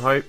Hope. 0.00 0.24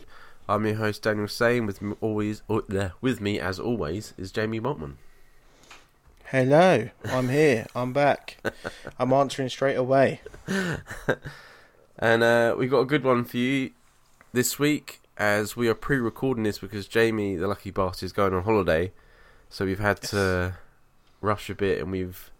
I'm 0.50 0.66
your 0.66 0.75
host 0.75 1.04
Daniel 1.04 1.27
Sane. 1.27 1.68
With 1.68 1.82
always, 2.02 2.41
oh, 2.50 2.63
with 3.02 3.21
me 3.21 3.39
as 3.39 3.59
always 3.59 4.16
is 4.18 4.32
Jamie 4.32 4.59
Mottman. 4.59 4.95
Hello, 6.32 6.88
I'm 7.04 7.27
here. 7.27 7.68
I'm 7.75 7.91
back. 7.91 8.38
I'm 8.97 9.11
answering 9.11 9.50
straight 9.50 9.75
away. 9.75 10.21
And 12.00 12.23
uh, 12.23 12.55
we 12.57 12.68
got 12.68 12.79
a 12.79 12.86
good 12.86 13.04
one 13.04 13.25
for 13.25 13.36
you 13.36 13.71
this 14.32 14.57
week, 14.57 15.01
as 15.18 15.57
we 15.57 15.68
are 15.68 15.75
pre-recording 15.75 16.46
this 16.46 16.57
because 16.57 16.87
Jamie, 16.87 17.36
the 17.36 17.50
lucky 17.50 17.70
bastard, 17.70 18.06
is 18.06 18.14
going 18.14 18.33
on 18.33 18.43
holiday. 18.43 18.93
So 19.50 19.65
we've 19.65 19.82
had 19.82 20.01
to 20.04 20.54
rush 21.20 21.50
a 21.50 21.54
bit, 21.54 21.79
and 21.79 21.92
we've, 21.92 22.32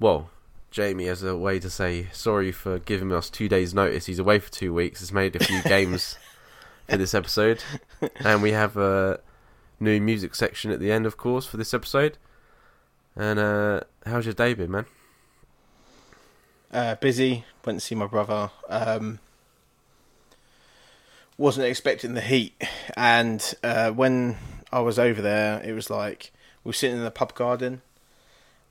well, 0.00 0.30
Jamie 0.72 1.06
has 1.06 1.22
a 1.22 1.36
way 1.36 1.60
to 1.60 1.70
say 1.70 2.08
sorry 2.12 2.50
for 2.50 2.80
giving 2.80 3.12
us 3.12 3.30
two 3.30 3.48
days' 3.48 3.72
notice. 3.72 4.06
He's 4.06 4.18
away 4.18 4.40
for 4.40 4.50
two 4.50 4.74
weeks. 4.74 4.98
Has 4.98 5.12
made 5.12 5.36
a 5.36 5.44
few 5.44 5.62
games 5.68 6.18
for 6.88 6.96
this 6.96 7.14
episode, 7.14 7.62
and 8.16 8.42
we 8.42 8.50
have 8.50 8.76
a 8.76 9.20
new 9.78 10.00
music 10.00 10.34
section 10.34 10.72
at 10.72 10.80
the 10.80 10.90
end, 10.90 11.06
of 11.06 11.16
course, 11.16 11.46
for 11.46 11.56
this 11.56 11.72
episode. 11.72 12.18
And 13.16 13.38
uh, 13.38 13.80
how's 14.06 14.24
your 14.24 14.34
day 14.34 14.54
been, 14.54 14.70
man? 14.70 14.86
Uh, 16.72 16.94
busy. 16.96 17.44
Went 17.64 17.80
to 17.80 17.84
see 17.84 17.94
my 17.94 18.06
brother. 18.06 18.50
Um, 18.68 19.18
wasn't 21.36 21.66
expecting 21.66 22.14
the 22.14 22.20
heat, 22.20 22.60
and 22.96 23.54
uh, 23.62 23.90
when 23.90 24.36
I 24.70 24.80
was 24.80 24.98
over 24.98 25.20
there, 25.20 25.60
it 25.62 25.72
was 25.72 25.90
like 25.90 26.32
we 26.62 26.68
were 26.68 26.74
sitting 26.74 26.98
in 26.98 27.04
the 27.04 27.10
pub 27.10 27.34
garden, 27.34 27.82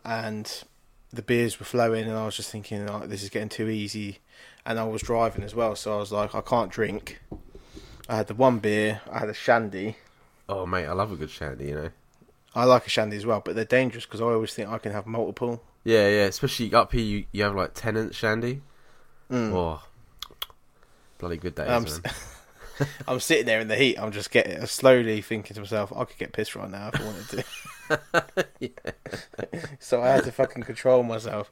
and 0.06 0.64
the 1.12 1.22
beers 1.22 1.60
were 1.60 1.66
flowing, 1.66 2.08
and 2.08 2.18
I 2.18 2.26
was 2.26 2.38
just 2.38 2.50
thinking, 2.50 2.86
like, 2.86 3.10
this 3.10 3.24
is 3.24 3.30
getting 3.30 3.50
too 3.50 3.68
easy. 3.68 4.20
And 4.66 4.80
I 4.80 4.84
was 4.84 5.02
driving 5.02 5.44
as 5.44 5.56
well, 5.56 5.76
so 5.76 5.96
I 5.96 5.98
was 5.98 6.12
like, 6.12 6.36
I 6.36 6.42
can't 6.42 6.72
drink. 6.72 7.22
I 8.08 8.18
had 8.18 8.28
the 8.28 8.36
one 8.36 8.60
beer. 8.60 9.02
I 9.12 9.20
had 9.20 9.30
a 9.30 9.34
shandy. 9.34 9.98
Oh, 10.48 10.66
mate, 10.66 10.86
I 10.86 10.94
love 10.94 11.12
a 11.12 11.16
good 11.16 11.32
shandy, 11.32 11.66
you 11.68 11.76
know. 11.76 11.90
I 12.54 12.66
like 12.66 12.86
a 12.86 12.90
shandy 12.90 13.18
as 13.18 13.26
well, 13.26 13.42
but 13.44 13.56
they're 13.56 13.66
dangerous 13.66 14.06
because 14.06 14.22
I 14.22 14.26
always 14.26 14.54
think 14.54 14.70
I 14.70 14.78
can 14.78 14.92
have 14.92 15.08
multiple. 15.08 15.64
Yeah, 15.84 16.08
yeah. 16.10 16.24
Especially 16.26 16.74
up 16.74 16.92
here, 16.92 17.02
you, 17.02 17.26
you 17.32 17.44
have 17.44 17.56
like 17.56 17.72
Tennent's 17.74 18.16
shandy. 18.18 18.62
Mm. 19.32 19.54
Oh, 19.54 19.82
bloody 21.18 21.38
good 21.38 21.56
days, 21.56 21.70
Um, 21.70 21.84
man. 21.84 22.02
I'm 23.08 23.20
sitting 23.20 23.46
there 23.46 23.60
in 23.62 23.68
the 23.68 23.76
heat. 23.76 23.98
I'm 23.98 24.12
just 24.12 24.32
getting 24.32 24.66
slowly 24.66 25.22
thinking 25.22 25.54
to 25.54 25.62
myself, 25.62 25.94
I 25.96 26.04
could 26.06 26.18
get 26.18 26.34
pissed 26.34 26.56
right 26.56 26.70
now 26.70 26.90
if 26.94 27.00
I 27.00 27.06
wanted 27.06 27.30
to. 27.30 28.46
yeah. 28.60 29.62
so 29.80 30.02
I 30.02 30.10
had 30.10 30.24
to 30.26 30.32
fucking 30.32 30.64
control 30.64 31.04
myself. 31.04 31.52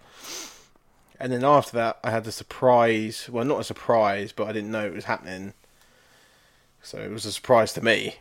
And 1.20 1.32
then 1.32 1.44
after 1.44 1.74
that, 1.78 2.00
I 2.04 2.12
had 2.12 2.24
the 2.24 2.32
surprise. 2.32 3.30
Well, 3.30 3.46
not 3.46 3.60
a 3.60 3.64
surprise, 3.64 4.32
but 4.32 4.48
I 4.48 4.54
didn't 4.54 4.72
know 4.72 4.86
it 4.86 4.94
was 4.94 5.06
happening. 5.06 5.54
So 6.82 6.98
it 6.98 7.12
was 7.12 7.26
a 7.26 7.32
surprise 7.32 7.74
to 7.74 7.82
me. 7.84 8.16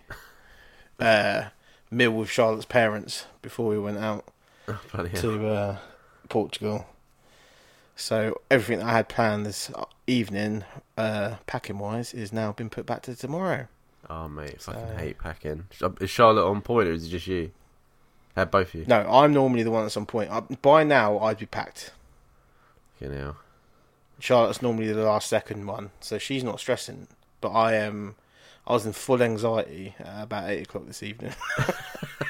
Uh, 1.00 1.44
meal 1.90 2.10
with 2.12 2.30
Charlotte's 2.30 2.64
parents 2.64 3.26
before 3.42 3.68
we 3.68 3.78
went 3.78 3.98
out 3.98 4.24
Oh, 4.68 4.78
to 5.06 5.48
uh, 5.48 5.76
Portugal. 6.28 6.86
So 7.96 8.40
everything 8.50 8.78
that 8.80 8.86
I 8.88 8.92
had 8.92 9.08
planned 9.08 9.46
this 9.46 9.70
evening, 10.06 10.64
uh, 10.96 11.36
packing 11.46 11.78
wise, 11.78 12.14
is 12.14 12.32
now 12.32 12.52
been 12.52 12.70
put 12.70 12.86
back 12.86 13.02
to 13.02 13.16
tomorrow. 13.16 13.66
Oh, 14.10 14.28
mate, 14.28 14.54
I 14.68 14.72
fucking 14.72 14.98
hate 14.98 15.18
packing. 15.18 15.64
Is 16.00 16.10
Charlotte 16.10 16.48
on 16.48 16.60
point 16.60 16.88
or 16.88 16.92
is 16.92 17.06
it 17.06 17.08
just 17.08 17.26
you? 17.26 17.50
Had 18.36 18.50
both 18.50 18.68
of 18.68 18.74
you? 18.80 18.84
No, 18.86 19.00
I'm 19.10 19.32
normally 19.32 19.64
the 19.64 19.70
one 19.70 19.82
that's 19.82 19.96
on 19.96 20.06
point. 20.06 20.30
I, 20.30 20.40
by 20.40 20.84
now, 20.84 21.18
I'd 21.18 21.38
be 21.38 21.46
packed. 21.46 21.92
You 23.00 23.08
know. 23.08 23.36
Charlotte's 24.20 24.62
normally 24.62 24.92
the 24.92 25.04
last 25.04 25.28
second 25.28 25.66
one, 25.66 25.90
so 26.00 26.18
she's 26.18 26.44
not 26.44 26.60
stressing. 26.60 27.08
But 27.40 27.50
I 27.50 27.74
am. 27.74 28.14
I 28.68 28.72
was 28.72 28.84
in 28.86 28.92
full 28.92 29.22
anxiety 29.22 29.94
at 29.98 30.24
about 30.24 30.50
eight 30.50 30.66
o'clock 30.66 30.86
this 30.86 31.02
evening. 31.02 31.32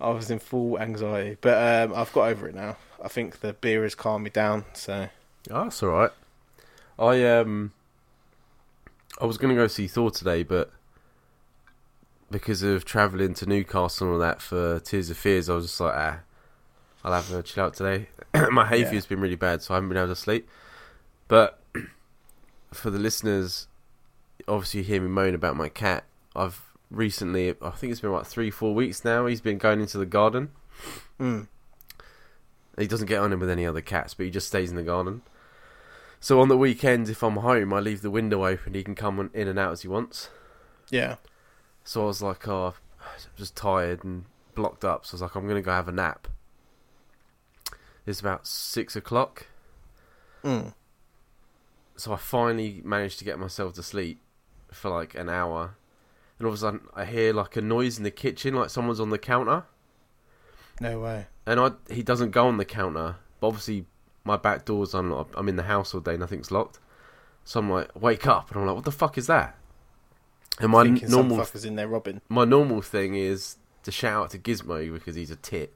I 0.00 0.10
was 0.10 0.30
in 0.30 0.38
full 0.38 0.78
anxiety, 0.78 1.36
but 1.40 1.90
um, 1.90 1.94
I've 1.96 2.12
got 2.12 2.28
over 2.28 2.48
it 2.48 2.54
now. 2.54 2.76
I 3.02 3.08
think 3.08 3.40
the 3.40 3.52
beer 3.54 3.82
has 3.82 3.94
calmed 3.94 4.24
me 4.24 4.30
down. 4.30 4.64
So 4.74 5.08
Oh, 5.50 5.64
that's 5.64 5.82
all 5.82 5.88
right. 5.90 6.10
I 6.98 7.24
um, 7.26 7.72
I 9.20 9.26
was 9.26 9.36
gonna 9.38 9.54
go 9.54 9.66
see 9.66 9.86
Thor 9.88 10.10
today, 10.10 10.42
but 10.42 10.70
because 12.30 12.62
of 12.62 12.84
travelling 12.84 13.34
to 13.34 13.46
Newcastle 13.46 14.06
and 14.06 14.14
all 14.14 14.20
that 14.20 14.40
for 14.40 14.80
Tears 14.80 15.08
for 15.08 15.14
Fears, 15.14 15.48
I 15.50 15.54
was 15.54 15.66
just 15.66 15.80
like, 15.80 15.94
ah, 15.94 16.20
I'll 17.02 17.12
have 17.12 17.32
a 17.32 17.42
chill 17.42 17.64
out 17.64 17.74
today. 17.74 18.08
My 18.50 18.66
hay 18.66 18.80
Yeah. 18.80 18.90
fever's 18.90 19.06
been 19.06 19.20
really 19.20 19.34
bad, 19.36 19.62
so 19.62 19.74
I 19.74 19.76
haven't 19.76 19.88
been 19.88 19.98
able 19.98 20.08
to 20.08 20.16
sleep. 20.16 20.48
But 21.28 21.58
for 22.74 22.90
the 22.90 22.98
listeners, 22.98 23.66
obviously 24.48 24.80
you 24.80 24.84
hear 24.84 25.00
me 25.00 25.08
moan 25.08 25.34
about 25.34 25.56
my 25.56 25.68
cat. 25.68 26.04
I've 26.36 26.60
recently, 26.90 27.50
I 27.62 27.70
think 27.70 27.90
it's 27.92 28.00
been 28.00 28.12
like 28.12 28.26
three, 28.26 28.50
four 28.50 28.74
weeks 28.74 29.04
now. 29.04 29.26
He's 29.26 29.40
been 29.40 29.58
going 29.58 29.80
into 29.80 29.98
the 29.98 30.06
garden. 30.06 30.50
mm, 31.20 31.46
He 32.78 32.86
doesn't 32.86 33.06
get 33.08 33.20
on 33.20 33.32
in 33.32 33.38
with 33.40 33.50
any 33.50 33.66
other 33.66 33.80
cats, 33.80 34.14
but 34.14 34.24
he 34.26 34.30
just 34.30 34.48
stays 34.48 34.70
in 34.70 34.76
the 34.76 34.82
garden. 34.82 35.22
So 36.20 36.40
on 36.40 36.48
the 36.48 36.56
weekends, 36.56 37.10
if 37.10 37.22
I'm 37.22 37.36
home, 37.36 37.72
I 37.72 37.80
leave 37.80 38.00
the 38.02 38.10
window 38.10 38.46
open. 38.46 38.74
He 38.74 38.82
can 38.82 38.94
come 38.94 39.30
in 39.34 39.46
and 39.48 39.58
out 39.58 39.72
as 39.72 39.82
he 39.82 39.88
wants. 39.88 40.30
yeah, 40.90 41.16
So 41.84 42.02
I 42.04 42.06
was 42.06 42.22
like, 42.22 42.48
oh, 42.48 42.74
I'm 43.00 43.12
just 43.36 43.54
tired 43.54 44.04
and 44.04 44.24
blocked 44.54 44.84
up. 44.84 45.04
So 45.04 45.12
I 45.12 45.14
was 45.16 45.22
like, 45.22 45.34
I'm 45.34 45.46
gonna 45.46 45.60
go 45.62 45.70
have 45.72 45.88
a 45.88 45.92
nap. 45.92 46.26
It's 48.06 48.20
about 48.20 48.46
six 48.46 48.96
o'clock. 48.96 49.46
mm, 50.42 50.72
So 51.96 52.12
I 52.12 52.16
finally 52.16 52.80
managed 52.84 53.18
to 53.20 53.24
get 53.24 53.38
myself 53.38 53.74
to 53.74 53.82
sleep 53.82 54.20
for 54.72 54.90
like 54.90 55.14
an 55.14 55.28
hour. 55.28 55.76
And 56.38 56.46
all 56.46 56.52
of 56.52 56.58
a 56.58 56.60
sudden, 56.60 56.80
I 56.94 57.04
hear 57.04 57.32
like 57.32 57.56
a 57.56 57.60
noise 57.62 57.96
in 57.98 58.04
the 58.04 58.10
kitchen, 58.10 58.54
like 58.54 58.70
someone's 58.70 58.98
on 59.00 59.10
the 59.10 59.18
counter. 59.18 59.64
no 60.80 60.98
way. 61.00 61.26
And 61.46 61.60
I 61.60 61.72
he 61.90 62.02
doesn't 62.02 62.30
go 62.30 62.46
on 62.48 62.56
the 62.56 62.64
counter, 62.64 63.16
but 63.40 63.46
obviously 63.48 63.86
my 64.24 64.36
back 64.36 64.64
door's 64.64 64.94
unlocked. 64.94 65.34
I'm 65.36 65.48
in 65.48 65.56
the 65.56 65.62
house 65.64 65.94
all 65.94 66.00
day, 66.00 66.16
nothing's 66.16 66.50
locked. 66.50 66.80
So 67.44 67.60
I'm 67.60 67.70
like, 67.70 67.90
wake 68.00 68.26
up, 68.26 68.50
and 68.50 68.60
I'm 68.60 68.66
like, 68.66 68.74
what 68.74 68.84
the 68.86 68.90
fuck 68.90 69.18
is 69.18 69.26
that? 69.26 69.56
And 70.60 70.72
my 70.72 70.84
Thinking 70.84 71.10
normal 71.10 71.38
fuckers 71.38 71.66
in 71.66 71.76
there 71.76 71.88
robbing. 71.88 72.20
my 72.28 72.44
normal 72.44 72.80
thing 72.80 73.14
is 73.16 73.56
to 73.82 73.90
shout 73.92 74.24
out 74.24 74.30
to 74.30 74.38
Gizmo 74.38 74.92
because 74.94 75.14
he's 75.14 75.30
a 75.30 75.36
tit. 75.36 75.74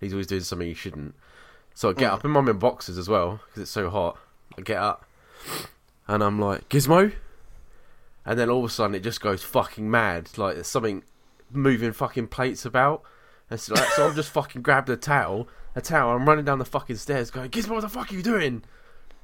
He's 0.00 0.12
always 0.12 0.28
doing 0.28 0.42
something 0.42 0.68
he 0.68 0.74
shouldn't. 0.74 1.14
So 1.74 1.90
I 1.90 1.92
get 1.94 2.10
Mm. 2.10 2.14
up, 2.14 2.24
and 2.24 2.36
I'm 2.36 2.48
in 2.48 2.58
boxes 2.58 2.98
as 2.98 3.08
well 3.08 3.40
because 3.46 3.62
it's 3.62 3.70
so 3.70 3.90
hot. 3.90 4.16
I 4.56 4.60
get 4.62 4.78
up, 4.78 5.04
and 6.06 6.22
I'm 6.22 6.40
like, 6.40 6.68
Gizmo, 6.68 7.12
and 8.24 8.38
then 8.38 8.50
all 8.50 8.58
of 8.58 8.70
a 8.70 8.72
sudden 8.72 8.94
it 8.94 9.00
just 9.00 9.20
goes 9.20 9.42
fucking 9.42 9.90
mad. 9.90 10.36
Like 10.36 10.54
there's 10.54 10.66
something 10.66 11.02
moving 11.50 11.92
fucking 11.92 12.28
plates 12.28 12.64
about. 12.64 13.02
And 13.50 13.58
so, 13.58 13.74
like, 13.74 13.88
so 13.90 14.08
I'm 14.08 14.14
just 14.14 14.30
fucking 14.30 14.62
grabbed 14.62 14.90
a 14.90 14.96
towel, 14.96 15.48
a 15.74 15.80
towel. 15.80 16.14
I'm 16.14 16.28
running 16.28 16.44
down 16.44 16.58
the 16.58 16.64
fucking 16.64 16.96
stairs, 16.96 17.30
going, 17.30 17.50
Gizmo, 17.50 17.70
what 17.70 17.80
the 17.80 17.88
fuck 17.88 18.12
are 18.12 18.14
you 18.14 18.22
doing? 18.22 18.62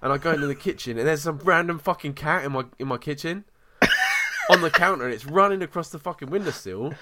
And 0.00 0.12
I 0.12 0.19
go 0.19 0.32
into 0.32 0.47
the 0.47 0.54
kitchen, 0.54 0.98
and 0.98 1.06
there's 1.06 1.22
some 1.22 1.38
random 1.38 1.78
fucking 1.78 2.14
cat 2.14 2.44
in 2.44 2.52
my 2.52 2.64
in 2.78 2.88
my 2.88 2.98
kitchen 2.98 3.44
on 4.50 4.60
the 4.60 4.70
counter, 4.70 5.04
and 5.04 5.14
it's 5.14 5.25
running 5.25 5.62
across 5.62 5.88
the 5.91 5.98
fucking 5.98 6.31
windowsill. 6.31 6.94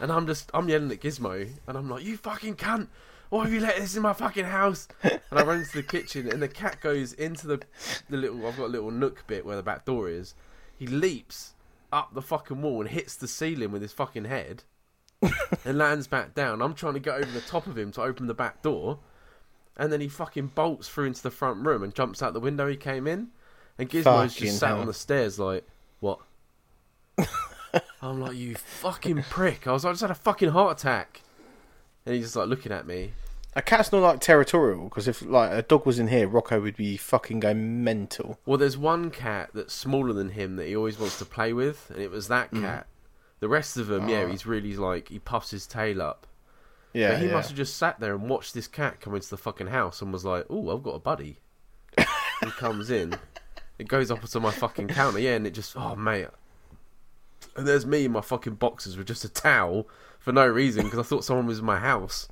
And 0.00 0.10
I'm 0.10 0.26
just, 0.26 0.50
I'm 0.52 0.68
yelling 0.68 0.90
at 0.90 1.00
Gizmo, 1.00 1.48
and 1.66 1.78
I'm 1.78 1.88
like, 1.88 2.04
"You 2.04 2.16
fucking 2.16 2.56
cunt! 2.56 2.88
Why 3.32 3.44
have 3.44 3.52
you 3.54 3.60
let 3.60 3.76
this 3.76 3.96
in 3.96 4.02
my 4.02 4.12
fucking 4.12 4.44
house?" 4.44 4.88
And 5.02 5.20
I 5.32 5.42
run 5.42 5.60
into 5.60 5.72
the 5.72 5.82
kitchen, 5.82 6.30
and 6.30 6.42
the 6.42 6.48
cat 6.48 6.82
goes 6.82 7.14
into 7.14 7.46
the 7.46 7.62
the 8.10 8.18
little, 8.18 8.46
I've 8.46 8.58
got 8.58 8.66
a 8.66 8.68
little 8.68 8.90
nook 8.90 9.26
bit 9.26 9.46
where 9.46 9.56
the 9.56 9.62
back 9.62 9.86
door 9.86 10.10
is. 10.10 10.34
He 10.76 10.86
leaps 10.86 11.54
up 11.90 12.12
the 12.12 12.20
fucking 12.20 12.60
wall 12.60 12.82
and 12.82 12.90
hits 12.90 13.16
the 13.16 13.26
ceiling 13.26 13.72
with 13.72 13.80
his 13.80 13.94
fucking 13.94 14.26
head, 14.26 14.64
and 15.64 15.78
lands 15.78 16.06
back 16.06 16.34
down. 16.34 16.60
I'm 16.60 16.74
trying 16.74 16.92
to 16.92 17.00
get 17.00 17.14
over 17.14 17.30
the 17.30 17.40
top 17.40 17.66
of 17.66 17.78
him 17.78 17.90
to 17.92 18.02
open 18.02 18.26
the 18.26 18.34
back 18.34 18.60
door, 18.60 18.98
and 19.78 19.90
then 19.90 20.02
he 20.02 20.08
fucking 20.08 20.48
bolts 20.48 20.90
through 20.90 21.06
into 21.06 21.22
the 21.22 21.30
front 21.30 21.64
room 21.64 21.82
and 21.82 21.94
jumps 21.94 22.22
out 22.22 22.34
the 22.34 22.40
window 22.40 22.68
he 22.68 22.76
came 22.76 23.06
in. 23.06 23.28
And 23.78 23.88
Gizmo's 23.88 24.34
Fucking 24.34 24.46
just 24.48 24.58
sat 24.58 24.68
hell. 24.68 24.80
on 24.80 24.86
the 24.86 24.92
stairs 24.92 25.38
like, 25.38 25.66
what? 26.00 26.18
I'm 28.02 28.20
like, 28.20 28.36
you 28.36 28.56
fucking 28.56 29.22
prick. 29.30 29.66
I 29.66 29.72
was 29.72 29.84
like, 29.84 29.92
I 29.92 29.94
just 29.94 30.02
had 30.02 30.10
a 30.10 30.14
fucking 30.14 30.50
heart 30.50 30.78
attack. 30.80 31.22
And 32.04 32.14
he's 32.14 32.24
just 32.26 32.36
like 32.36 32.48
looking 32.48 32.72
at 32.72 32.86
me. 32.86 33.12
A 33.54 33.60
cat's 33.60 33.92
not 33.92 34.00
like 34.00 34.20
territorial 34.20 34.84
because 34.84 35.06
if 35.06 35.20
like 35.22 35.52
a 35.52 35.62
dog 35.62 35.84
was 35.84 35.98
in 35.98 36.08
here, 36.08 36.26
Rocco 36.26 36.60
would 36.60 36.76
be 36.76 36.96
fucking 36.96 37.40
going 37.40 37.84
mental. 37.84 38.38
Well, 38.46 38.56
there's 38.56 38.78
one 38.78 39.10
cat 39.10 39.50
that's 39.52 39.74
smaller 39.74 40.14
than 40.14 40.30
him 40.30 40.56
that 40.56 40.66
he 40.68 40.76
always 40.76 40.98
wants 40.98 41.18
to 41.18 41.26
play 41.26 41.52
with, 41.52 41.90
and 41.90 42.00
it 42.00 42.10
was 42.10 42.28
that 42.28 42.50
mm. 42.50 42.62
cat. 42.62 42.86
The 43.40 43.48
rest 43.48 43.76
of 43.76 43.88
them, 43.88 44.08
yeah, 44.08 44.20
Oh. 44.20 44.28
he's 44.28 44.46
really 44.46 44.74
like 44.74 45.08
he 45.08 45.18
puffs 45.18 45.50
his 45.50 45.66
tail 45.66 46.00
up, 46.00 46.26
Yeah, 46.94 47.10
but 47.10 47.20
he 47.20 47.26
yeah. 47.26 47.32
must 47.32 47.48
have 47.50 47.56
just 47.56 47.76
sat 47.76 48.00
there 48.00 48.14
and 48.14 48.30
watched 48.30 48.54
this 48.54 48.68
cat 48.68 49.00
come 49.00 49.14
into 49.14 49.28
the 49.28 49.36
fucking 49.36 49.66
house 49.66 50.00
and 50.00 50.12
was 50.12 50.24
like, 50.24 50.46
"Oh, 50.48 50.74
I've 50.74 50.82
got 50.82 50.94
a 50.94 51.00
buddy." 51.00 51.38
he 51.98 52.50
comes 52.52 52.88
in, 52.90 53.16
it 53.78 53.86
goes 53.86 54.10
up 54.10 54.22
to 54.22 54.40
my 54.40 54.50
fucking 54.50 54.88
counter, 54.88 55.18
yeah, 55.18 55.34
and 55.34 55.46
it 55.46 55.50
just, 55.50 55.76
oh 55.76 55.94
mate, 55.94 56.28
and 57.54 57.66
there's 57.68 57.84
me 57.84 58.06
in 58.06 58.12
my 58.12 58.22
fucking 58.22 58.54
boxes 58.54 58.96
with 58.96 59.08
just 59.08 59.24
a 59.24 59.28
towel 59.28 59.86
for 60.18 60.32
no 60.32 60.46
reason 60.46 60.84
because 60.84 61.00
I 61.00 61.02
thought 61.02 61.24
someone 61.24 61.46
was 61.46 61.58
in 61.58 61.64
my 61.66 61.78
house. 61.78 62.28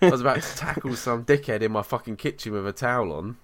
I 0.00 0.10
was 0.10 0.20
about 0.20 0.42
to 0.42 0.56
tackle 0.56 0.94
some 0.96 1.24
dickhead 1.24 1.62
in 1.62 1.72
my 1.72 1.82
fucking 1.82 2.16
kitchen 2.16 2.52
with 2.52 2.66
a 2.66 2.72
towel 2.72 3.12
on. 3.12 3.36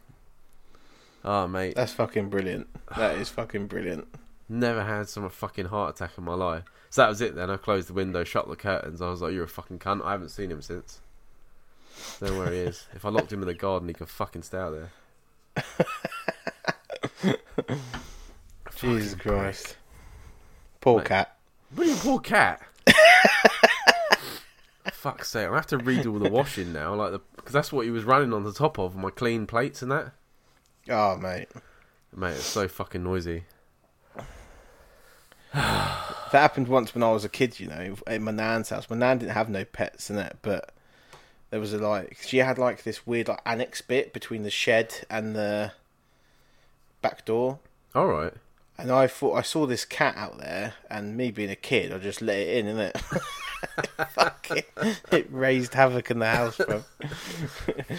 Oh 1.25 1.46
mate, 1.49 1.75
That's 1.75 1.93
fucking 1.93 2.28
brilliant. 2.31 2.69
That 2.96 3.16
is 3.19 3.28
fucking 3.31 3.66
brilliant. 3.66 4.06
never 4.49 4.84
had 4.84 5.08
some 5.08 5.28
fucking 5.28 5.66
heart 5.66 5.96
attack 5.96 6.12
in 6.19 6.25
my 6.25 6.34
life. 6.34 6.64
So 6.90 7.02
that 7.02 7.08
was 7.08 7.20
it 7.20 7.34
then. 7.34 7.50
I 7.50 7.56
closed 7.56 7.88
the 7.88 7.93
window, 7.94 8.25
shut 8.25 8.49
the 8.49 8.56
curtains. 8.56 9.00
I 9.02 9.08
was 9.11 9.20
like, 9.22 9.32
"You're 9.32 9.44
a 9.44 9.49
fucking 9.49 9.78
cunt." 9.81 10.05
I 10.05 10.12
haven't 10.12 10.28
seen 10.28 10.50
him 10.50 10.62
since. 10.62 11.00
Don't 12.20 12.32
know 12.32 12.38
where 12.40 12.52
he 12.52 12.58
is. 12.58 12.87
If 12.94 13.05
I 13.05 13.08
locked 13.08 13.32
him 13.32 13.40
in 13.40 13.46
the 13.49 13.55
garden, 13.55 13.88
he 13.88 13.94
could 13.94 14.08
fucking 14.08 14.43
stay 14.43 14.58
out 14.58 14.72
there. 14.72 14.90
Jesus 18.76 19.14
Fucking 19.14 19.19
Christ. 19.32 19.76
Poor 20.81 20.99
Mate. 20.99 21.06
cat. 21.06 21.37
What 21.75 21.87
you 21.87 21.94
poor 21.96 22.20
cat? 22.20 22.61
Fuck's 25.05 25.29
sake! 25.29 25.51
I 25.51 25.55
have 25.55 25.67
to 25.67 25.77
redo 25.77 26.15
all 26.15 26.19
the 26.19 26.31
washing 26.31 26.73
now, 26.73 26.95
like 26.95 27.12
the 27.12 27.21
because 27.37 27.53
that's 27.53 27.71
what 27.71 27.85
he 27.85 27.91
was 27.91 28.05
running 28.05 28.33
on 28.33 28.43
the 28.43 28.55
top 28.55 28.79
of 28.79 28.97
my 28.97 29.11
clean 29.11 29.47
plates 29.47 29.83
and 29.83 29.93
that. 29.93 30.12
Oh, 30.89 31.19
mate. 31.19 31.49
Mate, 32.17 32.31
it's 32.31 32.45
so 32.45 32.69
fucking 32.69 33.05
noisy. 33.05 33.45
That 35.53 36.41
happened 36.41 36.69
once 36.69 36.95
when 36.95 37.03
I 37.03 37.12
was 37.12 37.23
a 37.23 37.29
kid, 37.29 37.61
you 37.61 37.67
know, 37.67 37.97
at 38.06 38.23
my 38.23 38.31
nan's 38.31 38.71
house. 38.71 38.89
My 38.89 38.97
nan 38.97 39.19
didn't 39.19 39.35
have 39.35 39.51
no 39.51 39.67
pets 39.67 40.09
in 40.09 40.17
it, 40.17 40.39
but 40.41 40.73
there 41.50 41.61
was 41.61 41.75
a 41.75 41.79
like 41.79 42.17
she 42.23 42.39
had 42.39 42.57
like 42.57 42.85
this 42.85 43.07
weird 43.07 43.29
like 43.29 43.43
annex 43.45 43.83
bit 43.83 44.15
between 44.15 44.43
the 44.43 44.50
shed 44.50 45.05
and 45.11 45.37
the 45.37 45.73
back 47.03 47.27
door. 47.27 47.59
All 47.95 48.07
right. 48.07 48.33
And 48.79 48.91
I 48.91 49.07
thought 49.07 49.35
I 49.35 49.43
saw 49.43 49.67
this 49.67 49.85
cat 49.85 50.17
out 50.17 50.39
there, 50.39 50.75
and 50.91 51.15
me 51.15 51.31
being 51.31 51.50
a 51.50 51.57
kid, 51.57 51.93
I 51.93 51.99
just 51.99 52.23
let 52.23 52.39
it 52.39 52.57
in, 52.57 52.75
innit? 52.75 53.23
Fucking, 54.11 54.62
it 54.76 55.00
It 55.12 55.28
raised 55.31 55.75
havoc 55.75 56.11
in 56.11 56.19
the 56.19 56.26
house, 56.26 56.56
bro. 56.56 56.84
it 57.69 57.99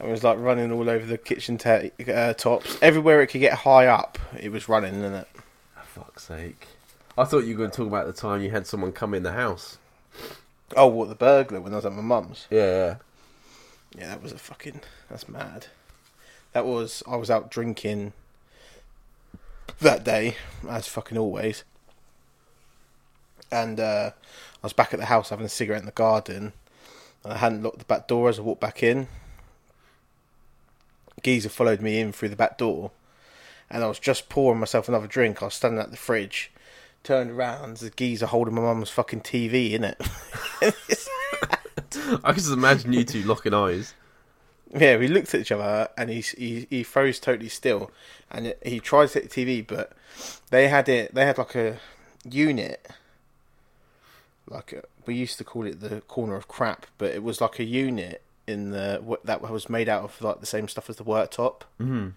was 0.00 0.24
like 0.24 0.38
running 0.38 0.72
all 0.72 0.88
over 0.88 1.04
the 1.04 1.18
kitchen 1.18 1.58
uh, 1.64 2.32
tops, 2.34 2.78
everywhere 2.82 3.22
it 3.22 3.28
could 3.28 3.40
get 3.40 3.54
high 3.54 3.86
up. 3.86 4.18
It 4.38 4.50
was 4.50 4.68
running, 4.68 4.94
innit? 4.94 5.26
For 5.74 6.00
fuck's 6.00 6.24
sake! 6.24 6.66
I 7.18 7.24
thought 7.24 7.44
you 7.44 7.54
were 7.54 7.58
going 7.58 7.70
to 7.70 7.76
talk 7.76 7.86
about 7.86 8.06
the 8.06 8.12
time 8.12 8.42
you 8.42 8.50
had 8.50 8.66
someone 8.66 8.92
come 8.92 9.14
in 9.14 9.22
the 9.22 9.32
house. 9.32 9.78
Oh, 10.76 10.88
what 10.88 11.08
the 11.08 11.14
burglar 11.14 11.60
when 11.60 11.72
I 11.72 11.76
was 11.76 11.86
at 11.86 11.92
my 11.92 12.02
mum's? 12.02 12.46
Yeah, 12.50 12.58
yeah. 12.58 12.96
Yeah, 13.96 14.08
that 14.08 14.22
was 14.22 14.32
a 14.32 14.38
fucking. 14.38 14.80
That's 15.08 15.28
mad. 15.28 15.66
That 16.52 16.66
was. 16.66 17.02
I 17.06 17.16
was 17.16 17.30
out 17.30 17.50
drinking 17.50 18.12
that 19.80 20.04
day, 20.04 20.36
as 20.68 20.88
fucking 20.88 21.16
always. 21.16 21.64
And 23.50 23.78
uh, 23.80 24.10
I 24.14 24.66
was 24.66 24.72
back 24.72 24.92
at 24.92 25.00
the 25.00 25.06
house 25.06 25.30
having 25.30 25.46
a 25.46 25.50
cigarette 25.50 25.80
in 25.80 25.86
the 25.86 25.92
garden. 25.92 26.52
And 27.24 27.32
I 27.32 27.38
hadn't 27.38 27.62
locked 27.62 27.78
the 27.78 27.84
back 27.84 28.08
door 28.08 28.28
as 28.28 28.38
I 28.38 28.42
walked 28.42 28.60
back 28.60 28.82
in. 28.82 29.08
Geezer 31.22 31.48
followed 31.48 31.80
me 31.80 31.98
in 31.98 32.12
through 32.12 32.28
the 32.28 32.36
back 32.36 32.58
door. 32.58 32.90
And 33.70 33.82
I 33.82 33.88
was 33.88 33.98
just 33.98 34.28
pouring 34.28 34.60
myself 34.60 34.88
another 34.88 35.08
drink. 35.08 35.42
I 35.42 35.46
was 35.46 35.54
standing 35.54 35.80
at 35.80 35.90
the 35.90 35.96
fridge, 35.96 36.52
turned 37.02 37.32
around, 37.32 37.78
the 37.78 37.90
geezer 37.90 38.26
holding 38.26 38.54
my 38.54 38.62
mum's 38.62 38.90
fucking 38.90 39.22
TV 39.22 39.72
in 39.72 39.84
it. 39.84 39.96
I 42.22 42.32
can 42.32 42.34
just 42.34 42.52
imagine 42.52 42.92
you 42.92 43.04
two 43.04 43.22
locking 43.22 43.54
eyes. 43.54 43.94
Yeah, 44.74 44.96
we 44.96 45.08
looked 45.08 45.34
at 45.34 45.40
each 45.40 45.52
other 45.52 45.88
and 45.96 46.10
he 46.10 46.20
he 46.20 46.66
he 46.68 46.82
froze 46.82 47.18
totally 47.20 47.48
still, 47.48 47.90
and 48.30 48.54
he 48.64 48.80
tried 48.80 49.08
to 49.10 49.20
hit 49.20 49.30
the 49.30 49.44
TV, 49.44 49.66
but 49.66 49.92
they 50.50 50.68
had 50.68 50.88
it. 50.88 51.14
They 51.14 51.24
had 51.24 51.38
like 51.38 51.54
a 51.54 51.78
unit, 52.28 52.86
like 54.48 54.72
a, 54.72 54.82
we 55.06 55.14
used 55.14 55.38
to 55.38 55.44
call 55.44 55.66
it 55.66 55.80
the 55.80 56.00
corner 56.02 56.36
of 56.36 56.48
crap, 56.48 56.86
but 56.98 57.14
it 57.14 57.22
was 57.22 57.40
like 57.40 57.58
a 57.58 57.64
unit 57.64 58.22
in 58.46 58.70
the 58.70 59.18
that 59.24 59.40
was 59.40 59.68
made 59.68 59.88
out 59.88 60.04
of 60.04 60.20
like 60.22 60.40
the 60.40 60.46
same 60.46 60.68
stuff 60.68 60.88
as 60.88 60.96
the 60.96 61.04
worktop, 61.04 61.62
Mm-hmm. 61.80 62.08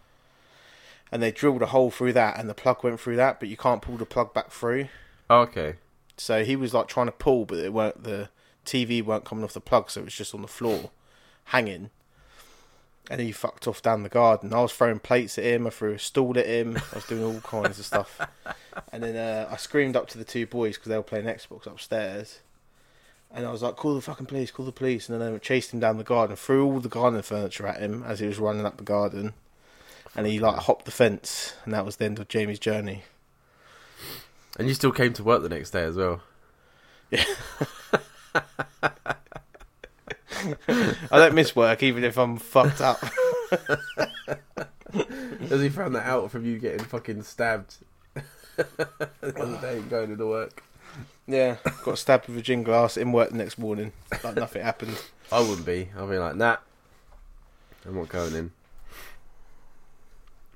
and 1.11 1.23
they 1.23 1.31
drilled 1.31 1.61
a 1.61 1.67
hole 1.67 1.89
through 1.91 2.13
that, 2.13 2.37
and 2.39 2.49
the 2.49 2.53
plug 2.53 2.83
went 2.83 2.99
through 2.99 3.15
that, 3.15 3.39
but 3.39 3.49
you 3.49 3.57
can't 3.57 3.81
pull 3.81 3.97
the 3.97 4.05
plug 4.05 4.33
back 4.33 4.51
through. 4.51 4.87
Oh, 5.29 5.41
okay. 5.41 5.75
So 6.17 6.43
he 6.43 6.55
was 6.55 6.73
like 6.73 6.87
trying 6.87 7.07
to 7.07 7.11
pull, 7.11 7.45
but 7.45 7.57
it 7.59 7.73
weren't 7.73 8.03
the 8.03 8.29
TV 8.65 9.03
weren't 9.03 9.25
coming 9.25 9.43
off 9.43 9.53
the 9.53 9.61
plug, 9.61 9.89
so 9.89 10.01
it 10.01 10.05
was 10.05 10.13
just 10.15 10.35
on 10.35 10.41
the 10.41 10.47
floor, 10.47 10.91
hanging. 11.45 11.89
And 13.09 13.19
he 13.19 13.31
fucked 13.31 13.67
off 13.67 13.81
down 13.81 14.03
the 14.03 14.09
garden. 14.09 14.53
I 14.53 14.61
was 14.61 14.71
throwing 14.71 14.99
plates 14.99 15.37
at 15.39 15.43
him. 15.43 15.65
I 15.65 15.71
threw 15.71 15.93
a 15.93 15.99
stool 15.99 16.37
at 16.37 16.45
him. 16.45 16.77
I 16.91 16.95
was 16.95 17.05
doing 17.05 17.23
all 17.23 17.41
kinds 17.41 17.79
of 17.79 17.85
stuff. 17.85 18.19
And 18.93 19.03
then 19.03 19.17
uh, 19.17 19.49
I 19.51 19.57
screamed 19.57 19.97
up 19.97 20.07
to 20.09 20.17
the 20.17 20.23
two 20.23 20.45
boys 20.47 20.77
because 20.77 20.89
they 20.89 20.95
were 20.95 21.03
playing 21.03 21.25
Xbox 21.25 21.67
upstairs. 21.67 22.39
And 23.29 23.45
I 23.45 23.51
was 23.51 23.61
like, 23.61 23.75
"Call 23.75 23.93
the 23.93 24.01
fucking 24.01 24.25
police! 24.25 24.51
Call 24.51 24.65
the 24.65 24.71
police!" 24.71 25.09
And 25.09 25.21
then 25.21 25.35
I 25.35 25.37
chased 25.37 25.73
him 25.73 25.81
down 25.81 25.97
the 25.97 26.03
garden, 26.03 26.37
threw 26.37 26.65
all 26.65 26.79
the 26.79 26.87
garden 26.87 27.21
furniture 27.21 27.67
at 27.67 27.81
him 27.81 28.03
as 28.03 28.19
he 28.19 28.27
was 28.27 28.39
running 28.39 28.65
up 28.65 28.77
the 28.77 28.83
garden. 28.83 29.33
And 30.15 30.25
he 30.25 30.39
like 30.39 30.59
hopped 30.59 30.85
the 30.85 30.91
fence, 30.91 31.55
and 31.65 31.73
that 31.73 31.85
was 31.85 31.97
the 31.97 32.05
end 32.05 32.19
of 32.19 32.29
Jamie's 32.29 32.57
journey. 32.57 33.03
And 34.57 34.67
you 34.67 34.73
still 34.73 34.91
came 34.91 35.13
to 35.13 35.23
work 35.23 35.43
the 35.43 35.49
next 35.49 35.71
day 35.71 35.83
as 35.83 35.95
well. 35.95 36.21
I 40.67 40.95
don't 41.11 41.35
miss 41.35 41.55
work 41.55 41.83
even 41.83 42.03
if 42.03 42.17
I'm 42.17 42.37
fucked 42.37 42.81
up. 42.81 43.03
As 45.49 45.61
he 45.61 45.69
found 45.69 45.95
that 45.95 46.05
out 46.05 46.31
from 46.31 46.45
you 46.45 46.59
getting 46.59 46.85
fucking 46.85 47.23
stabbed 47.23 47.77
the 48.55 48.87
other 49.21 49.59
day 49.61 49.81
going 49.89 50.11
into 50.11 50.27
work. 50.27 50.63
Yeah, 51.27 51.57
got 51.83 51.97
stabbed 51.97 52.27
with 52.27 52.37
a 52.37 52.41
gin 52.41 52.63
glass 52.63 52.97
in 52.97 53.11
work 53.11 53.29
the 53.29 53.37
next 53.37 53.57
morning. 53.59 53.91
Like 54.23 54.35
nothing 54.35 54.63
happened. 54.63 54.99
I 55.31 55.41
wouldn't 55.41 55.65
be. 55.65 55.89
I'd 55.95 56.09
be 56.09 56.17
like, 56.17 56.35
nah. 56.35 56.57
I'm 57.85 57.95
not 57.95 58.09
going 58.09 58.35
in. 58.35 58.51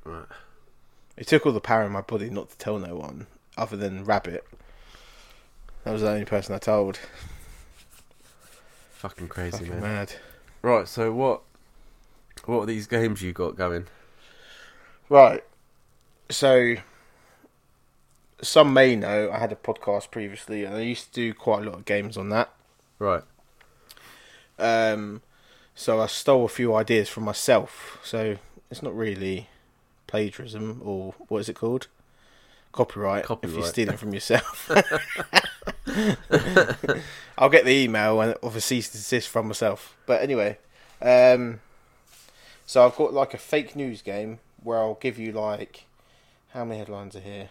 Right. 0.03 0.25
It 1.15 1.27
took 1.27 1.45
all 1.45 1.51
the 1.51 1.61
power 1.61 1.83
in 1.83 1.91
my 1.91 2.01
body 2.01 2.29
not 2.29 2.49
to 2.49 2.57
tell 2.57 2.79
no 2.79 2.95
one, 2.95 3.27
other 3.55 3.77
than 3.77 4.03
Rabbit. 4.03 4.45
That 5.83 5.91
was 5.91 6.01
the 6.01 6.09
only 6.09 6.25
person 6.25 6.55
I 6.55 6.59
told. 6.59 6.99
Fucking 9.03 9.27
crazy, 9.27 9.57
Fucking 9.57 9.69
man. 9.69 9.81
mad. 9.81 10.13
Right, 10.61 10.87
so 10.87 11.11
what 11.11 11.41
what 12.45 12.59
are 12.59 12.65
these 12.65 12.87
games 12.87 13.21
you 13.21 13.33
got 13.33 13.57
going? 13.57 13.87
Right. 15.09 15.43
So, 16.29 16.75
some 18.41 18.73
may 18.73 18.95
know 18.95 19.29
I 19.29 19.39
had 19.39 19.51
a 19.51 19.57
podcast 19.57 20.09
previously, 20.09 20.63
and 20.63 20.73
I 20.77 20.79
used 20.79 21.07
to 21.07 21.11
do 21.11 21.33
quite 21.33 21.63
a 21.63 21.65
lot 21.65 21.75
of 21.75 21.83
games 21.83 22.15
on 22.15 22.29
that. 22.29 22.53
Right. 22.97 23.23
Um, 24.57 25.21
so 25.75 25.99
I 25.99 26.07
stole 26.07 26.45
a 26.45 26.47
few 26.47 26.73
ideas 26.73 27.09
from 27.09 27.25
myself. 27.25 27.99
So 28.05 28.37
it's 28.71 28.81
not 28.81 28.95
really 28.95 29.49
plagiarism 30.07 30.81
or 30.81 31.13
what 31.27 31.39
is 31.39 31.49
it 31.49 31.57
called? 31.57 31.87
Copyright. 32.71 33.25
If 33.41 33.53
you 33.53 33.65
steal 33.65 33.89
it 33.89 33.99
from 33.99 34.13
yourself. 34.13 34.71
I'll 37.37 37.49
get 37.49 37.65
the 37.65 37.71
email 37.83 38.21
and 38.21 38.33
of 38.43 38.55
a 38.55 38.61
cease 38.61 38.87
and 38.87 38.93
desist 39.01 39.27
from 39.29 39.47
myself. 39.47 39.95
But 40.05 40.21
anyway, 40.21 40.57
um, 41.01 41.59
so 42.65 42.85
I've 42.85 42.95
got 42.95 43.13
like 43.13 43.33
a 43.33 43.37
fake 43.37 43.75
news 43.75 44.01
game 44.01 44.39
where 44.63 44.79
I'll 44.79 44.95
give 45.01 45.17
you 45.19 45.31
like 45.31 45.85
how 46.53 46.63
many 46.65 46.79
headlines 46.79 47.15
are 47.15 47.19
here? 47.21 47.49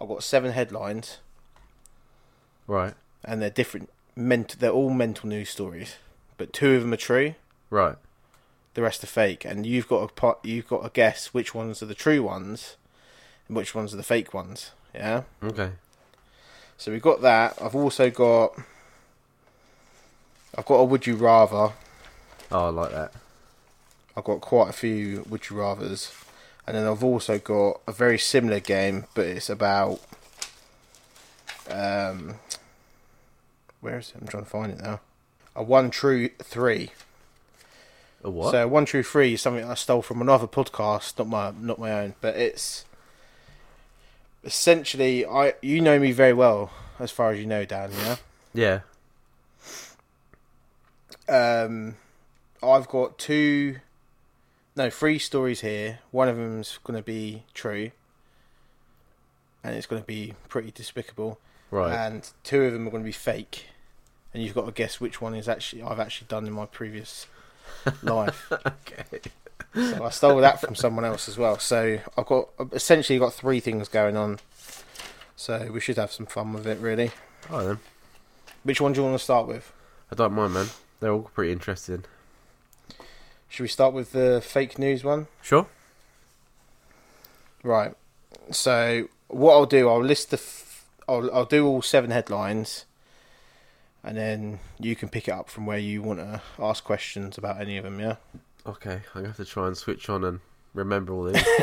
I've 0.00 0.08
got 0.08 0.22
seven 0.22 0.52
headlines 0.52 1.18
Right. 2.66 2.94
and 3.24 3.42
they're 3.42 3.50
different. 3.50 3.90
Ment- 4.16 4.56
they're 4.58 4.70
all 4.70 4.90
mental 4.90 5.28
news 5.28 5.50
stories, 5.50 5.96
but 6.36 6.52
two 6.52 6.74
of 6.74 6.82
them 6.82 6.92
are 6.92 6.96
true. 6.96 7.34
Right. 7.70 7.96
the 8.74 8.82
rest 8.82 9.02
are 9.04 9.08
fake, 9.08 9.44
and 9.44 9.66
you've 9.66 9.88
got 9.88 10.10
a 10.22 10.34
you've 10.46 10.68
got 10.68 10.82
to 10.84 10.90
guess 10.90 11.34
which 11.34 11.54
ones 11.54 11.82
are 11.82 11.86
the 11.86 11.94
true 11.94 12.22
ones 12.22 12.76
and 13.48 13.56
which 13.56 13.74
ones 13.74 13.92
are 13.92 13.96
the 13.96 14.02
fake 14.02 14.32
ones. 14.32 14.70
Yeah. 14.94 15.22
Okay. 15.42 15.70
So 16.78 16.92
we've 16.92 17.02
got 17.02 17.22
that. 17.22 17.60
I've 17.60 17.74
also 17.74 18.08
got. 18.08 18.56
I've 20.56 20.64
got 20.64 20.76
a 20.76 20.84
would 20.84 21.06
you 21.06 21.16
rather. 21.16 21.72
Oh, 22.50 22.66
I 22.66 22.68
like 22.68 22.92
that. 22.92 23.12
I've 24.16 24.24
got 24.24 24.40
quite 24.40 24.70
a 24.70 24.72
few 24.72 25.24
would 25.28 25.50
you 25.50 25.56
rather's, 25.56 26.12
and 26.66 26.76
then 26.76 26.86
I've 26.86 27.04
also 27.04 27.38
got 27.38 27.80
a 27.86 27.92
very 27.92 28.18
similar 28.18 28.60
game, 28.60 29.06
but 29.14 29.26
it's 29.26 29.50
about. 29.50 30.00
Um, 31.68 32.36
where 33.80 33.98
is 33.98 34.10
it? 34.10 34.20
I'm 34.20 34.28
trying 34.28 34.44
to 34.44 34.48
find 34.48 34.72
it 34.72 34.80
now. 34.80 35.00
A 35.54 35.62
one 35.62 35.90
true 35.90 36.30
three. 36.38 36.92
A 38.22 38.30
what? 38.30 38.52
So 38.52 38.68
one 38.68 38.84
true 38.84 39.02
three 39.02 39.34
is 39.34 39.42
something 39.42 39.64
I 39.64 39.74
stole 39.74 40.02
from 40.02 40.22
another 40.22 40.46
podcast, 40.46 41.18
not 41.18 41.28
my 41.28 41.52
not 41.60 41.80
my 41.80 41.90
own, 41.92 42.14
but 42.20 42.36
it's 42.36 42.84
essentially 44.44 45.26
I 45.26 45.54
you 45.62 45.80
know 45.80 45.98
me 45.98 46.12
very 46.12 46.32
well 46.32 46.70
as 46.98 47.10
far 47.10 47.30
as 47.32 47.38
you 47.38 47.46
know, 47.46 47.64
Dan. 47.64 47.90
Yeah. 48.54 48.80
yeah. 51.28 51.62
Um, 51.64 51.96
I've 52.62 52.88
got 52.88 53.18
two, 53.18 53.76
no, 54.76 54.90
three 54.90 55.18
stories 55.18 55.60
here. 55.60 56.00
One 56.10 56.28
of 56.28 56.36
them's 56.36 56.78
going 56.82 56.98
to 56.98 57.04
be 57.04 57.44
true, 57.54 57.90
and 59.62 59.74
it's 59.74 59.86
going 59.86 60.02
to 60.02 60.06
be 60.06 60.34
pretty 60.48 60.70
despicable. 60.70 61.38
Right. 61.70 61.94
And 61.94 62.28
two 62.42 62.62
of 62.62 62.72
them 62.72 62.88
are 62.88 62.90
going 62.90 63.02
to 63.02 63.08
be 63.08 63.12
fake, 63.12 63.66
and 64.32 64.42
you've 64.42 64.54
got 64.54 64.66
to 64.66 64.72
guess 64.72 65.00
which 65.00 65.20
one 65.20 65.34
is 65.34 65.48
actually 65.48 65.82
I've 65.82 66.00
actually 66.00 66.28
done 66.28 66.46
in 66.46 66.52
my 66.52 66.66
previous 66.66 67.26
life. 68.02 68.50
okay. 68.50 69.20
So 69.74 70.04
I 70.04 70.10
stole 70.10 70.40
that 70.40 70.60
from 70.60 70.74
someone 70.74 71.04
else 71.04 71.28
as 71.28 71.36
well. 71.38 71.58
So 71.58 71.98
I've 72.16 72.26
got 72.26 72.48
essentially 72.72 73.18
got 73.18 73.32
three 73.32 73.60
things 73.60 73.88
going 73.88 74.16
on. 74.16 74.38
So 75.36 75.70
we 75.72 75.80
should 75.80 75.96
have 75.98 76.10
some 76.12 76.26
fun 76.26 76.52
with 76.52 76.66
it, 76.66 76.78
really. 76.80 77.10
All 77.50 77.58
right 77.58 77.66
then. 77.66 77.78
Which 78.64 78.80
one 78.80 78.92
do 78.92 79.00
you 79.00 79.06
want 79.06 79.18
to 79.18 79.22
start 79.22 79.46
with? 79.46 79.72
I 80.10 80.14
don't 80.14 80.32
mind, 80.32 80.54
man. 80.54 80.66
They're 81.00 81.12
all 81.12 81.30
pretty 81.34 81.52
interesting. 81.52 82.04
Should 83.48 83.62
we 83.62 83.68
start 83.68 83.94
with 83.94 84.12
the 84.12 84.42
fake 84.44 84.78
news 84.78 85.04
one? 85.04 85.28
Sure. 85.42 85.66
Right. 87.62 87.94
So 88.50 89.08
what 89.28 89.52
I'll 89.52 89.66
do, 89.66 89.88
I'll 89.88 90.02
list 90.02 90.30
the, 90.30 90.36
f- 90.38 90.86
I'll 91.08 91.32
I'll 91.32 91.44
do 91.44 91.66
all 91.66 91.82
seven 91.82 92.10
headlines, 92.10 92.84
and 94.02 94.16
then 94.16 94.58
you 94.78 94.96
can 94.96 95.08
pick 95.08 95.28
it 95.28 95.32
up 95.32 95.48
from 95.48 95.66
where 95.66 95.78
you 95.78 96.02
want 96.02 96.18
to 96.18 96.42
ask 96.58 96.84
questions 96.84 97.38
about 97.38 97.60
any 97.60 97.76
of 97.76 97.84
them. 97.84 98.00
Yeah. 98.00 98.16
Okay. 98.66 99.02
I'm 99.14 99.22
gonna 99.22 99.28
have 99.28 99.36
to 99.36 99.44
try 99.44 99.66
and 99.66 99.76
switch 99.76 100.08
on 100.08 100.24
and 100.24 100.40
remember 100.74 101.12
all 101.12 101.24
these. 101.24 101.42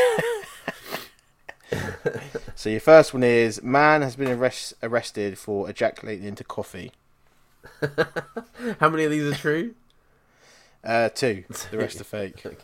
So 2.65 2.69
your 2.69 2.79
first 2.79 3.13
one 3.13 3.23
is 3.23 3.61
man 3.61 4.01
has 4.01 4.15
been 4.15 4.31
arrest, 4.31 4.73
arrested 4.81 5.37
for 5.37 5.69
ejaculating 5.69 6.25
into 6.25 6.43
coffee. 6.43 6.91
How 8.79 8.89
many 8.89 9.03
of 9.03 9.11
these 9.11 9.31
are 9.31 9.35
true? 9.35 9.75
Uh, 10.83 11.09
two. 11.09 11.43
The 11.69 11.77
rest 11.77 12.01
are 12.01 12.05
fake. 12.05 12.43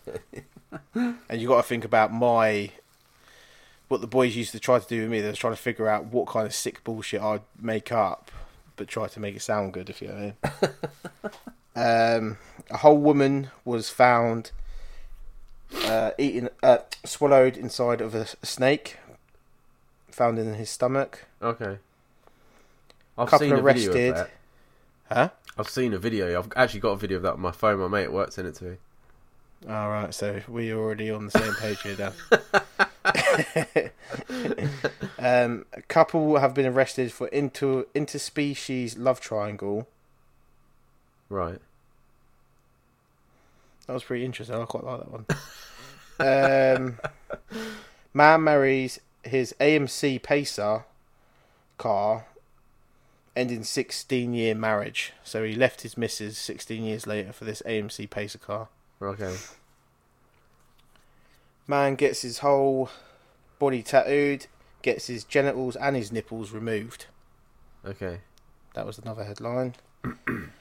And 0.95 1.41
you 1.41 1.50
got 1.50 1.57
to 1.57 1.67
think 1.67 1.83
about 1.83 2.13
my 2.13 2.71
what 3.89 4.00
the 4.00 4.07
boys 4.07 4.38
used 4.38 4.53
to 4.53 4.59
try 4.59 4.79
to 4.79 4.88
do 4.88 5.01
with 5.01 5.11
me. 5.11 5.19
They 5.19 5.27
was 5.27 5.38
trying 5.38 5.53
to 5.53 5.61
figure 5.61 5.88
out 5.89 6.05
what 6.05 6.27
kind 6.27 6.47
of 6.47 6.55
sick 6.55 6.81
bullshit 6.85 7.21
I'd 7.21 7.41
make 7.59 7.91
up, 7.91 8.31
but 8.77 8.88
try 8.88 9.07
to 9.09 9.19
make 9.19 9.35
it 9.35 9.41
sound 9.41 9.73
good. 9.73 9.89
If 9.89 10.01
you 10.01 10.07
know. 10.07 10.33
what 10.41 10.73
I 11.23 11.27
mean. 11.27 11.31
Um, 11.75 12.37
a 12.69 12.77
whole 12.77 12.97
woman 12.97 13.49
was 13.65 13.89
found 13.89 14.51
uh, 15.85 16.11
eating, 16.17 16.49
uh, 16.63 16.79
swallowed 17.05 17.57
inside 17.57 18.01
of 18.01 18.13
a, 18.15 18.27
a 18.41 18.45
snake, 18.45 18.97
found 20.09 20.37
in 20.39 20.53
his 20.55 20.69
stomach. 20.69 21.25
Okay. 21.41 21.77
I've 23.17 23.29
Couple 23.29 23.47
seen 23.47 23.53
a 23.53 23.61
video 23.61 23.65
arrested. 23.65 24.09
of 24.09 24.15
that. 24.15 24.29
Huh? 25.11 25.29
I've 25.57 25.69
seen 25.69 25.93
a 25.93 25.97
video. 25.97 26.39
I've 26.39 26.51
actually 26.55 26.79
got 26.79 26.91
a 26.91 26.97
video 26.97 27.17
of 27.17 27.23
that 27.23 27.33
on 27.33 27.41
my 27.41 27.51
phone. 27.51 27.79
My 27.79 27.87
mate 27.87 28.05
at 28.05 28.13
work 28.13 28.31
sent 28.31 28.47
it 28.47 28.55
to 28.55 28.63
me. 28.63 28.77
All 29.69 29.89
right, 29.89 30.13
so 30.13 30.41
we're 30.47 30.75
already 30.75 31.11
on 31.11 31.27
the 31.27 31.31
same 31.31 31.53
page 31.55 31.81
here, 31.83 31.95
Dan. 31.95 32.13
um, 35.19 35.65
a 35.73 35.81
couple 35.83 36.37
have 36.37 36.53
been 36.53 36.65
arrested 36.65 37.11
for 37.11 37.27
inter 37.27 37.83
interspecies 37.93 38.95
love 38.97 39.19
triangle. 39.19 39.87
Right. 41.31 41.59
That 43.88 43.93
was 43.93 44.03
pretty 44.03 44.25
interesting. 44.25 44.57
I 44.57 44.65
quite 44.65 44.83
like 44.83 45.00
that 45.00 45.11
one. 46.19 47.00
um, 47.53 47.67
man 48.13 48.43
marries 48.43 49.00
his 49.23 49.55
AMC 49.57 50.21
Pacer 50.21 50.83
car, 51.77 52.25
ending 53.33 53.63
16 53.63 54.33
year 54.33 54.53
marriage. 54.53 55.13
So 55.23 55.45
he 55.45 55.55
left 55.55 55.83
his 55.83 55.97
missus 55.97 56.38
16 56.38 56.83
years 56.83 57.07
later 57.07 57.31
for 57.31 57.45
this 57.45 57.61
AMC 57.65 58.09
Pacer 58.09 58.38
car. 58.38 58.67
Okay. 59.01 59.38
Man 61.65 61.95
gets 61.95 62.23
his 62.23 62.39
whole 62.39 62.89
body 63.57 63.81
tattooed, 63.81 64.47
gets 64.81 65.07
his 65.07 65.23
genitals 65.23 65.77
and 65.77 65.95
his 65.95 66.11
nipples 66.11 66.51
removed. 66.51 67.05
Okay. 67.85 68.19
That 68.73 68.85
was 68.85 68.97
another 68.97 69.23
headline. 69.23 69.75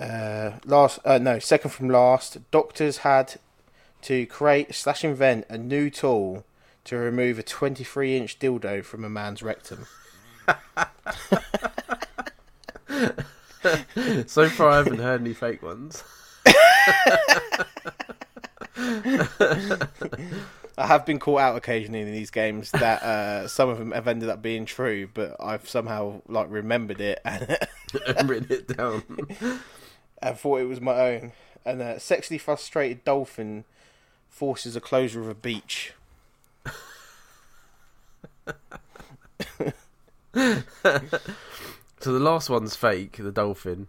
uh, 0.00 0.52
last, 0.64 0.98
uh, 1.04 1.18
no, 1.18 1.38
second 1.38 1.70
from 1.70 1.88
last. 1.88 2.38
Doctors 2.50 2.98
had 2.98 3.36
to 4.02 4.26
create 4.26 4.74
slash 4.74 5.04
invent 5.04 5.46
a 5.48 5.58
new 5.58 5.90
tool 5.90 6.44
to 6.84 6.96
remove 6.96 7.38
a 7.38 7.42
23 7.42 8.16
inch 8.16 8.38
dildo 8.38 8.84
from 8.84 9.04
a 9.04 9.10
man's 9.10 9.42
rectum. 9.42 9.86
so 14.26 14.48
far, 14.48 14.70
I 14.70 14.76
haven't 14.76 14.98
heard 14.98 15.20
any 15.20 15.34
fake 15.34 15.62
ones. 15.62 16.02
I 20.78 20.86
have 20.86 21.04
been 21.04 21.18
caught 21.18 21.40
out 21.40 21.56
occasionally 21.56 22.02
in 22.02 22.12
these 22.12 22.30
games 22.30 22.70
that 22.70 23.02
uh, 23.02 23.48
some 23.48 23.68
of 23.68 23.78
them 23.78 23.90
have 23.90 24.06
ended 24.06 24.28
up 24.28 24.40
being 24.40 24.64
true, 24.64 25.08
but 25.12 25.36
I've 25.40 25.68
somehow 25.68 26.22
like 26.28 26.46
remembered 26.50 27.00
it 27.00 27.20
and 27.24 27.58
and 28.06 28.28
written 28.28 28.46
it 28.50 28.76
down. 28.76 29.02
I 30.22 30.32
thought 30.32 30.60
it 30.60 30.64
was 30.68 30.80
my 30.80 30.98
own. 31.00 31.32
And 31.64 31.82
a 31.82 32.00
sexually 32.00 32.38
frustrated 32.38 33.04
dolphin 33.04 33.64
forces 34.28 34.76
a 34.76 34.80
closure 34.80 35.20
of 35.20 35.28
a 35.28 35.34
beach. 35.34 35.92
So 42.00 42.12
the 42.12 42.20
last 42.20 42.48
one's 42.48 42.76
fake, 42.76 43.16
the 43.18 43.32
dolphin. 43.32 43.88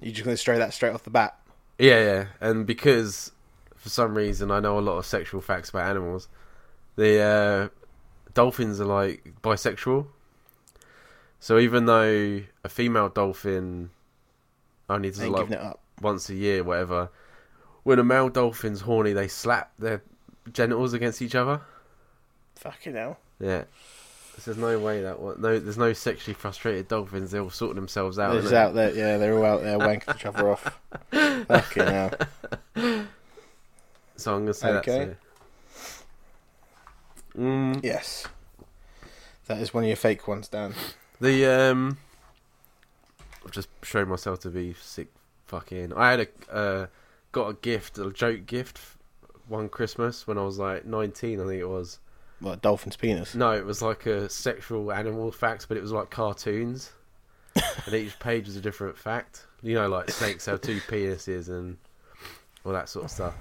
You're 0.00 0.12
just 0.12 0.24
going 0.24 0.36
to 0.36 0.42
throw 0.42 0.58
that 0.58 0.74
straight 0.74 0.92
off 0.92 1.02
the 1.02 1.10
bat. 1.10 1.38
Yeah, 1.78 2.04
yeah. 2.04 2.26
And 2.40 2.66
because 2.66 3.32
for 3.74 3.88
some 3.88 4.14
reason 4.14 4.50
I 4.50 4.60
know 4.60 4.78
a 4.78 4.80
lot 4.80 4.98
of 4.98 5.06
sexual 5.06 5.40
facts 5.40 5.70
about 5.70 5.88
animals, 5.88 6.28
the 6.96 7.20
uh, 7.20 7.68
dolphins 8.34 8.80
are 8.80 8.84
like 8.84 9.32
bisexual. 9.42 10.06
So 11.44 11.58
even 11.58 11.84
though 11.84 12.40
a 12.64 12.68
female 12.70 13.10
dolphin 13.10 13.90
only 14.88 15.10
does 15.10 15.20
it 15.20 15.28
like 15.28 15.50
once 16.00 16.30
a 16.30 16.34
year, 16.34 16.64
whatever, 16.64 17.10
when 17.82 17.98
a 17.98 18.02
male 18.02 18.30
dolphin's 18.30 18.80
horny, 18.80 19.12
they 19.12 19.28
slap 19.28 19.70
their 19.78 20.00
genitals 20.54 20.94
against 20.94 21.20
each 21.20 21.34
other. 21.34 21.60
Fucking 22.54 22.94
hell. 22.94 23.18
Yeah. 23.38 23.64
There's 24.42 24.56
no 24.56 24.78
way 24.78 25.02
that 25.02 25.20
one. 25.20 25.42
No, 25.42 25.58
there's 25.58 25.76
no 25.76 25.92
sexually 25.92 26.32
frustrated 26.32 26.88
dolphins. 26.88 27.32
They're 27.32 27.42
all 27.42 27.50
sorting 27.50 27.76
themselves 27.76 28.18
out. 28.18 28.32
They're 28.32 28.40
just 28.40 28.54
out 28.54 28.72
there, 28.72 28.94
yeah, 28.94 29.18
they're 29.18 29.36
all 29.36 29.44
out 29.44 29.62
there 29.62 29.78
wanking 29.78 30.16
each 30.16 30.24
other 30.24 30.50
off. 30.50 30.80
Fucking 31.10 31.86
hell. 31.86 32.10
So 34.16 34.34
I'm 34.34 34.44
gonna 34.44 34.54
say 34.54 34.68
Okay. 34.68 34.98
that's 34.98 35.10
it. 35.10 35.16
Mm, 37.38 37.84
Yes. 37.84 38.28
That 39.46 39.58
is 39.58 39.74
one 39.74 39.84
of 39.84 39.88
your 39.88 39.96
fake 39.98 40.26
ones, 40.26 40.48
Dan. 40.48 40.74
The 41.24 41.46
um, 41.46 41.98
I've 43.44 43.50
just 43.50 43.68
shown 43.82 44.08
myself 44.08 44.40
to 44.40 44.50
be 44.50 44.74
sick. 44.74 45.08
Fucking, 45.46 45.92
I 45.92 46.10
had 46.10 46.20
a 46.20 46.54
uh, 46.54 46.86
got 47.32 47.48
a 47.48 47.54
gift, 47.54 47.98
a 47.98 48.10
joke 48.10 48.46
gift, 48.46 48.80
one 49.46 49.68
Christmas 49.68 50.26
when 50.26 50.38
I 50.38 50.42
was 50.42 50.58
like 50.58 50.86
19, 50.86 51.40
I 51.40 51.44
think 51.44 51.60
it 51.60 51.68
was. 51.68 51.98
What, 52.40 52.62
dolphin's 52.62 52.96
penis? 52.96 53.34
No, 53.34 53.52
it 53.52 53.64
was 53.64 53.82
like 53.82 54.06
a 54.06 54.28
sexual 54.28 54.90
animal 54.90 55.30
facts, 55.30 55.66
but 55.66 55.76
it 55.76 55.82
was 55.82 55.92
like 55.92 56.10
cartoons, 56.10 56.92
and 57.86 57.94
each 57.94 58.18
page 58.18 58.46
was 58.46 58.56
a 58.56 58.60
different 58.60 58.96
fact. 58.96 59.46
You 59.62 59.74
know, 59.74 59.88
like 59.88 60.10
snakes 60.10 60.46
have 60.46 60.60
two 60.60 60.80
penises 60.88 61.48
and 61.48 61.76
all 62.64 62.72
that 62.72 62.88
sort 62.88 63.04
of 63.04 63.10
stuff. 63.10 63.34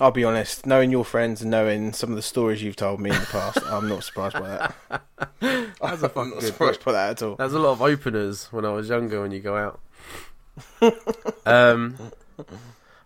I'll 0.00 0.10
be 0.10 0.24
honest, 0.24 0.66
knowing 0.66 0.90
your 0.90 1.04
friends 1.04 1.40
and 1.40 1.50
knowing 1.50 1.92
some 1.92 2.10
of 2.10 2.16
the 2.16 2.22
stories 2.22 2.62
you've 2.62 2.76
told 2.76 3.00
me 3.00 3.10
in 3.10 3.18
the 3.18 3.26
past, 3.26 3.58
I'm 3.64 3.88
not 3.88 4.04
surprised 4.04 4.34
by 4.34 4.48
that. 4.48 4.74
That's 5.40 5.42
a 5.42 5.74
I'm 5.82 5.96
fucking 5.96 6.30
not 6.30 6.40
good 6.40 6.42
surprised 6.42 6.84
by 6.84 6.92
that 6.92 7.10
at 7.10 7.22
all. 7.22 7.36
There's 7.36 7.54
a 7.54 7.58
lot 7.58 7.72
of 7.72 7.82
openers 7.82 8.52
when 8.52 8.66
I 8.66 8.70
was 8.70 8.88
younger 8.88 9.22
when 9.22 9.30
you 9.30 9.40
go 9.40 9.56
out. 9.56 9.80
um, 11.46 11.96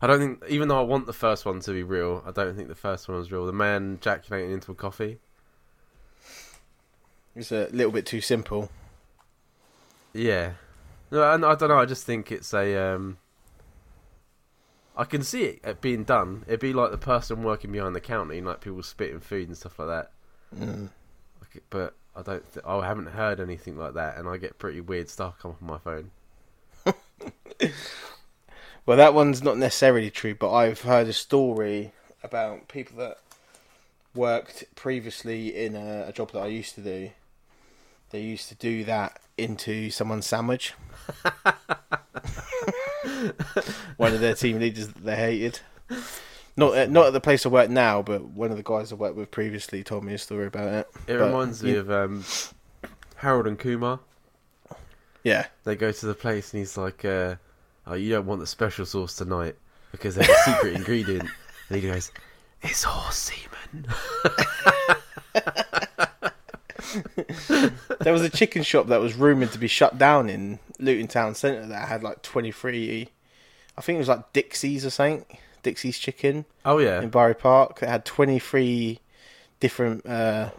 I 0.02 0.06
don't 0.06 0.18
think, 0.18 0.42
even 0.48 0.68
though 0.68 0.80
I 0.80 0.82
want 0.82 1.06
the 1.06 1.12
first 1.12 1.46
one 1.46 1.60
to 1.60 1.72
be 1.72 1.84
real, 1.84 2.24
I 2.26 2.32
don't 2.32 2.56
think 2.56 2.68
the 2.68 2.74
first 2.74 3.08
one 3.08 3.18
was 3.18 3.30
real. 3.30 3.46
The 3.46 3.52
man 3.52 3.98
ejaculating 4.00 4.50
into 4.50 4.72
a 4.72 4.74
coffee. 4.74 5.18
It's 7.36 7.52
a 7.52 7.68
little 7.70 7.92
bit 7.92 8.06
too 8.06 8.20
simple. 8.20 8.70
Yeah. 10.12 10.54
No, 11.12 11.22
I, 11.22 11.34
I 11.34 11.54
don't 11.54 11.68
know. 11.68 11.78
I 11.78 11.86
just 11.86 12.04
think 12.04 12.32
it's 12.32 12.52
a. 12.52 12.94
Um, 12.94 13.18
I 15.00 15.04
can 15.04 15.22
see 15.22 15.44
it 15.44 15.60
uh, 15.64 15.74
being 15.80 16.04
done. 16.04 16.44
It'd 16.46 16.60
be 16.60 16.72
like 16.72 16.90
the 16.90 16.98
person 16.98 17.42
working 17.42 17.72
behind 17.72 17.96
the 17.96 18.00
counter, 18.00 18.34
you 18.34 18.42
know, 18.42 18.50
like 18.50 18.60
people 18.60 18.82
spitting 18.82 19.20
food 19.20 19.48
and 19.48 19.56
stuff 19.56 19.78
like 19.78 19.88
that. 19.88 20.10
Mm. 20.54 20.90
Like, 21.40 21.62
but 21.70 21.94
I 22.14 22.22
don't. 22.22 22.52
Th- 22.52 22.64
I 22.66 22.86
haven't 22.86 23.06
heard 23.06 23.40
anything 23.40 23.78
like 23.78 23.94
that, 23.94 24.18
and 24.18 24.28
I 24.28 24.36
get 24.36 24.58
pretty 24.58 24.80
weird 24.80 25.08
stuff 25.08 25.38
come 25.38 25.52
up 25.52 25.62
on 25.62 25.68
my 25.68 25.78
phone. 25.78 26.10
Well, 28.86 28.96
that 28.96 29.14
one's 29.14 29.42
not 29.42 29.58
necessarily 29.58 30.10
true, 30.10 30.34
but 30.34 30.52
I've 30.52 30.80
heard 30.80 31.06
a 31.06 31.12
story 31.12 31.92
about 32.24 32.66
people 32.68 32.96
that 32.98 33.18
worked 34.14 34.64
previously 34.74 35.64
in 35.64 35.76
a, 35.76 36.06
a 36.08 36.12
job 36.12 36.32
that 36.32 36.40
I 36.40 36.46
used 36.46 36.74
to 36.76 36.80
do. 36.80 37.10
They 38.10 38.20
used 38.20 38.48
to 38.48 38.54
do 38.54 38.82
that 38.84 39.20
into 39.36 39.90
someone's 39.90 40.26
sandwich. 40.26 40.74
one 43.96 44.14
of 44.14 44.20
their 44.20 44.34
team 44.34 44.58
leaders 44.58 44.88
that 44.88 45.04
they 45.04 45.16
hated. 45.16 45.60
Not 46.56 46.74
at, 46.76 46.90
not 46.90 47.06
at 47.06 47.12
the 47.12 47.20
place 47.20 47.46
I 47.46 47.48
work 47.48 47.70
now, 47.70 48.02
but 48.02 48.22
one 48.24 48.50
of 48.50 48.56
the 48.56 48.62
guys 48.62 48.92
I 48.92 48.96
worked 48.96 49.16
with 49.16 49.30
previously 49.30 49.82
told 49.82 50.04
me 50.04 50.14
a 50.14 50.18
story 50.18 50.46
about 50.46 50.68
it. 50.68 50.88
It 51.06 51.18
But, 51.18 51.26
reminds 51.26 51.62
me 51.62 51.76
of 51.76 51.90
um, 51.90 52.24
Harold 53.16 53.46
and 53.46 53.58
Kumar. 53.58 54.00
Yeah, 55.22 55.46
They 55.64 55.76
go 55.76 55.92
to 55.92 56.06
the 56.06 56.14
place 56.14 56.52
and 56.52 56.60
he's 56.60 56.76
like, 56.78 57.04
uh, 57.04 57.36
"Oh, 57.86 57.92
you 57.94 58.10
don't 58.10 58.26
want 58.26 58.40
the 58.40 58.46
special 58.46 58.86
sauce 58.86 59.14
tonight 59.16 59.54
because 59.92 60.14
there's 60.14 60.28
a 60.30 60.34
secret 60.44 60.74
ingredient." 60.76 61.28
And 61.68 61.80
he 61.82 61.86
goes, 61.86 62.10
"It's 62.62 62.82
horse 62.84 63.30
semen." 63.30 63.86
there 68.00 68.12
was 68.12 68.22
a 68.22 68.28
chicken 68.28 68.62
shop 68.62 68.88
that 68.88 69.00
was 69.00 69.14
rumored 69.14 69.52
to 69.52 69.58
be 69.58 69.68
shut 69.68 69.98
down 69.98 70.28
in 70.28 70.58
Luton 70.78 71.08
Town 71.08 71.34
Centre 71.34 71.66
that 71.66 71.88
had 71.88 72.02
like 72.02 72.22
twenty 72.22 72.52
three. 72.52 73.08
I 73.76 73.80
think 73.80 73.96
it 73.96 74.00
was 74.00 74.08
like 74.08 74.32
Dixie's 74.32 74.84
or 74.84 74.90
something. 74.90 75.24
Dixie's 75.62 75.98
Chicken 75.98 76.46
Oh 76.64 76.78
yeah, 76.78 77.00
in 77.02 77.10
Bury 77.10 77.34
Park. 77.34 77.80
It 77.82 77.88
had 77.88 78.04
twenty 78.04 78.38
three 78.38 79.00
different. 79.60 80.06
Uh, 80.06 80.50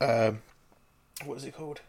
uh, 0.00 0.32
what 1.24 1.36
is 1.36 1.44
it 1.44 1.54
called? 1.54 1.80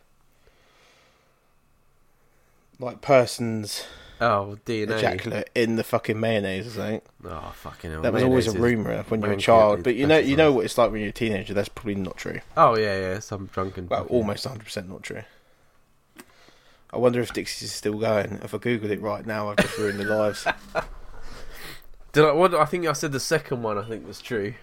Like 2.79 3.01
persons 3.01 3.83
oh 4.21 4.57
DNA. 4.65 4.97
ejaculate 4.97 5.49
in 5.55 5.75
the 5.75 5.83
fucking 5.83 6.19
mayonnaise 6.19 6.77
I 6.77 6.87
think. 6.89 7.03
Oh 7.25 7.51
fucking 7.55 7.91
hell. 7.91 8.01
That 8.01 8.13
was 8.13 8.23
always 8.23 8.47
a 8.47 8.59
rumor 8.59 9.03
when 9.09 9.21
you're 9.21 9.31
a 9.33 9.37
child, 9.37 9.83
but 9.83 9.95
you 9.95 10.07
know 10.07 10.17
you 10.17 10.35
know 10.35 10.51
what 10.51 10.65
it's 10.65 10.77
like 10.77 10.91
when 10.91 11.01
you're 11.01 11.09
a 11.09 11.13
teenager. 11.13 11.53
That's 11.53 11.69
probably 11.69 11.95
not 11.95 12.17
true. 12.17 12.39
Oh 12.57 12.77
yeah, 12.77 12.99
yeah. 12.99 13.19
Some 13.19 13.47
drunken. 13.47 13.87
Well, 13.87 14.01
fucking- 14.01 14.15
almost 14.15 14.45
100 14.45 14.63
percent 14.63 14.89
not 14.89 15.03
true. 15.03 15.23
I 16.91 16.97
wonder 16.97 17.21
if 17.21 17.31
Dixie's 17.33 17.69
is 17.69 17.71
still 17.71 17.99
going. 17.99 18.39
If 18.43 18.53
I 18.53 18.57
Google 18.57 18.89
it 18.89 18.99
right 18.99 19.23
now, 19.25 19.49
I've 19.49 19.57
just 19.57 19.77
ruined 19.77 19.99
their 19.99 20.07
lives. 20.07 20.45
Did 22.13 22.25
I? 22.25 22.31
What? 22.31 22.55
I 22.55 22.65
think 22.65 22.87
I 22.87 22.93
said 22.93 23.11
the 23.11 23.19
second 23.19 23.61
one. 23.61 23.77
I 23.77 23.83
think 23.87 24.07
was 24.07 24.19
true. 24.21 24.55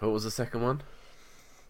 What 0.00 0.10
was 0.10 0.24
the 0.24 0.30
second 0.30 0.62
one? 0.62 0.82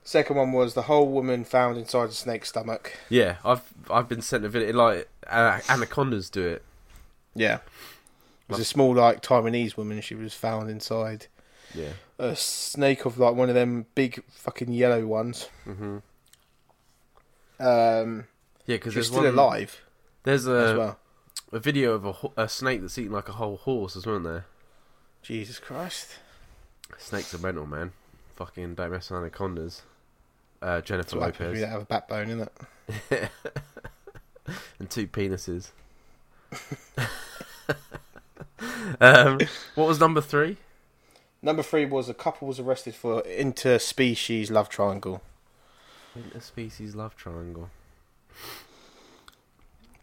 Second 0.07 0.37
one 0.37 0.53
was 0.53 0.75
the 0.75 0.83
whole 0.83 1.09
woman 1.09 1.45
found 1.45 1.79
inside 1.79 2.11
a 2.11 2.13
snake's 2.13 2.51
stomach. 2.51 2.93
Yeah, 3.09 3.37
I've 3.45 3.63
I've 3.91 4.09
been 4.09 4.21
sent 4.21 4.45
a 4.45 4.49
video. 4.51 4.73
Like 4.75 5.09
uh, 5.27 5.61
anacondas 5.69 6.29
do 6.31 6.47
it. 6.47 6.63
Yeah. 7.35 7.57
It 7.57 8.51
was 8.51 8.61
a 8.61 8.65
small, 8.67 8.95
like, 8.95 9.23
Taiwanese 9.23 9.79
woman. 9.79 10.03
She 10.03 10.15
was 10.15 10.35
found 10.35 10.69
inside 10.69 11.29
Yeah. 11.75 11.95
a 12.19 12.37
snake 12.37 13.07
of, 13.07 13.17
like, 13.19 13.35
one 13.35 13.49
of 13.49 13.55
them 13.55 13.87
big 13.95 14.23
fucking 14.29 14.71
yellow 14.71 15.07
ones. 15.07 15.49
Mhm. 15.67 16.03
Um, 17.59 18.27
Yeah, 18.67 18.77
because 18.77 18.93
she's 18.93 18.95
there's 18.95 19.07
still 19.07 19.23
one. 19.23 19.33
alive 19.33 19.81
There's 20.25 20.47
as 20.47 20.73
a 20.73 20.77
well. 20.79 20.99
a 21.53 21.59
video 21.59 21.93
of 21.95 22.05
a, 22.37 22.43
a 22.43 22.49
snake 22.49 22.83
that's 22.83 22.99
eating 22.99 23.13
like 23.13 23.31
a 23.31 23.33
whole 23.33 23.57
horse, 23.57 23.97
as 23.97 24.05
well, 24.07 24.17
isn't 24.17 24.25
there? 24.31 24.45
Jesus 25.23 25.59
Christ. 25.59 26.19
Snakes 26.99 27.35
are 27.35 27.39
mental, 27.39 27.67
man. 27.67 27.93
Fucking 28.37 28.75
don't 28.75 28.91
mess 28.91 29.09
with 29.11 29.21
anacondas. 29.21 29.83
Uh, 30.65 30.81
Jennifer 30.81 31.19
Lopez 31.19 31.59
you 31.59 31.61
don't 31.61 31.73
have 31.73 31.83
a 31.83 31.85
backbone, 31.85 32.31
isn't 32.31 32.51
it? 33.11 33.31
and 34.79 34.89
two 34.89 35.07
penises. 35.07 35.73
um, 38.99 39.41
what 39.75 39.87
was 39.87 40.01
number 40.01 40.23
three? 40.23 40.57
Number 41.43 41.63
three 41.63 41.85
was 41.85 42.09
a 42.09 42.15
couple 42.15 42.49
was 42.49 42.59
arrested 42.59 42.95
for 42.95 43.21
interspecies 43.25 44.51
love 44.51 44.71
triangle. 44.71 45.21
Interspecies 46.19 46.95
love 46.95 47.15
triangle. 47.15 47.69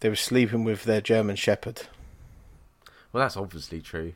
They 0.01 0.10
were 0.10 0.15
sleeping 0.15 0.63
with 0.63 0.84
their 0.84 1.01
German 1.01 1.38
Shepherd. 1.38 1.88
Well, 3.12 3.24
that's 3.24 3.36
obviously 3.36 3.82
true. 3.82 4.13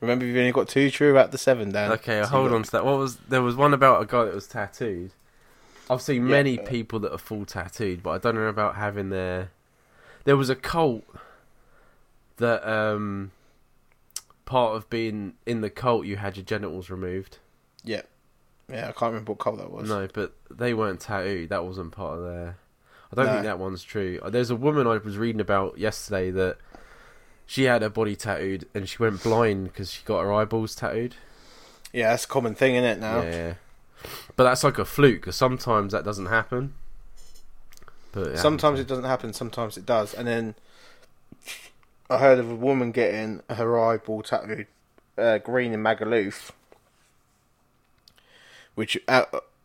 Remember, 0.00 0.24
you've 0.24 0.36
only 0.36 0.52
got 0.52 0.68
two 0.68 0.90
true 0.90 1.16
out 1.18 1.32
the 1.32 1.38
seven, 1.38 1.70
Dan. 1.72 1.92
Okay, 1.92 2.22
So 2.22 2.28
hold 2.28 2.52
on 2.52 2.62
to 2.62 2.70
that. 2.72 2.84
What 2.84 2.98
was 2.98 3.16
there 3.28 3.42
was 3.42 3.56
one 3.56 3.74
about 3.74 4.02
a 4.02 4.06
guy 4.06 4.24
that 4.24 4.34
was 4.34 4.46
tattooed. 4.46 5.12
I've 5.88 6.02
seen 6.02 6.26
Yeah, 6.26 6.30
many 6.30 6.58
uh, 6.58 6.62
people 6.66 7.00
that 7.00 7.12
are 7.12 7.18
full 7.18 7.44
tattooed, 7.44 8.02
but 8.02 8.10
I 8.10 8.18
don't 8.18 8.34
know 8.36 8.42
about 8.46 8.76
having 8.76 9.10
their. 9.10 9.50
There 10.24 10.36
was 10.36 10.48
a 10.50 10.54
cult 10.54 11.04
that 12.36 12.66
um 12.68 13.32
part 14.44 14.74
of 14.76 14.88
being 14.90 15.34
in 15.46 15.60
the 15.60 15.70
cult 15.70 16.06
you 16.06 16.16
had 16.16 16.36
your 16.36 16.44
genitals 16.44 16.90
removed. 16.90 17.38
Yeah, 17.84 18.02
yeah. 18.68 18.88
I 18.88 18.92
can't 18.92 19.12
remember 19.12 19.32
what 19.32 19.38
colour 19.38 19.58
that 19.58 19.70
was. 19.72 19.88
No, 19.88 20.08
but 20.12 20.32
they 20.50 20.74
weren't 20.74 21.00
tattooed. 21.00 21.48
That 21.50 21.64
wasn't 21.64 21.92
part 21.92 22.18
of 22.18 22.24
their. 22.24 22.56
I 23.12 23.16
don't 23.16 23.26
No. 23.26 23.32
think 23.32 23.44
that 23.44 23.58
one's 23.58 23.82
true. 23.82 24.20
There's 24.28 24.50
a 24.50 24.56
woman 24.56 24.86
I 24.86 24.96
was 24.98 25.18
reading 25.18 25.40
about 25.40 25.78
yesterday 25.78 26.30
that 26.30 26.58
she 27.50 27.64
had 27.64 27.82
her 27.82 27.88
body 27.88 28.14
tattooed 28.14 28.68
and 28.74 28.88
she 28.88 28.96
went 28.98 29.20
blind 29.24 29.64
because 29.64 29.92
she 29.92 30.04
got 30.04 30.20
her 30.20 30.32
eyeballs 30.32 30.76
tattooed. 30.76 31.16
Yeah, 31.92 32.10
that's 32.10 32.24
a 32.24 32.28
common 32.28 32.54
thing, 32.54 32.76
isn't 32.76 32.84
it? 32.88 33.00
Now. 33.00 33.22
Yeah, 33.22 33.54
but 34.36 34.44
that's 34.44 34.62
like 34.62 34.78
a 34.78 34.84
fluke 34.84 35.22
because 35.22 35.34
sometimes 35.34 35.90
that 35.92 36.04
doesn't 36.04 36.26
happen. 36.26 36.74
But 38.12 38.28
it 38.28 38.38
Sometimes 38.38 38.78
happens. 38.78 38.80
it 38.80 38.86
doesn't 38.86 39.04
happen. 39.04 39.32
Sometimes 39.32 39.76
it 39.76 39.84
does. 39.84 40.14
And 40.14 40.28
then 40.28 40.54
I 42.08 42.18
heard 42.18 42.38
of 42.38 42.48
a 42.48 42.54
woman 42.54 42.92
getting 42.92 43.42
her 43.50 43.76
eyeball 43.80 44.22
tattooed 44.22 44.68
uh, 45.18 45.38
green 45.38 45.72
in 45.72 45.82
Magaluf, 45.82 46.50
which 48.76 48.96
uh, 49.08 49.24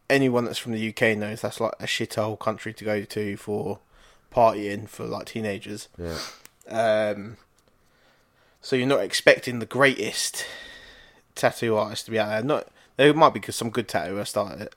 anyone 0.10 0.46
that's 0.46 0.58
from 0.58 0.72
the 0.72 0.90
UK 0.90 1.16
knows 1.16 1.42
that's 1.42 1.60
like 1.62 1.74
a 1.80 1.86
shithole 1.86 2.40
country 2.40 2.74
to 2.74 2.84
go 2.84 3.04
to 3.04 3.38
for 3.38 3.78
partying 4.34 4.90
for 4.90 5.06
like 5.06 5.28
teenagers. 5.28 5.88
yeah, 6.00 6.18
Um, 6.68 7.38
so 8.66 8.76
you're 8.76 8.88
not 8.88 9.02
expecting 9.02 9.60
the 9.60 9.66
greatest 9.68 10.44
tattoo 11.36 11.76
artist 11.78 12.06
to 12.06 12.12
be 12.12 12.18
out 12.18 12.30
there. 12.30 12.42
Not 12.42 12.68
there 12.98 13.14
might 13.14 13.36
be 13.36 13.52
some 13.52 13.70
good 13.70 13.88
tattoo 13.88 14.18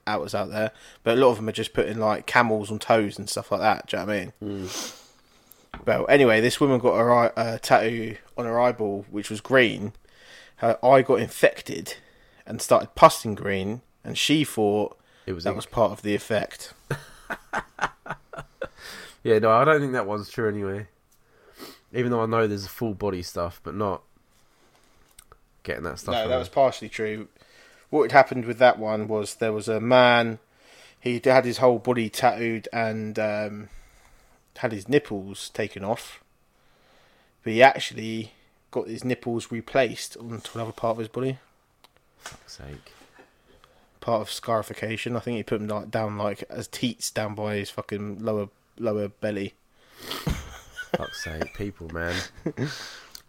outers 0.06 0.34
out 0.34 0.50
there, 0.50 0.72
but 1.02 1.16
a 1.16 1.20
lot 1.20 1.30
of 1.30 1.36
them 1.36 1.48
are 1.48 1.52
just 1.52 1.72
putting 1.72 1.98
like 1.98 2.26
camels 2.26 2.70
on 2.70 2.80
toes 2.80 3.18
and 3.18 3.30
stuff 3.30 3.50
like 3.50 3.62
that. 3.62 3.86
Do 3.86 3.96
you 3.96 4.02
know 4.02 4.06
what 4.06 4.14
I 4.14 4.20
mean? 4.20 4.68
Well, 5.86 6.06
anyway, 6.10 6.42
this 6.42 6.60
woman 6.60 6.80
got 6.80 6.98
her 6.98 7.10
eye, 7.14 7.30
uh, 7.34 7.58
tattoo 7.62 8.16
on 8.36 8.44
her 8.44 8.60
eyeball, 8.60 9.06
which 9.10 9.30
was 9.30 9.40
green. 9.40 9.94
Her 10.56 10.78
eye 10.84 11.00
got 11.00 11.20
infected 11.20 11.94
and 12.44 12.60
started 12.60 12.94
pussing 12.94 13.34
green, 13.34 13.80
and 14.04 14.18
she 14.18 14.44
thought 14.44 14.98
it 15.24 15.32
was. 15.32 15.44
that 15.44 15.56
was 15.56 15.64
part 15.64 15.92
of 15.92 16.02
the 16.02 16.14
effect. 16.14 16.74
Yeah, 19.24 19.40
no, 19.40 19.50
I 19.50 19.64
don't 19.64 19.80
think 19.80 19.92
that 19.92 20.06
one's 20.06 20.30
true 20.30 20.48
anyway. 20.48 20.86
Even 21.92 22.10
though 22.10 22.22
I 22.22 22.26
know 22.26 22.46
there's 22.46 22.66
full 22.66 22.94
body 22.94 23.22
stuff, 23.22 23.60
but 23.64 23.74
not 23.74 24.02
getting 25.62 25.84
that 25.84 25.98
stuff. 25.98 26.14
No, 26.14 26.28
that 26.28 26.34
her. 26.34 26.38
was 26.38 26.48
partially 26.48 26.88
true. 26.88 27.28
What 27.90 28.02
had 28.02 28.12
happened 28.12 28.44
with 28.44 28.58
that 28.58 28.78
one 28.78 29.08
was 29.08 29.36
there 29.36 29.52
was 29.52 29.68
a 29.68 29.80
man. 29.80 30.38
He 31.00 31.20
had 31.24 31.44
his 31.44 31.58
whole 31.58 31.78
body 31.78 32.10
tattooed 32.10 32.68
and 32.72 33.18
um, 33.18 33.68
had 34.58 34.72
his 34.72 34.88
nipples 34.88 35.48
taken 35.50 35.84
off, 35.84 36.22
but 37.42 37.52
he 37.52 37.62
actually 37.62 38.32
got 38.70 38.88
his 38.88 39.04
nipples 39.04 39.50
replaced 39.50 40.16
onto 40.16 40.58
another 40.58 40.72
part 40.72 40.92
of 40.92 40.98
his 40.98 41.08
body, 41.08 41.38
fuck's 42.18 42.58
sake. 42.58 42.92
part 44.00 44.20
of 44.20 44.30
scarification. 44.30 45.16
I 45.16 45.20
think 45.20 45.36
he 45.36 45.42
put 45.42 45.60
them 45.60 45.68
like, 45.68 45.90
down 45.90 46.18
like 46.18 46.44
as 46.50 46.68
teats 46.68 47.10
down 47.10 47.34
by 47.34 47.56
his 47.56 47.70
fucking 47.70 48.22
lower 48.22 48.48
lower 48.78 49.08
belly. 49.08 49.54
Fuck's 50.96 51.24
sake, 51.24 51.54
people, 51.54 51.88
man. 51.92 52.16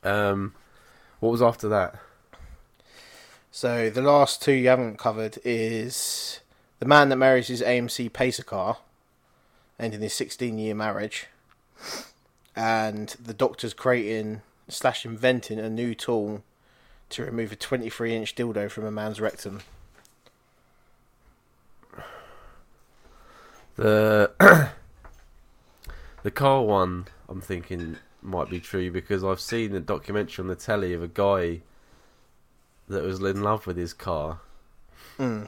Um, 0.04 0.54
what 1.20 1.32
was 1.32 1.42
after 1.42 1.68
that? 1.70 1.96
So 3.52 3.90
the 3.90 4.02
last 4.02 4.42
two 4.42 4.54
you 4.54 4.70
haven't 4.70 4.98
covered 4.98 5.40
is 5.44 6.40
the 6.80 6.86
man 6.86 7.10
that 7.10 7.18
marries 7.18 7.48
his 7.48 7.62
AMC 7.62 8.14
Pacer 8.14 8.44
car, 8.44 8.78
ending 9.80 10.02
his 10.02 10.14
16 10.14 10.58
year 10.58 10.76
marriage, 10.76 11.28
and 12.56 13.10
the 13.22 13.34
doctor's 13.34 13.74
creating 13.74 14.42
slash 14.68 15.06
inventing 15.06 15.60
a 15.60 15.70
new 15.70 15.96
tool 15.96 16.44
to 17.10 17.26
remove 17.26 17.52
a 17.52 17.56
23 17.56 18.16
inch 18.16 18.36
dildo 18.36 18.70
from 18.70 18.86
a 18.86 18.92
man's 18.92 19.20
rectum. 19.20 19.62
The 23.76 24.32
the 26.24 26.32
car 26.32 26.62
one, 26.62 27.08
I'm 27.30 27.42
thinking 27.42 27.96
might 28.22 28.50
be 28.50 28.60
true 28.60 28.92
because 28.92 29.24
I've 29.24 29.40
seen 29.40 29.74
a 29.76 29.80
documentary 29.80 30.42
on 30.44 30.48
the 30.50 30.56
telly 30.56 30.94
of 30.94 31.02
a 31.04 31.08
guy 31.08 31.62
that 32.90 33.04
was 33.04 33.20
in 33.22 33.42
love 33.44 33.66
with 33.68 33.78
his 33.78 33.94
car. 33.94 34.40
Mm. 35.18 35.48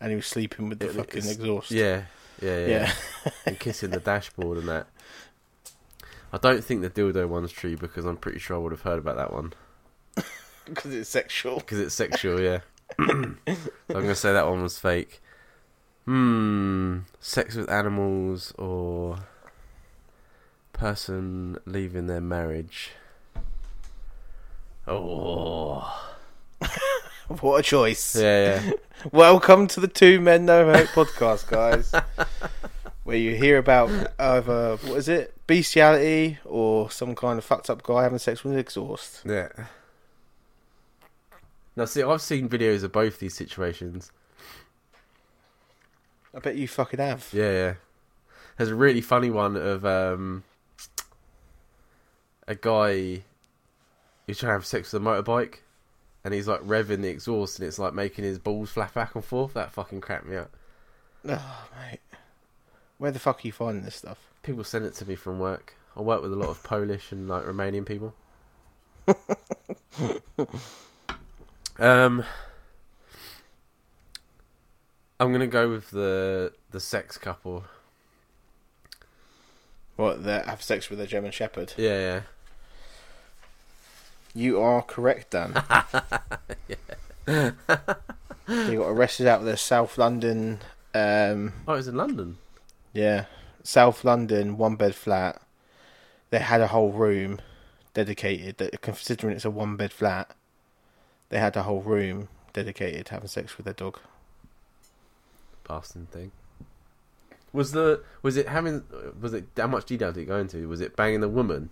And 0.00 0.10
he 0.10 0.16
was 0.16 0.26
sleeping 0.26 0.68
with 0.68 0.78
the 0.80 0.86
It- 0.88 0.94
fucking 0.94 1.26
exhaust. 1.26 1.70
Yeah, 1.70 2.04
yeah, 2.40 2.58
yeah, 2.58 2.66
Yeah. 2.66 3.30
and 3.46 3.58
kissing 3.60 3.90
the 3.90 4.00
dashboard 4.00 4.58
and 4.58 4.68
that. 4.68 4.86
I 6.32 6.38
don't 6.38 6.64
think 6.64 6.82
the 6.82 6.90
dildo 6.90 7.28
one's 7.28 7.52
true 7.52 7.76
because 7.76 8.04
I'm 8.04 8.16
pretty 8.16 8.38
sure 8.40 8.56
I 8.56 8.58
would 8.58 8.72
have 8.72 8.82
heard 8.82 8.98
about 8.98 9.16
that 9.16 9.32
one 9.32 9.52
Because 10.64 10.92
it's 10.94 11.08
sexual. 11.10 11.56
because 11.56 11.78
it's 11.78 11.94
sexual. 11.94 12.40
Yeah, 12.40 12.60
so 12.98 13.04
I'm 13.06 13.38
gonna 13.88 14.14
say 14.14 14.32
that 14.32 14.46
one 14.46 14.62
was 14.62 14.78
fake. 14.78 15.20
Hmm. 16.04 17.00
Sex 17.20 17.54
with 17.54 17.70
animals 17.70 18.52
or 18.58 19.18
person 20.76 21.58
leaving 21.64 22.06
their 22.06 22.20
marriage. 22.20 22.92
Oh. 24.86 26.12
What 27.40 27.58
a 27.58 27.62
choice! 27.64 28.14
Yeah, 28.14 28.62
yeah. 28.62 28.72
Welcome 29.12 29.66
to 29.68 29.80
the 29.80 29.88
Two 29.88 30.20
Men 30.20 30.46
No 30.46 30.72
Hope 30.72 30.86
podcast, 30.90 31.48
guys. 31.48 31.92
where 33.02 33.16
you 33.16 33.34
hear 33.34 33.58
about 33.58 33.90
either 34.16 34.76
what 34.76 34.96
is 34.96 35.08
it, 35.08 35.34
bestiality, 35.48 36.38
or 36.44 36.88
some 36.88 37.16
kind 37.16 37.36
of 37.36 37.44
fucked 37.44 37.68
up 37.68 37.82
guy 37.82 38.04
having 38.04 38.18
sex 38.18 38.44
with 38.44 38.52
an 38.52 38.60
exhaust. 38.60 39.22
yeah. 39.24 39.48
Now, 41.74 41.84
see, 41.84 42.04
I've 42.04 42.22
seen 42.22 42.48
videos 42.48 42.84
of 42.84 42.92
both 42.92 43.18
these 43.18 43.34
situations. 43.34 44.12
I 46.32 46.38
bet 46.38 46.54
you 46.54 46.68
fucking 46.68 47.00
have. 47.00 47.28
Yeah, 47.32 47.50
yeah. 47.50 47.74
There's 48.56 48.70
a 48.70 48.76
really 48.76 49.00
funny 49.00 49.30
one 49.30 49.56
of 49.56 49.84
um, 49.84 50.44
a 52.46 52.54
guy 52.54 53.22
who's 54.26 54.38
trying 54.38 54.50
to 54.50 54.54
have 54.54 54.66
sex 54.66 54.92
with 54.92 55.02
a 55.02 55.04
motorbike, 55.04 55.56
and 56.24 56.34
he's 56.34 56.48
like 56.48 56.60
revving 56.60 57.02
the 57.02 57.08
exhaust, 57.08 57.58
and 57.58 57.66
it's 57.66 57.78
like 57.78 57.94
making 57.94 58.24
his 58.24 58.38
balls 58.38 58.70
flap 58.70 58.94
back 58.94 59.14
and 59.14 59.24
forth. 59.24 59.54
That 59.54 59.72
fucking 59.72 60.00
cracked 60.00 60.26
me 60.26 60.36
up. 60.36 60.50
Oh, 61.28 61.68
mate. 61.80 62.00
Where 62.98 63.10
the 63.10 63.18
fuck 63.18 63.44
are 63.44 63.46
you 63.46 63.52
finding 63.52 63.84
this 63.84 63.96
stuff? 63.96 64.18
People 64.42 64.64
send 64.64 64.86
it 64.86 64.94
to 64.94 65.06
me 65.06 65.16
from 65.16 65.38
work. 65.38 65.74
I 65.96 66.00
work 66.00 66.22
with 66.22 66.32
a 66.32 66.36
lot 66.36 66.48
of 66.48 66.62
Polish 66.62 67.12
and 67.12 67.28
like 67.28 67.44
Romanian 67.44 67.86
people. 67.86 68.14
um, 71.78 72.24
I'm 75.18 75.32
gonna 75.32 75.46
go 75.46 75.70
with 75.70 75.90
the 75.90 76.52
the 76.70 76.80
sex 76.80 77.18
couple. 77.18 77.64
What, 79.96 80.24
that 80.24 80.46
have 80.46 80.62
sex 80.62 80.90
with 80.90 81.00
a 81.00 81.06
German 81.06 81.30
Shepherd? 81.30 81.72
Yeah, 81.78 81.98
yeah. 81.98 82.20
You 84.36 84.60
are 84.60 84.82
correct, 84.82 85.30
Dan. 85.30 85.54
They 88.48 88.76
got 88.76 88.86
arrested 88.90 89.26
out 89.26 89.40
of 89.40 89.46
the 89.46 89.56
South 89.56 89.98
London, 89.98 90.60
um, 90.94 91.52
Oh, 91.66 91.72
it 91.72 91.78
was 91.78 91.88
in 91.88 91.96
London. 91.96 92.36
yeah, 92.92 93.24
South 93.64 94.04
London 94.04 94.56
one 94.56 94.76
bed 94.76 94.94
flat. 94.94 95.42
They 96.30 96.38
had 96.38 96.60
a 96.60 96.68
whole 96.68 96.92
room 96.92 97.40
dedicated. 97.92 98.58
That 98.58 98.80
considering 98.82 99.34
it's 99.34 99.44
a 99.44 99.50
one 99.50 99.74
bed 99.76 99.92
flat, 99.92 100.30
they 101.30 101.40
had 101.40 101.56
a 101.56 101.64
whole 101.64 101.80
room 101.82 102.28
dedicated 102.52 103.06
to 103.06 103.14
having 103.14 103.26
sex 103.28 103.56
with 103.56 103.64
their 103.64 103.74
dog. 103.74 103.98
Boston 105.64 106.06
thing. 106.12 106.30
Was 107.52 107.72
the 107.72 108.02
was 108.22 108.36
it 108.36 108.46
having 108.48 108.84
was 109.20 109.32
it 109.32 109.46
how 109.56 109.66
much 109.66 109.86
detail 109.86 110.12
did 110.12 110.20
it 110.22 110.26
go 110.26 110.36
into? 110.38 110.68
Was 110.68 110.80
it 110.80 110.94
banging 110.94 111.20
the 111.20 111.28
woman? 111.28 111.70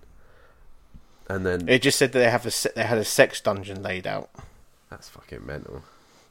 And 1.28 1.44
then 1.46 1.68
It 1.68 1.82
just 1.82 1.98
said 1.98 2.12
that 2.12 2.18
they 2.18 2.30
have 2.30 2.44
a 2.46 2.50
se- 2.50 2.72
they 2.76 2.84
had 2.84 2.98
a 2.98 3.04
sex 3.04 3.40
dungeon 3.40 3.82
laid 3.82 4.06
out. 4.06 4.30
that's 4.90 5.08
fucking 5.08 5.44
mental. 5.46 5.82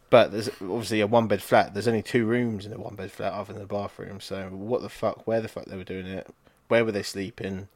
But 0.09 0.31
there's 0.31 0.49
obviously 0.61 1.01
a 1.01 1.07
one 1.07 1.27
bed 1.27 1.41
flat. 1.41 1.73
There's 1.73 1.87
only 1.87 2.03
two 2.03 2.25
rooms 2.25 2.65
in 2.67 2.73
a 2.73 2.77
one 2.77 2.93
bed 2.95 3.11
flat 3.11 3.33
other 3.33 3.53
than 3.53 3.61
the 3.61 3.67
bathroom. 3.67 4.21
So 4.21 4.47
what 4.49 4.81
the 4.83 4.89
fuck? 4.89 5.25
Where 5.25 5.41
the 5.41 5.47
fuck 5.47 5.65
they 5.65 5.75
were 5.77 5.83
doing 5.83 6.05
it? 6.05 6.27
Where 6.67 6.85
were 6.85 6.91
they 6.91 7.01
sleeping? 7.03 7.67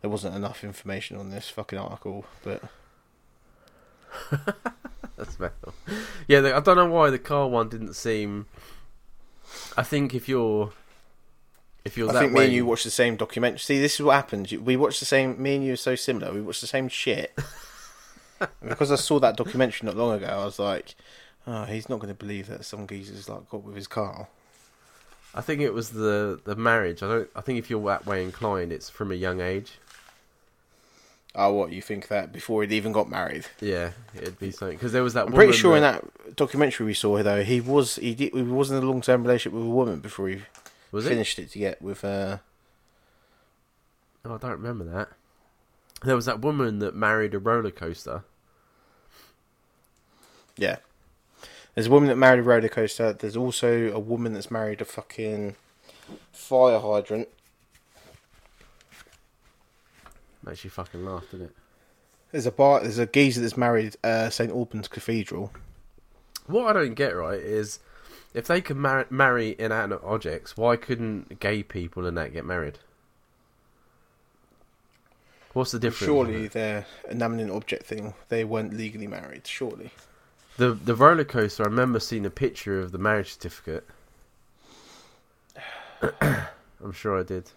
There 0.00 0.08
wasn't 0.10 0.34
enough 0.36 0.64
information 0.64 1.18
on 1.18 1.28
this 1.30 1.50
fucking 1.50 1.78
article. 1.78 2.24
But 2.42 2.62
That's 5.16 5.38
mental. 5.38 5.74
Yeah, 6.26 6.40
the, 6.40 6.56
I 6.56 6.60
don't 6.60 6.76
know 6.76 6.86
why 6.86 7.10
the 7.10 7.18
car 7.18 7.48
one 7.48 7.68
didn't 7.68 7.94
seem. 7.94 8.46
I 9.76 9.82
think 9.82 10.14
if 10.14 10.28
you're 10.28 10.72
if 11.88 11.96
you're 11.98 12.08
I 12.08 12.12
that 12.12 12.18
think 12.20 12.34
way, 12.34 12.42
me 12.42 12.44
and 12.46 12.54
you 12.54 12.66
watched 12.66 12.84
the 12.84 12.90
same 12.90 13.16
documentary. 13.16 13.58
See, 13.58 13.80
this 13.80 13.94
is 13.94 14.02
what 14.02 14.14
happens. 14.14 14.52
We 14.52 14.76
watched 14.76 15.00
the 15.00 15.06
same. 15.06 15.42
Me 15.42 15.56
and 15.56 15.64
you 15.64 15.72
are 15.72 15.76
so 15.76 15.96
similar. 15.96 16.32
We 16.32 16.40
watched 16.40 16.60
the 16.60 16.66
same 16.68 16.88
shit. 16.88 17.36
Because 18.62 18.92
I 18.92 18.94
saw 18.94 19.18
that 19.18 19.36
documentary 19.36 19.86
not 19.86 19.96
long 19.96 20.14
ago, 20.14 20.26
I 20.26 20.44
was 20.44 20.60
like, 20.60 20.94
"Oh, 21.44 21.64
he's 21.64 21.88
not 21.88 21.98
going 21.98 22.14
to 22.14 22.18
believe 22.18 22.46
that 22.46 22.64
some 22.64 22.86
geezer's 22.86 23.28
like 23.28 23.48
got 23.48 23.64
with 23.64 23.74
his 23.74 23.88
car." 23.88 24.28
I 25.34 25.40
think 25.40 25.60
it 25.60 25.74
was 25.74 25.90
the 25.90 26.40
the 26.44 26.54
marriage. 26.54 27.02
I 27.02 27.08
don't. 27.08 27.30
I 27.34 27.40
think 27.40 27.58
if 27.58 27.68
you're 27.68 27.84
that 27.86 28.06
way 28.06 28.22
inclined, 28.22 28.72
it's 28.72 28.88
from 28.88 29.10
a 29.10 29.16
young 29.16 29.40
age. 29.40 29.72
Oh, 31.34 31.52
what 31.52 31.72
you 31.72 31.82
think 31.82 32.08
that 32.08 32.32
before 32.32 32.62
he'd 32.62 32.72
even 32.72 32.90
got 32.92 33.08
married? 33.10 33.46
Yeah, 33.60 33.90
it'd 34.14 34.38
be 34.38 34.50
something 34.50 34.76
because 34.76 34.92
there 34.92 35.02
was 35.02 35.14
that. 35.14 35.26
I'm 35.26 35.32
pretty 35.32 35.52
sure 35.52 35.76
in 35.76 35.82
that 35.82 36.36
documentary 36.36 36.86
we 36.86 36.94
saw 36.94 37.22
though 37.22 37.42
he 37.42 37.60
was 37.60 37.96
he 37.96 38.14
did 38.14 38.32
he 38.32 38.42
was 38.42 38.70
in 38.70 38.76
a 38.76 38.80
long 38.86 39.00
term 39.00 39.22
relationship 39.22 39.52
with 39.52 39.66
a 39.66 39.70
woman 39.70 40.00
before 40.00 40.28
he 40.28 40.42
was 40.92 41.06
finished 41.06 41.38
it 41.38 41.50
to 41.50 41.58
get 41.58 41.80
with 41.82 42.04
uh 42.04 42.38
Oh, 44.24 44.34
I 44.34 44.38
don't 44.38 44.50
remember 44.50 44.84
that. 44.84 45.08
There 46.04 46.16
was 46.16 46.26
that 46.26 46.40
woman 46.40 46.80
that 46.80 46.94
married 46.94 47.34
a 47.34 47.38
roller 47.38 47.70
coaster. 47.70 48.24
yeah. 50.56 50.76
There's 51.74 51.86
a 51.86 51.90
woman 51.90 52.08
that 52.08 52.16
married 52.16 52.40
a 52.40 52.42
roller 52.42 52.68
coaster. 52.68 53.12
There's 53.12 53.36
also 53.36 53.92
a 53.92 53.98
woman 54.00 54.32
that's 54.32 54.50
married 54.50 54.80
a 54.80 54.84
fucking 54.84 55.54
fire 56.32 56.80
hydrant. 56.80 57.28
Makes 60.44 60.64
you 60.64 60.70
fucking 60.70 61.04
laugh, 61.04 61.24
didn't 61.30 61.46
it? 61.46 61.56
There's 62.32 62.46
a 62.46 62.50
bar. 62.52 62.80
There's 62.80 62.98
a 62.98 63.06
geezer 63.06 63.40
that's 63.40 63.56
married 63.56 63.96
uh, 64.02 64.28
St 64.30 64.50
Albans 64.50 64.88
Cathedral. 64.88 65.52
What 66.46 66.66
I 66.76 66.80
don't 66.80 66.94
get 66.94 67.14
right 67.16 67.38
is 67.38 67.78
if 68.38 68.46
they 68.46 68.60
can 68.60 68.78
mar- 68.78 69.08
marry 69.10 69.56
inanimate 69.58 70.00
objects, 70.04 70.56
why 70.56 70.76
couldn't 70.76 71.40
gay 71.40 71.64
people 71.64 72.06
and 72.06 72.16
that 72.16 72.32
get 72.32 72.44
married? 72.44 72.78
What's 75.54 75.72
the 75.72 75.80
difference? 75.80 76.06
Surely 76.06 76.46
they're 76.46 76.86
an 77.08 77.16
inanimate 77.16 77.50
object 77.50 77.86
thing. 77.86 78.14
They 78.28 78.44
weren't 78.44 78.76
legally 78.76 79.08
married. 79.08 79.44
Surely. 79.44 79.90
The 80.56 80.70
the 80.70 80.94
roller 80.94 81.24
coaster. 81.24 81.64
I 81.64 81.66
remember 81.66 81.98
seeing 81.98 82.24
a 82.24 82.30
picture 82.30 82.78
of 82.78 82.92
the 82.92 82.98
marriage 82.98 83.32
certificate. 83.32 83.84
I'm 86.20 86.92
sure 86.92 87.18
I 87.18 87.24
did. 87.24 87.50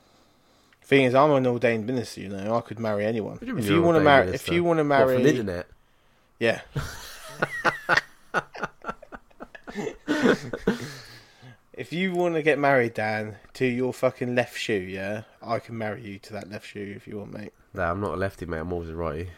Thing 0.81 1.03
is, 1.03 1.13
I'm 1.13 1.29
an 1.31 1.45
ordained 1.45 1.85
minister. 1.85 2.21
You 2.21 2.29
know, 2.29 2.55
I 2.55 2.61
could 2.61 2.79
marry 2.79 3.05
anyone. 3.05 3.37
Do 3.37 3.45
you 3.45 3.57
If 3.59 3.67
you're 3.67 3.83
want 3.83 3.97
to 3.97 4.03
marry, 4.03 4.29
if 4.29 4.49
you 4.49 4.63
want 4.63 4.79
to 4.79 4.83
marry, 4.83 5.21
the 5.21 5.29
internet. 5.29 5.67
Yeah. 6.39 6.61
if 11.73 11.91
you 11.91 12.13
want 12.13 12.35
to 12.35 12.41
get 12.41 12.59
married, 12.59 12.93
Dan, 12.93 13.37
to 13.53 13.65
your 13.65 13.93
fucking 13.93 14.35
left 14.35 14.57
shoe, 14.57 14.73
yeah, 14.73 15.23
I 15.41 15.59
can 15.59 15.77
marry 15.77 16.03
you 16.03 16.19
to 16.19 16.33
that 16.33 16.49
left 16.49 16.67
shoe 16.67 16.93
if 16.95 17.07
you 17.07 17.17
want, 17.17 17.33
mate. 17.33 17.53
Nah, 17.73 17.91
I'm 17.91 18.01
not 18.01 18.13
a 18.13 18.17
lefty, 18.17 18.45
mate. 18.45 18.59
I'm 18.59 18.73
always 18.73 18.89
a 18.89 18.95
righty. 18.95 19.29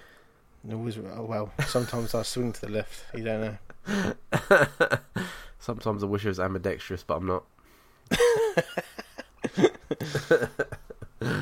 It 0.69 0.79
was, 0.79 0.97
oh, 0.97 1.23
well, 1.23 1.51
sometimes 1.67 2.15
I 2.15 2.23
swing 2.23 2.53
to 2.53 2.61
the 2.61 2.69
left. 2.69 3.05
You 3.13 3.23
don't 3.23 3.41
know. 3.41 3.57
Sometimes 5.59 6.03
I 6.03 6.07
wish 6.07 6.25
I 6.25 6.29
was 6.29 6.39
ambidextrous, 6.39 7.03
but 7.03 7.15
I'm 7.15 7.25
not. 7.25 7.43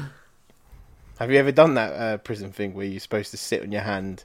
Have 1.17 1.31
you 1.31 1.37
ever 1.37 1.51
done 1.51 1.75
that 1.75 1.93
uh, 1.93 2.17
prison 2.17 2.51
thing 2.51 2.73
where 2.73 2.85
you're 2.85 2.99
supposed 2.99 3.31
to 3.31 3.37
sit 3.37 3.61
on 3.61 3.71
your 3.71 3.81
hand? 3.81 4.23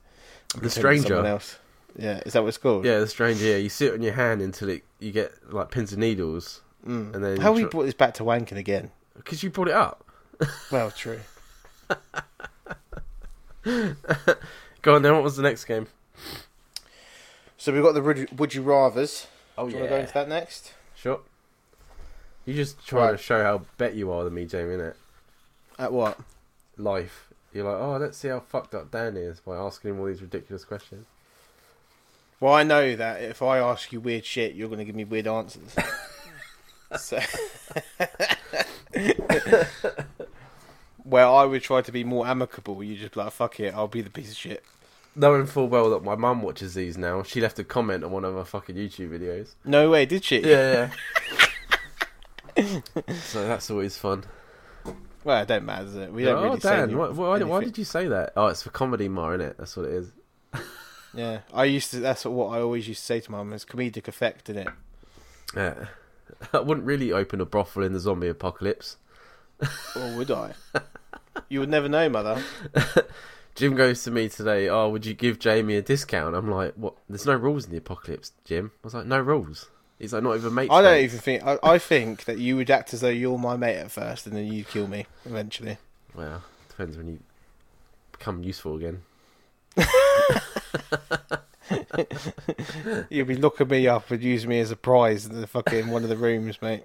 The 0.61 0.71
stranger. 0.71 1.09
Someone 1.09 1.27
else. 1.27 1.59
Yeah, 1.99 2.21
is 2.27 2.35
that 2.35 2.43
what 2.43 2.49
it's 2.49 2.59
called? 2.59 2.85
Yeah, 2.85 2.99
the 3.01 3.07
strange. 3.09 3.41
Yeah, 3.41 3.57
you 3.57 3.69
sit 3.69 3.93
on 3.95 4.03
your 4.03 4.13
hand 4.13 4.43
until 4.43 4.69
it 4.69 4.85
you 5.01 5.13
get 5.13 5.33
like 5.53 5.71
pins 5.71 5.93
and 5.93 6.01
needles, 6.01 6.61
Mm. 6.87 7.15
and 7.15 7.25
then 7.25 7.41
How 7.41 7.53
we 7.53 7.63
tr- 7.63 7.69
brought 7.69 7.85
this 7.85 7.95
back 7.95 8.15
to 8.15 8.23
wanking 8.25 8.57
again? 8.59 8.91
because 9.17 9.43
you 9.43 9.51
brought 9.51 9.69
it 9.69 9.75
up. 9.75 10.05
Well, 10.71 10.91
true. 10.91 11.21
Go 14.83 14.95
on 14.95 15.03
then. 15.03 15.15
What 15.15 15.23
was 15.23 15.37
the 15.37 15.43
next 15.43 15.65
game? 15.65 15.87
So 17.57 17.73
we've 17.73 17.83
got 17.83 17.93
the 17.93 18.03
would, 18.03 18.39
would 18.39 18.55
you 18.55 18.63
rather's. 18.63 19.27
Oh 19.59 19.67
Do 19.67 19.73
you 19.73 19.79
want 19.81 19.91
to 19.91 19.97
go 19.97 20.01
into 20.01 20.15
that 20.15 20.29
next? 20.29 20.75
Sure. 20.95 21.21
You 22.45 22.55
just 22.55 22.87
trying 22.87 23.17
to 23.17 23.23
show 23.23 23.43
how 23.43 23.63
bet 23.79 23.95
you 23.95 24.13
are 24.13 24.23
than 24.23 24.35
me, 24.35 24.45
Jamie, 24.45 24.77
innit? 24.77 24.95
At 25.79 25.93
what? 25.93 26.19
Life. 26.77 27.29
You're 27.53 27.65
like, 27.65 27.81
oh, 27.81 27.97
let's 27.97 28.19
see 28.19 28.29
how 28.29 28.41
fucked 28.41 28.75
up 28.75 28.91
Dan 28.91 29.17
is 29.17 29.41
by 29.41 29.57
asking 29.57 29.91
him 29.93 30.01
all 30.01 30.07
these 30.07 30.21
ridiculous 30.23 30.65
questions. 30.65 31.07
Well, 32.41 32.53
I 32.53 32.65
know 32.65 32.97
that 32.97 33.23
if 33.23 33.41
I 33.43 33.59
ask 33.59 33.93
you 33.93 34.01
weird 34.01 34.25
shit, 34.25 34.55
you're 34.55 34.69
going 34.69 34.79
to 34.79 34.85
give 34.85 34.95
me 34.95 35.05
weird 35.05 35.27
answers. 35.27 35.75
so, 36.99 37.19
where 41.03 41.27
I 41.27 41.45
would 41.45 41.63
try 41.63 41.81
to 41.81 41.93
be 41.93 42.05
more 42.05 42.27
amicable, 42.27 42.83
you 42.83 42.97
just 42.97 43.15
be 43.15 43.21
like, 43.21 43.33
fuck 43.33 43.59
it, 43.61 43.75
I'll 43.75 43.89
be 43.89 44.03
the 44.03 44.11
piece 44.11 44.31
of 44.31 44.37
shit. 44.37 44.65
Knowing 45.15 45.47
full 45.47 45.69
well 45.69 45.89
that 45.91 46.05
my 46.05 46.15
mum 46.15 46.43
watches 46.43 46.75
these 46.75 46.99
now, 46.99 47.23
she 47.23 47.41
left 47.41 47.59
a 47.59 47.65
comment 47.65 48.05
on 48.05 48.11
one 48.11 48.25
of 48.25 48.35
my 48.35 48.45
fucking 48.45 48.77
YouTube 48.77 49.19
videos. 49.19 49.55
No 49.65 49.89
way, 49.89 50.05
did 50.05 50.23
she? 50.23 50.41
Yeah, 50.41 50.91
yeah. 52.57 52.81
so 53.23 53.47
that's 53.49 53.71
always 53.71 53.97
fun. 53.97 54.25
Well, 55.25 55.43
it 55.43 55.49
don't 55.49 55.65
matter, 55.65 55.85
does 55.87 55.97
it? 55.97 56.13
We 56.13 56.25
don't 56.25 56.37
oh, 56.39 56.45
really 56.45 56.61
say 56.61 56.77
Dan, 56.77 56.83
any- 56.85 56.95
why, 56.95 57.09
why, 57.09 57.43
why 57.43 57.65
did 57.65 57.79
you 57.79 57.85
say 57.85 58.09
that? 58.09 58.35
Oh, 58.37 58.49
it's 58.49 58.63
for 58.63 58.71
comedy 58.71 59.09
more, 59.09 59.35
it? 59.35 59.57
That's 59.57 59.75
what 59.75 59.87
it 59.87 59.93
is. 59.93 60.13
Yeah, 61.17 61.41
I 61.53 61.65
used 61.65 61.91
to. 61.93 62.01
That's 62.01 62.25
what 62.25 62.49
I 62.49 62.61
always 62.61 62.87
used 62.87 63.01
to 63.01 63.07
say 63.07 63.21
to 63.21 63.31
my 63.31 63.39
mum. 63.39 63.53
It's 63.53 63.65
comedic 63.65 64.07
effect, 64.09 64.49
in 64.49 64.59
it. 64.59 64.69
Yeah. 65.55 65.87
I 66.53 66.61
wouldn't 66.61 66.87
really 66.87 67.13
open 67.13 67.41
a 67.41 67.47
brothel 67.47 67.83
in 67.83 67.93
the 67.93 68.01
zombie 68.01 68.29
apocalypse. 68.29 68.97
Or 69.97 70.17
would 70.17 70.31
I? 70.31 70.53
you 71.49 71.61
would 71.61 71.71
never 71.71 71.89
know, 71.89 72.09
mother. 72.11 72.43
Jim 73.55 73.75
goes 73.75 74.05
to 74.05 74.11
me 74.11 74.29
today. 74.29 74.69
Oh, 74.69 74.91
would 74.91 75.07
you 75.07 75.15
give 75.15 75.39
Jamie 75.39 75.77
a 75.77 75.83
discount? 75.83 76.37
I'm 76.37 76.51
like, 76.51 76.75
what? 76.75 76.95
There's 77.09 77.25
no 77.25 77.35
rules 77.35 77.65
in 77.65 77.71
the 77.71 77.79
apocalypse, 77.79 78.33
Jim. 78.45 78.73
I 78.75 78.87
was 78.87 78.93
like, 78.93 79.07
no 79.07 79.19
rules. 79.19 79.71
He's 79.99 80.13
like, 80.13 80.23
not 80.23 80.37
even 80.37 80.53
mates. 80.53 80.71
I 80.71 80.83
don't 80.83 80.93
mates. 80.93 81.15
even 81.15 81.23
think. 81.23 81.43
I, 81.43 81.59
I 81.63 81.79
think 81.79 82.25
that 82.25 82.39
you 82.39 82.57
would 82.57 82.71
act 82.71 82.93
as 82.93 83.01
though 83.01 83.09
you're 83.09 83.39
my 83.39 83.57
mate 83.57 83.79
at 83.79 83.91
first, 83.91 84.27
and 84.27 84.37
then 84.37 84.53
you 84.53 84.63
kill 84.63 84.89
me 84.89 85.07
eventually. 85.25 85.79
Well, 86.15 86.43
depends 86.69 86.99
when 86.99 87.09
you 87.09 87.19
become 88.13 88.43
useful 88.43 88.77
again. 88.77 89.03
You'll 93.11 93.27
be 93.27 93.37
looking 93.37 93.69
me 93.69 93.89
up 93.89 94.11
and 94.11 94.23
using 94.23 94.51
me 94.51 94.61
as 94.61 94.71
a 94.71 94.77
prize 94.77 95.27
in 95.27 95.41
the 95.41 95.47
fucking 95.47 95.89
one 95.89 96.03
of 96.03 96.09
the 96.09 96.17
rooms, 96.17 96.61
mate. 96.63 96.85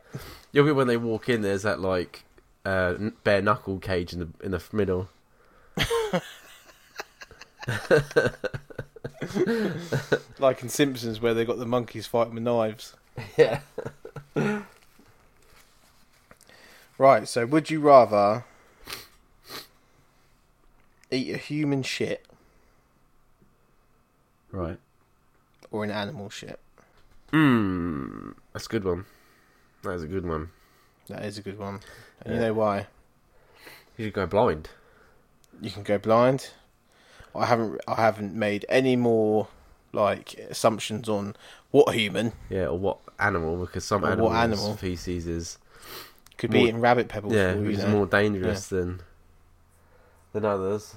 You'll 0.52 0.66
be 0.66 0.72
when 0.72 0.88
they 0.88 0.98
walk 0.98 1.30
in. 1.30 1.42
There's 1.42 1.64
that 1.64 1.80
like 1.80 2.24
uh, 2.66 2.96
bare 3.24 3.42
knuckle 3.42 3.80
cage 3.80 4.14
in 4.14 4.20
the 4.20 4.30
in 4.44 4.52
the 4.52 4.64
middle. 4.72 5.10
Like 10.40 10.64
in 10.64 10.70
Simpsons, 10.70 11.22
where 11.22 11.34
they 11.34 11.46
got 11.46 11.60
the 11.60 11.66
monkeys 11.66 12.08
fighting 12.08 12.34
with 12.34 12.44
knives. 12.44 12.96
Yeah. 13.38 13.60
Right. 16.98 17.28
So, 17.28 17.46
would 17.46 17.70
you 17.70 17.80
rather 17.80 18.46
eat 21.12 21.34
a 21.34 21.38
human 21.38 21.84
shit 21.84 22.26
Right. 24.52 24.78
or 25.72 25.84
an 25.84 25.92
animal 25.92 26.30
shit? 26.30 26.60
Hmm. 27.32 28.32
That's 28.54 28.66
a 28.66 28.70
good 28.70 28.84
one. 28.84 29.06
That 29.84 29.92
is 29.94 30.04
a 30.04 30.08
good 30.08 30.26
one. 30.26 30.50
That 31.08 31.24
is 31.24 31.38
a 31.38 31.42
good 31.42 31.58
one. 31.58 31.80
And 32.22 32.36
you 32.36 32.40
know 32.42 32.54
why? 32.54 32.88
You 33.98 34.06
should 34.06 34.14
go 34.14 34.26
blind. 34.28 34.70
You 35.62 35.72
can 35.72 35.84
go 35.84 35.98
blind. 35.98 36.50
I 37.36 37.46
haven't. 37.46 37.80
I 37.88 37.96
haven't 37.96 38.34
made 38.36 38.66
any 38.68 38.96
more 38.96 39.48
like 39.94 40.34
assumptions 40.50 41.08
on 41.10 41.36
what 41.72 41.94
human 41.96 42.34
Yeah, 42.50 42.68
or 42.68 42.78
what 42.78 42.98
animal? 43.20 43.58
Because 43.58 43.86
some 43.86 44.04
Or 44.04 44.08
animals 44.12 44.32
what 44.32 44.38
animal. 44.40 44.78
species 44.78 45.28
is 45.28 45.58
could 46.38 46.52
More- 46.52 46.62
be 46.64 46.68
eating 46.70 46.82
rabbit 46.82 47.08
pebbles. 47.08 47.34
yeah, 47.34 47.54
for 47.54 47.60
all 47.60 47.64
you 47.66 47.70
is 47.72 47.86
more 47.86 48.06
dangerous 48.06 48.68
than 48.68 49.02
than 50.34 50.44
others. 50.46 50.96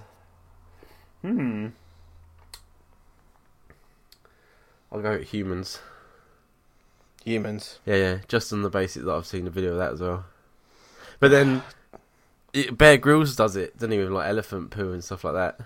Hmm. 1.23 1.69
I'll 4.95 5.03
go 5.03 5.19
with 5.19 5.29
humans. 5.31 5.81
humans. 7.25 7.81
Yeah, 7.85 7.97
yeah, 7.97 8.19
just 8.29 8.53
on 8.53 8.63
the 8.63 8.71
basis 8.71 9.05
that 9.05 9.13
I've 9.13 9.27
seen 9.27 9.47
a 9.49 9.51
video 9.51 9.73
of 9.73 9.79
that 9.79 9.93
as 9.95 10.01
well. 10.01 10.25
But 11.19 11.33
then 11.33 11.63
it, 12.53 12.79
Bear 12.79 12.97
Grylls 12.97 13.35
does 13.35 13.57
it, 13.57 13.77
doesn't 13.77 13.91
he, 13.91 13.99
with 13.99 14.11
like 14.11 14.29
elephant 14.29 14.71
poo 14.71 14.93
and 14.93 15.03
stuff 15.03 15.25
like 15.25 15.35
that. 15.35 15.59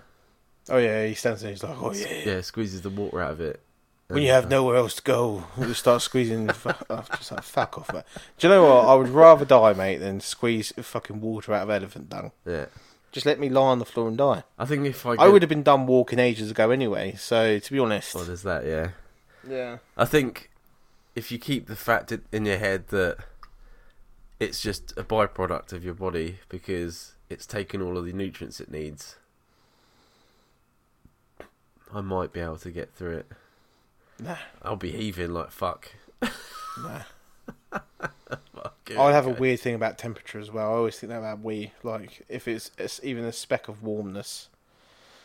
Oh 0.69 0.77
yeah, 0.77 1.05
he 1.05 1.13
stands 1.13 1.41
there. 1.41 1.49
And 1.49 1.57
he's 1.57 1.63
like, 1.63 1.77
oh 1.79 1.93
yeah. 1.93 2.33
Yeah, 2.33 2.41
squeezes 2.41 2.81
the 2.81 2.89
water 2.89 3.21
out 3.21 3.31
of 3.33 3.41
it. 3.41 3.61
When 4.07 4.23
you 4.23 4.29
have 4.31 4.45
uh, 4.45 4.49
nowhere 4.49 4.77
else 4.77 4.95
to 4.95 5.03
go, 5.03 5.43
you 5.59 5.75
start 5.75 6.01
squeezing. 6.01 6.47
just 6.47 6.65
like 6.65 7.43
fuck 7.43 7.77
off, 7.77 7.93
mate. 7.93 8.05
Do 8.39 8.47
you 8.47 8.53
know 8.53 8.65
what? 8.65 8.87
I 8.87 8.95
would 8.95 9.09
rather 9.09 9.45
die, 9.45 9.73
mate, 9.73 9.97
than 9.97 10.19
squeeze 10.19 10.73
fucking 10.75 11.21
water 11.21 11.53
out 11.53 11.61
of 11.63 11.69
elephant 11.69 12.09
dung. 12.09 12.31
Yeah, 12.43 12.65
Just 13.11 13.27
let 13.27 13.39
me 13.39 13.49
lie 13.49 13.61
on 13.69 13.77
the 13.77 13.85
floor 13.85 14.07
and 14.07 14.17
die. 14.17 14.41
I 14.57 14.65
think 14.65 14.87
if 14.87 15.05
I 15.05 15.11
I 15.13 15.27
would 15.27 15.43
have 15.43 15.49
been 15.49 15.61
done 15.61 15.85
walking 15.85 16.17
ages 16.17 16.49
ago 16.49 16.71
anyway. 16.71 17.13
So 17.19 17.59
to 17.59 17.71
be 17.71 17.77
honest, 17.77 18.15
Oh, 18.15 18.23
there's 18.23 18.41
that. 18.41 18.65
Yeah, 18.65 18.89
yeah, 19.47 19.77
I 19.97 20.05
think 20.05 20.49
if 21.15 21.31
you 21.31 21.39
keep 21.39 21.67
the 21.67 21.75
fact 21.75 22.13
in 22.31 22.45
your 22.45 22.57
head 22.57 22.87
that 22.89 23.17
it's 24.39 24.61
just 24.61 24.91
a 24.97 25.03
byproduct 25.03 25.73
of 25.73 25.83
your 25.83 25.93
body 25.93 26.39
because 26.47 27.13
it's 27.29 27.45
taken 27.45 27.81
all 27.81 27.97
of 27.97 28.05
the 28.05 28.13
nutrients 28.13 28.59
it 28.59 28.71
needs, 28.71 29.17
I 31.93 32.01
might 32.01 32.31
be 32.31 32.39
able 32.39 32.57
to 32.57 32.71
get 32.71 32.93
through 32.93 33.17
it. 33.17 33.31
nah, 34.19 34.37
I'll 34.61 34.75
be 34.75 34.91
heaving 34.91 35.33
like 35.33 35.51
fuck. 35.51 35.91
nah. 36.21 37.01
Fuck 38.53 38.75
it, 38.89 38.97
I 38.97 39.11
have 39.11 39.25
a 39.25 39.31
weird 39.31 39.59
thing 39.59 39.75
about 39.75 39.97
temperature 39.97 40.39
as 40.39 40.51
well. 40.51 40.71
I 40.71 40.75
always 40.75 40.97
think 40.99 41.09
that 41.11 41.19
about 41.19 41.41
we 41.41 41.71
like 41.83 42.25
if 42.29 42.47
it's, 42.47 42.71
it's 42.77 42.99
even 43.03 43.25
a 43.25 43.31
speck 43.31 43.67
of 43.67 43.81
warmness. 43.83 44.49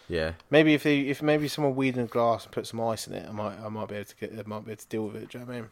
Yeah, 0.09 0.33
Maybe 0.51 0.75
if 0.75 0.83
they, 0.83 1.01
if 1.01 1.23
maybe 1.23 1.49
someone 1.49 1.75
weed 1.77 1.97
in 1.97 2.05
a 2.05 2.07
glass 2.07 2.45
and 2.45 2.53
put 2.53 2.67
some 2.67 2.81
ice 2.81 3.07
in 3.07 3.15
it, 3.15 3.27
I 3.29 3.33
might 3.33 3.59
I 3.59 3.69
might 3.69 3.89
be 3.89 3.95
able 3.95 4.05
to 4.05 4.17
get 4.17 4.33
I 4.33 4.43
might 4.47 4.65
be 4.65 4.73
able 4.73 4.81
to 4.83 4.89
deal 4.89 5.07
with 5.07 5.17
it. 5.17 5.31
Do 5.31 5.39
you 5.39 5.45
know 5.45 5.49
what 5.49 5.57
I 5.57 5.61
mean? 5.61 5.69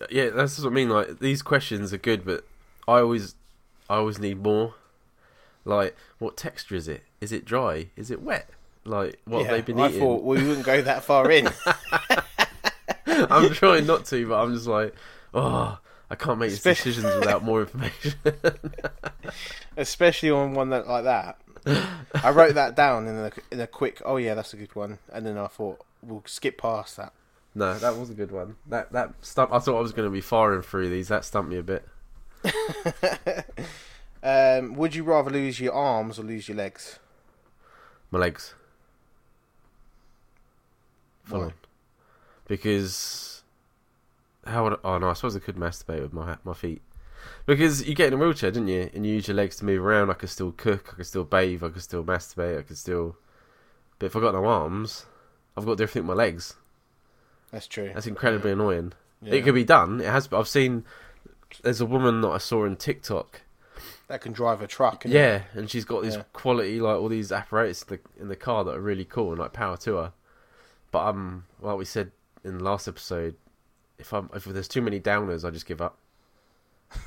Uh, 0.00 0.06
yeah. 0.10 0.30
That's 0.30 0.58
what 0.60 0.70
I 0.70 0.72
mean. 0.72 0.88
Like 0.88 1.18
these 1.18 1.42
questions 1.42 1.92
are 1.92 1.98
good, 1.98 2.24
but 2.24 2.44
I 2.86 3.00
always, 3.00 3.34
I 3.90 3.96
always 3.96 4.18
need 4.20 4.42
more. 4.42 4.74
Like, 5.64 5.96
what 6.18 6.36
texture 6.36 6.76
is 6.76 6.86
it? 6.88 7.02
Is 7.20 7.32
it 7.32 7.44
dry? 7.44 7.88
Is 7.96 8.10
it 8.10 8.22
wet? 8.22 8.50
Like, 8.84 9.18
what 9.24 9.38
yeah, 9.38 9.46
have 9.46 9.56
they 9.56 9.60
been 9.72 9.80
I 9.80 9.88
eating? 9.88 10.00
I 10.02 10.04
thought 10.04 10.22
we 10.22 10.46
wouldn't 10.46 10.66
go 10.66 10.82
that 10.82 11.02
far 11.02 11.30
in. 11.30 11.48
I'm 13.06 13.52
trying 13.54 13.86
not 13.86 14.04
to, 14.06 14.28
but 14.28 14.42
I'm 14.42 14.54
just 14.54 14.66
like, 14.66 14.94
oh, 15.32 15.78
I 16.10 16.14
can't 16.14 16.38
make 16.38 16.50
these 16.50 16.58
Especially- 16.58 16.92
decisions 16.92 17.14
without 17.18 17.42
more 17.42 17.60
information. 17.62 18.14
especially 19.76 20.30
on 20.30 20.52
one 20.54 20.70
that 20.70 20.86
like 20.86 21.04
that. 21.04 21.38
I 21.66 22.30
wrote 22.30 22.54
that 22.54 22.76
down 22.76 23.06
in 23.08 23.16
a 23.16 23.32
in 23.50 23.60
a 23.60 23.66
quick. 23.66 24.02
Oh 24.04 24.16
yeah, 24.16 24.34
that's 24.34 24.52
a 24.52 24.56
good 24.56 24.74
one. 24.74 24.98
And 25.12 25.26
then 25.26 25.38
I 25.38 25.46
thought 25.46 25.80
we'll 26.02 26.22
skip 26.26 26.58
past 26.58 26.96
that. 26.96 27.12
no, 27.54 27.78
that 27.78 27.96
was 27.96 28.10
a 28.10 28.14
good 28.14 28.30
one. 28.30 28.56
That 28.66 28.92
that 28.92 29.14
stump. 29.22 29.52
I 29.52 29.58
thought 29.58 29.78
I 29.78 29.82
was 29.82 29.92
going 29.92 30.06
to 30.08 30.12
be 30.12 30.20
firing 30.20 30.62
through 30.62 30.90
these. 30.90 31.08
That 31.08 31.24
stumped 31.24 31.50
me 31.50 31.56
a 31.56 31.62
bit. 31.62 31.88
Um, 34.24 34.74
would 34.76 34.94
you 34.94 35.04
rather 35.04 35.30
lose 35.30 35.60
your 35.60 35.74
arms 35.74 36.18
or 36.18 36.22
lose 36.22 36.48
your 36.48 36.56
legs? 36.56 36.98
My 38.10 38.18
legs. 38.18 38.54
Full 41.24 41.40
Why? 41.40 41.44
on. 41.46 41.52
Because 42.48 43.42
how 44.46 44.64
would 44.64 44.72
I, 44.72 44.76
oh 44.82 44.98
no, 44.98 45.10
I 45.10 45.12
suppose 45.12 45.36
I 45.36 45.40
could 45.40 45.56
masturbate 45.56 46.00
with 46.00 46.14
my 46.14 46.38
my 46.42 46.54
feet. 46.54 46.80
Because 47.46 47.86
you 47.86 47.94
get 47.94 48.08
in 48.08 48.14
a 48.14 48.16
wheelchair, 48.16 48.50
didn't 48.50 48.68
you? 48.68 48.90
And 48.94 49.04
you 49.06 49.14
use 49.14 49.28
your 49.28 49.36
legs 49.36 49.56
to 49.56 49.64
move 49.64 49.84
around. 49.84 50.10
I 50.10 50.14
could 50.14 50.30
still 50.30 50.52
cook. 50.52 50.90
I 50.92 50.96
could 50.96 51.06
still 51.06 51.24
bathe. 51.24 51.62
I 51.62 51.68
could 51.68 51.82
still 51.82 52.02
masturbate. 52.04 52.58
I 52.58 52.62
could 52.62 52.78
still. 52.78 53.16
But 53.98 54.06
if 54.06 54.16
I 54.16 54.20
got 54.20 54.34
no 54.34 54.44
arms, 54.46 55.04
I've 55.56 55.64
got 55.64 55.72
to 55.72 55.76
do 55.76 55.82
everything 55.84 56.06
with 56.06 56.16
my 56.16 56.22
legs. 56.24 56.54
That's 57.50 57.66
true. 57.66 57.90
That's 57.92 58.06
incredibly 58.06 58.52
annoying. 58.52 58.92
Yeah. 59.20 59.34
It 59.34 59.44
could 59.44 59.54
be 59.54 59.64
done. 59.64 60.00
It 60.00 60.06
has. 60.06 60.28
I've 60.32 60.48
seen. 60.48 60.84
There's 61.62 61.80
a 61.80 61.86
woman 61.86 62.20
that 62.22 62.28
I 62.30 62.38
saw 62.38 62.64
on 62.64 62.76
TikTok. 62.76 63.42
that 64.08 64.20
can 64.20 64.32
drive 64.32 64.60
a 64.60 64.66
truck. 64.66 65.04
Yeah, 65.06 65.42
and 65.54 65.70
she's 65.70 65.84
got 65.84 66.02
this 66.02 66.16
Yeah. 66.16 66.24
quality, 66.32 66.80
like 66.80 66.96
all 66.96 67.08
these 67.08 67.30
apparatus 67.32 67.82
in 67.82 67.88
the, 68.16 68.22
in 68.22 68.28
the 68.28 68.36
car 68.36 68.64
that 68.64 68.74
are 68.74 68.80
really 68.80 69.04
cool 69.04 69.30
and 69.30 69.38
like 69.38 69.52
power 69.52 69.76
to 69.78 69.96
her. 69.96 70.12
But 70.90 71.06
um, 71.06 71.44
like 71.60 71.76
we 71.78 71.84
said 71.84 72.10
in 72.42 72.58
the 72.58 72.64
last 72.64 72.86
episode, 72.88 73.36
if 73.98 74.12
I'm 74.12 74.28
if 74.34 74.44
there's 74.44 74.68
too 74.68 74.82
many 74.82 74.98
downers, 75.00 75.44
I 75.44 75.50
just 75.50 75.66
give 75.66 75.80
up. 75.80 75.96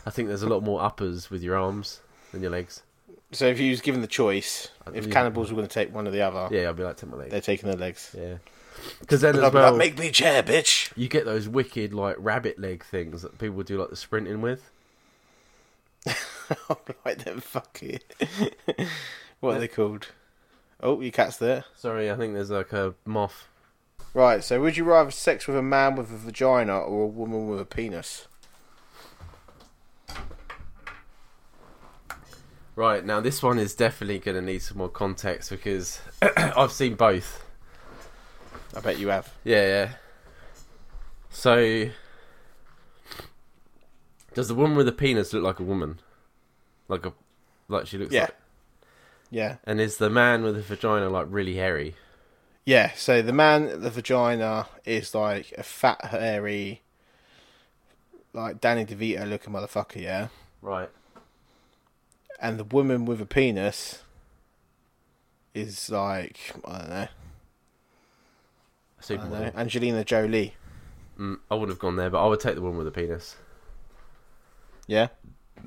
I 0.06 0.10
think 0.10 0.28
there's 0.28 0.44
a 0.44 0.50
lot 0.50 0.64
more 0.64 0.82
uppers 0.82 1.30
with 1.30 1.44
your 1.44 1.56
arms 1.58 2.02
than 2.32 2.42
your 2.42 2.52
legs. 2.52 2.84
So 3.32 3.46
if 3.48 3.60
you 3.60 3.72
was 3.72 3.82
given 3.82 4.02
the 4.02 4.08
choice, 4.08 4.70
if 4.94 5.06
Yeah. 5.06 5.12
cannibals 5.14 5.50
were 5.52 5.56
going 5.56 5.68
to 5.68 5.74
take 5.74 5.94
one 5.94 6.08
or 6.08 6.12
the 6.12 6.22
other, 6.22 6.48
Yeah, 6.56 6.70
I'd 6.70 6.76
be 6.78 6.84
like 6.84 6.98
take 6.98 7.10
my 7.10 7.18
legs. 7.18 7.32
they're 7.32 7.42
taking 7.42 7.68
their 7.70 7.78
legs. 7.78 8.16
Yeah, 8.18 8.36
because 9.02 9.22
then 9.22 9.36
as 9.36 9.40
I'd 9.42 9.46
like, 9.46 9.54
well, 9.54 9.76
make 9.76 9.98
me 10.00 10.12
chair, 10.12 10.42
bitch. 10.44 10.92
you 10.96 11.08
get 11.10 11.26
those 11.26 11.48
wicked 11.50 11.94
like 11.94 12.16
rabbit 12.20 12.58
leg 12.60 12.86
things 12.86 13.22
that 13.24 13.38
people 13.38 13.64
do 13.64 13.78
like 13.80 13.90
the 13.90 13.96
sprinting 13.96 14.42
with. 14.42 14.70
Like 17.06 17.24
them 17.26 17.42
fucking. 17.42 18.00
what 19.42 19.58
are 19.58 19.60
they 19.60 19.68
called? 19.68 20.08
Oh, 20.82 21.02
your 21.02 21.12
cat's 21.12 21.36
there. 21.38 21.66
Sorry, 21.76 22.10
I 22.10 22.16
think 22.16 22.34
there's 22.34 22.50
like 22.52 22.72
a 22.72 22.94
moth. 23.06 23.48
Right. 24.14 24.42
So, 24.44 24.62
would 24.62 24.78
you 24.78 24.86
rather 24.86 25.12
sex 25.12 25.48
with 25.48 25.58
a 25.58 25.62
man 25.62 25.96
with 25.96 26.12
a 26.12 26.18
vagina 26.18 26.78
or 26.80 27.04
a 27.04 27.08
woman 27.08 27.50
with 27.50 27.60
a 27.60 27.66
penis? 27.66 28.28
Right 32.78 33.04
now, 33.04 33.20
this 33.20 33.42
one 33.42 33.58
is 33.58 33.74
definitely 33.74 34.20
going 34.20 34.36
to 34.36 34.42
need 34.42 34.60
some 34.60 34.78
more 34.78 34.88
context 34.88 35.50
because 35.50 36.00
I've 36.38 36.72
seen 36.72 36.94
both. 36.94 37.44
I 38.76 38.82
bet 38.82 39.00
you 39.00 39.08
have. 39.08 39.34
Yeah, 39.44 39.64
yeah. 39.66 39.90
So, 41.32 41.90
does 44.36 44.48
the 44.48 44.54
woman 44.54 44.78
with 44.78 44.86
the 44.86 44.92
penis 44.92 45.34
look 45.34 45.42
like 45.44 45.60
a 45.60 45.64
woman? 45.64 46.00
Like 46.88 47.04
a, 47.08 47.14
like 47.68 47.88
she 47.88 47.98
looks 47.98 48.14
Yeah. 48.14 48.22
like. 48.26 48.36
Yeah. 49.32 49.56
And 49.64 49.82
is 49.82 49.98
the 49.98 50.12
man 50.12 50.44
with 50.44 50.54
the 50.56 50.62
vagina 50.62 51.10
like 51.10 51.26
really 51.32 51.56
hairy? 51.56 51.96
Yeah. 52.64 52.92
So 52.94 53.24
the 53.24 53.34
man, 53.34 53.82
the 53.82 53.90
vagina 53.90 54.68
is 54.86 55.16
like 55.16 55.52
a 55.58 55.64
fat, 55.64 56.06
hairy, 56.06 56.84
like 58.34 58.62
Danny 58.62 58.86
DeVito 58.86 59.28
looking 59.28 59.52
motherfucker. 59.54 60.00
Yeah. 60.00 60.28
Right. 60.62 60.90
And 62.40 62.60
the 62.60 62.64
woman 62.64 63.06
with 63.06 63.20
a 63.22 63.26
penis 63.26 64.04
is 65.54 65.90
like 65.90 66.54
I 66.66 66.78
don't 66.78 66.90
know, 66.90 67.08
I 69.00 69.16
don't 69.16 69.32
know 69.32 69.52
Angelina 69.56 70.04
Jolie. 70.04 70.54
mm, 71.18 71.40
I 71.50 71.56
wouldn't 71.56 71.72
have 71.72 71.80
gone 71.80 71.96
there, 71.96 72.10
but 72.10 72.24
I 72.24 72.28
would 72.28 72.40
take 72.40 72.56
the 72.56 72.62
one 72.62 72.78
with 72.78 72.88
a 72.88 72.92
penis. 72.92 73.38
Yeah. 74.86 75.08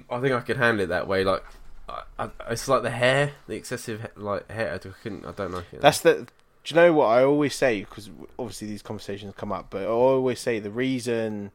I 0.09 0.21
think 0.21 0.33
I 0.33 0.41
could 0.41 0.57
handle 0.57 0.85
it 0.85 0.89
that 0.89 1.09
way. 1.09 1.25
Like, 1.25 1.43
I, 1.89 2.03
I, 2.19 2.31
it's 2.51 2.69
like 2.69 2.83
the 2.83 2.91
hair, 2.91 3.33
the 3.49 3.55
excessive 3.55 4.07
like 4.17 4.49
hair. 4.51 4.73
I 4.75 4.79
couldn't. 4.79 5.27
I 5.27 5.33
don't 5.33 5.53
like 5.53 5.73
it. 5.73 5.81
That's 5.81 6.01
the. 6.01 6.27
Do 6.63 6.75
you 6.75 6.77
know 6.77 6.93
what 6.93 7.07
I 7.07 7.25
always 7.25 7.55
say? 7.55 7.81
Because 7.81 8.11
obviously 8.39 8.69
these 8.69 8.83
conversations 8.83 9.35
come 9.37 9.51
up, 9.51 9.69
but 9.71 9.83
I 9.83 9.87
always 9.87 10.39
say 10.41 10.61
the 10.61 10.71
reason. 10.71 11.51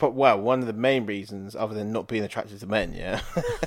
Well, 0.00 0.40
one 0.40 0.60
of 0.60 0.66
the 0.66 0.72
main 0.72 1.06
reasons, 1.06 1.54
other 1.56 1.74
than 1.74 1.92
not 1.92 2.06
being 2.08 2.22
attracted 2.24 2.60
to 2.60 2.66
men, 2.66 2.92
yeah, 2.94 3.20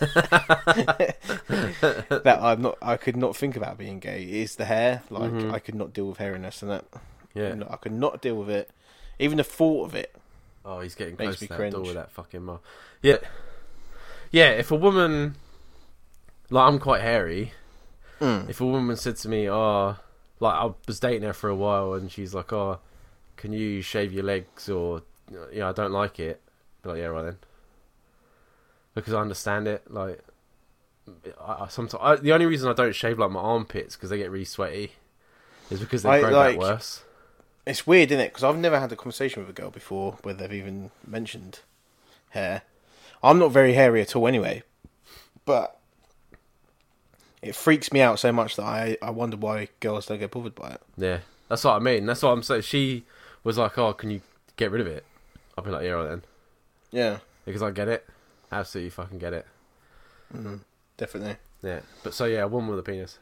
that 1.50 2.40
I'm 2.42 2.62
not, 2.62 2.78
I 2.82 2.98
could 2.98 3.18
not 3.18 3.36
think 3.36 3.56
about 3.56 3.78
being 3.78 4.00
gay 4.00 4.24
is 4.24 4.56
the 4.56 4.66
hair. 4.66 5.04
Like 5.10 5.32
Mhm. 5.32 5.52
I 5.54 5.60
could 5.60 5.76
not 5.76 5.94
deal 5.94 6.08
with 6.08 6.18
hairiness, 6.18 6.62
and 6.62 6.72
that 6.72 6.86
yeah. 7.34 7.56
I 7.70 7.76
could 7.78 7.92
not 7.94 8.22
deal 8.22 8.36
with 8.36 8.50
it. 8.50 8.70
Even 9.20 9.38
the 9.38 9.44
thought 9.44 9.86
of 9.86 9.96
it. 9.96 10.14
Oh, 10.66 10.80
he's 10.80 10.96
getting 10.96 11.16
Makes 11.18 11.38
close 11.38 11.42
me 11.42 11.48
to 11.48 11.54
that 11.54 11.58
cringe. 11.58 11.74
door 11.74 11.84
with 11.84 11.94
that 11.96 12.12
fucking 12.12 12.44
mouth. 12.44 12.62
Yeah, 13.02 13.18
yeah. 14.32 14.50
If 14.52 14.72
a 14.72 14.76
woman, 14.76 15.36
like 16.50 16.68
I'm 16.68 16.80
quite 16.80 17.02
hairy. 17.02 17.54
If 18.24 18.62
a 18.62 18.66
woman 18.68 18.96
said 18.98 19.16
to 19.18 19.30
me, 19.30 19.50
"Oh, 19.50 19.96
like 20.40 20.54
I 20.54 20.70
was 20.88 21.00
dating 21.00 21.24
her 21.24 21.34
for 21.34 21.50
a 21.50 21.56
while," 21.56 21.94
and 21.96 22.12
she's 22.12 22.36
like, 22.36 22.54
"Oh, 22.54 22.78
can 23.36 23.52
you 23.52 23.82
shave 23.82 24.14
your 24.14 24.24
legs?" 24.24 24.70
or 24.70 25.02
"Yeah, 25.52 25.70
I 25.70 25.72
don't 25.72 25.92
like 25.92 26.20
it," 26.20 26.42
like, 26.84 26.98
"Yeah, 26.98 27.06
right 27.06 27.24
then," 27.24 27.38
because 28.94 29.14
I 29.14 29.22
understand 29.22 29.68
it. 29.68 29.90
Like, 29.92 30.24
I, 31.40 31.64
I 31.64 31.68
sometimes 31.70 32.02
I, 32.02 32.16
the 32.16 32.34
only 32.34 32.46
reason 32.46 32.70
I 32.70 32.74
don't 32.74 32.96
shave 32.96 33.20
like 33.20 33.32
my 33.32 33.40
armpits 33.40 33.96
because 33.96 34.10
they 34.10 34.18
get 34.18 34.32
really 34.32 34.46
sweaty 34.46 34.94
is 35.70 35.80
because 35.80 36.04
they 36.04 36.20
grow 36.20 36.30
like- 36.32 36.58
back 36.58 36.60
worse. 36.60 37.04
It's 37.64 37.86
weird, 37.86 38.10
isn't 38.12 38.20
it? 38.20 38.30
Because 38.30 38.44
I've 38.44 38.58
never 38.58 38.80
had 38.80 38.92
a 38.92 38.96
conversation 38.96 39.44
with 39.44 39.50
a 39.52 39.54
girl 39.54 39.70
before 39.70 40.18
where 40.24 40.34
they've 40.34 40.52
even 40.52 40.90
mentioned 41.06 41.60
hair. 42.32 42.64
I'm 43.22 43.38
not 43.38 43.52
very 43.52 43.74
hairy 43.74 44.02
at 44.02 44.16
all, 44.16 44.28
anyway. 44.28 44.64
But 45.46 45.78
it 47.44 47.56
freaks 47.56 47.92
me 47.94 48.02
out 48.02 48.18
so 48.20 48.32
much 48.32 48.56
that 48.56 48.64
I, 48.66 48.98
I 49.00 49.12
wonder 49.12 49.38
why 49.38 49.68
girls 49.80 50.08
don't 50.08 50.18
get 50.18 50.32
bothered 50.32 50.56
by 50.56 50.72
it. 50.72 50.82
Yeah, 50.98 51.20
that's 51.50 51.64
what 51.64 51.76
I 51.76 51.80
mean. 51.80 52.08
That's 52.08 52.24
what 52.24 52.32
I'm 52.32 52.42
saying. 52.42 52.64
She 52.64 53.06
was 53.44 53.60
like, 53.60 53.78
"Oh, 53.78 53.94
can 53.94 54.10
you 54.10 54.22
get 54.58 54.72
rid 54.72 54.82
of 54.82 54.88
it?" 54.88 55.06
I'll 55.62 55.66
be 55.66 55.72
like, 55.72 55.84
"Yeah, 55.84 55.92
right 55.92 56.10
then," 56.10 56.24
Yeah, 56.92 57.18
because 57.46 57.62
I 57.62 57.70
get 57.70 57.88
it. 57.88 58.08
Absolutely 58.52 58.90
fucking 58.90 59.20
get 59.20 59.34
it. 59.34 59.46
mm, 60.36 60.60
definitely. 60.98 61.36
Yeah, 61.62 61.82
but 62.04 62.16
so 62.16 62.26
yeah, 62.26 62.42
a 62.44 62.48
woman 62.48 62.72
with 62.72 62.80
a 62.80 62.84
penis. 62.84 63.20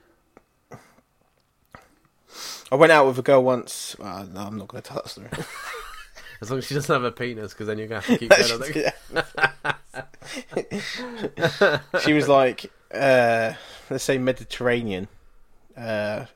I 2.72 2.76
went 2.76 2.92
out 2.94 3.08
with 3.08 3.20
a 3.20 3.22
girl 3.22 3.44
once. 3.44 3.96
Uh, 4.00 4.26
no, 4.32 4.42
I'm 4.42 4.58
not 4.58 4.68
going 4.70 4.82
to 4.82 4.88
tell 4.88 4.98
that 5.02 5.10
story. 5.10 5.28
As 6.42 6.50
long 6.50 6.60
as 6.60 6.66
she 6.68 6.74
doesn't 6.76 6.94
have 6.94 7.04
a 7.04 7.12
penis, 7.12 7.52
because 7.54 7.68
then 7.68 7.78
you're 7.78 7.88
gonna 7.88 8.00
have 8.00 8.18
to 8.18 8.18
keep 8.18 8.32
going. 11.60 11.80
She 12.06 12.14
was 12.14 12.30
like, 12.30 12.72
uh, 12.94 13.54
let's 13.90 14.06
say 14.06 14.18
Mediterranean 14.18 15.10
uh, 15.76 16.28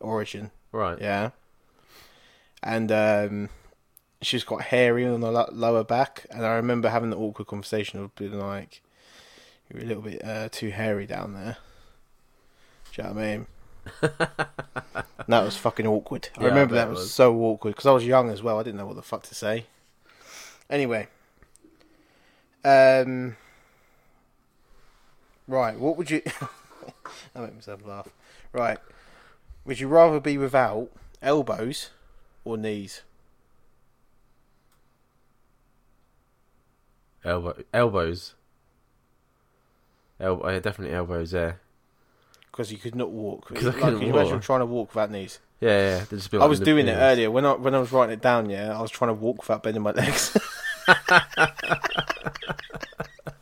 origin. 0.00 0.50
Right. 0.70 0.98
Yeah. 0.98 1.30
And 2.62 2.90
um, 2.90 3.48
she 4.22 4.36
was 4.36 4.44
quite 4.44 4.62
hairy 4.62 5.06
on 5.06 5.20
the 5.20 5.30
lower 5.30 5.84
back, 5.84 6.26
and 6.30 6.44
I 6.46 6.54
remember 6.54 6.88
having 6.88 7.10
the 7.10 7.16
awkward 7.18 7.46
conversation 7.48 8.00
of 8.00 8.14
being 8.14 8.38
like, 8.38 8.82
"You're 9.68 9.82
a 9.82 9.86
little 9.86 10.02
bit 10.02 10.24
uh, 10.24 10.48
too 10.50 10.70
hairy 10.70 11.06
down 11.06 11.34
there." 11.34 11.56
Do 12.92 13.02
you 13.02 13.08
know 13.08 13.14
what 13.14 13.22
I 13.22 13.26
mean? 13.26 13.46
That 15.28 15.44
was 15.44 15.56
fucking 15.56 15.86
awkward. 15.86 16.28
I 16.36 16.40
Yeah, 16.40 16.46
I 16.46 16.50
remember 16.50 16.74
bet 16.74 16.86
that 16.86 16.90
was, 16.90 16.98
was. 17.00 17.14
so 17.14 17.36
awkward 17.38 17.70
because 17.70 17.86
I 17.86 17.92
was 17.92 18.04
young 18.04 18.28
as 18.30 18.42
well. 18.42 18.58
I 18.58 18.62
didn't 18.64 18.78
know 18.78 18.86
what 18.86 18.96
the 18.96 19.02
fuck 19.02 19.22
to 19.24 19.34
say. 19.34 19.66
Anyway, 20.68 21.06
um, 22.64 23.36
right. 25.46 25.78
What 25.78 25.96
would 25.96 26.10
you? 26.10 26.22
I 27.34 27.40
make 27.40 27.54
myself 27.54 27.86
laugh. 27.86 28.08
Right. 28.52 28.78
Would 29.64 29.80
you 29.80 29.88
rather 29.88 30.18
be 30.20 30.36
without 30.38 30.90
elbows 31.22 31.90
or 32.44 32.56
knees? 32.56 33.02
Elbow, 37.24 37.54
elbows. 37.72 38.34
Elbow, 40.20 40.48
yeah, 40.50 40.58
definitely 40.60 40.94
elbows. 40.96 41.32
Yeah. 41.32 41.52
Because 42.50 42.70
you 42.72 42.78
could 42.78 42.94
not 42.94 43.10
walk. 43.10 43.48
'Cause 43.48 43.64
I 43.64 43.70
Like, 43.70 43.74
couldn't 43.76 43.98
can 44.00 44.08
you 44.08 44.14
imagine 44.14 44.32
walk. 44.34 44.42
trying 44.42 44.60
to 44.60 44.66
walk 44.66 44.94
without 44.94 45.10
knees? 45.10 45.40
Yeah, 45.60 45.98
yeah. 45.98 46.04
just 46.10 46.30
be 46.30 46.38
I 46.38 46.44
was 46.46 46.60
doing 46.60 46.88
it 46.88 46.94
earlier 46.96 47.30
when 47.30 47.46
I 47.46 47.52
when 47.54 47.74
I 47.74 47.78
was 47.78 47.92
writing 47.92 48.12
it 48.14 48.20
down. 48.20 48.50
Yeah, 48.50 48.76
I 48.76 48.82
was 48.82 48.90
trying 48.90 49.08
to 49.10 49.14
walk 49.14 49.38
without 49.38 49.62
bending 49.62 49.82
my 49.82 49.92
legs. 49.92 50.36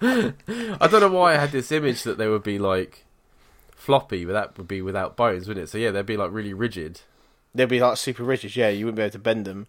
I 0.03 0.89
don't 0.91 1.01
know 1.01 1.09
why 1.11 1.35
I 1.35 1.39
had 1.39 1.53
this 1.53 1.73
image 1.73 2.03
that 2.05 2.19
they 2.19 2.29
would 2.29 2.43
be 2.43 2.59
like 2.59 3.05
floppy, 3.75 4.25
but 4.25 4.33
that 4.33 4.57
would 4.59 4.69
be 4.69 4.83
without 4.83 5.17
bones, 5.17 5.49
wouldn't 5.49 5.65
it? 5.65 5.69
So 5.69 5.79
yeah, 5.79 5.91
they'd 5.91 6.07
be 6.07 6.17
like 6.17 6.33
really 6.33 6.55
rigid. 6.55 7.01
They'd 7.55 7.69
be 7.69 7.81
like 7.81 7.97
super 7.97 8.23
rigid. 8.23 8.57
Yeah, 8.57 8.69
you 8.69 8.87
wouldn't 8.87 8.97
be 8.97 9.03
able 9.03 9.13
to 9.13 9.19
bend 9.19 9.45
them. 9.47 9.67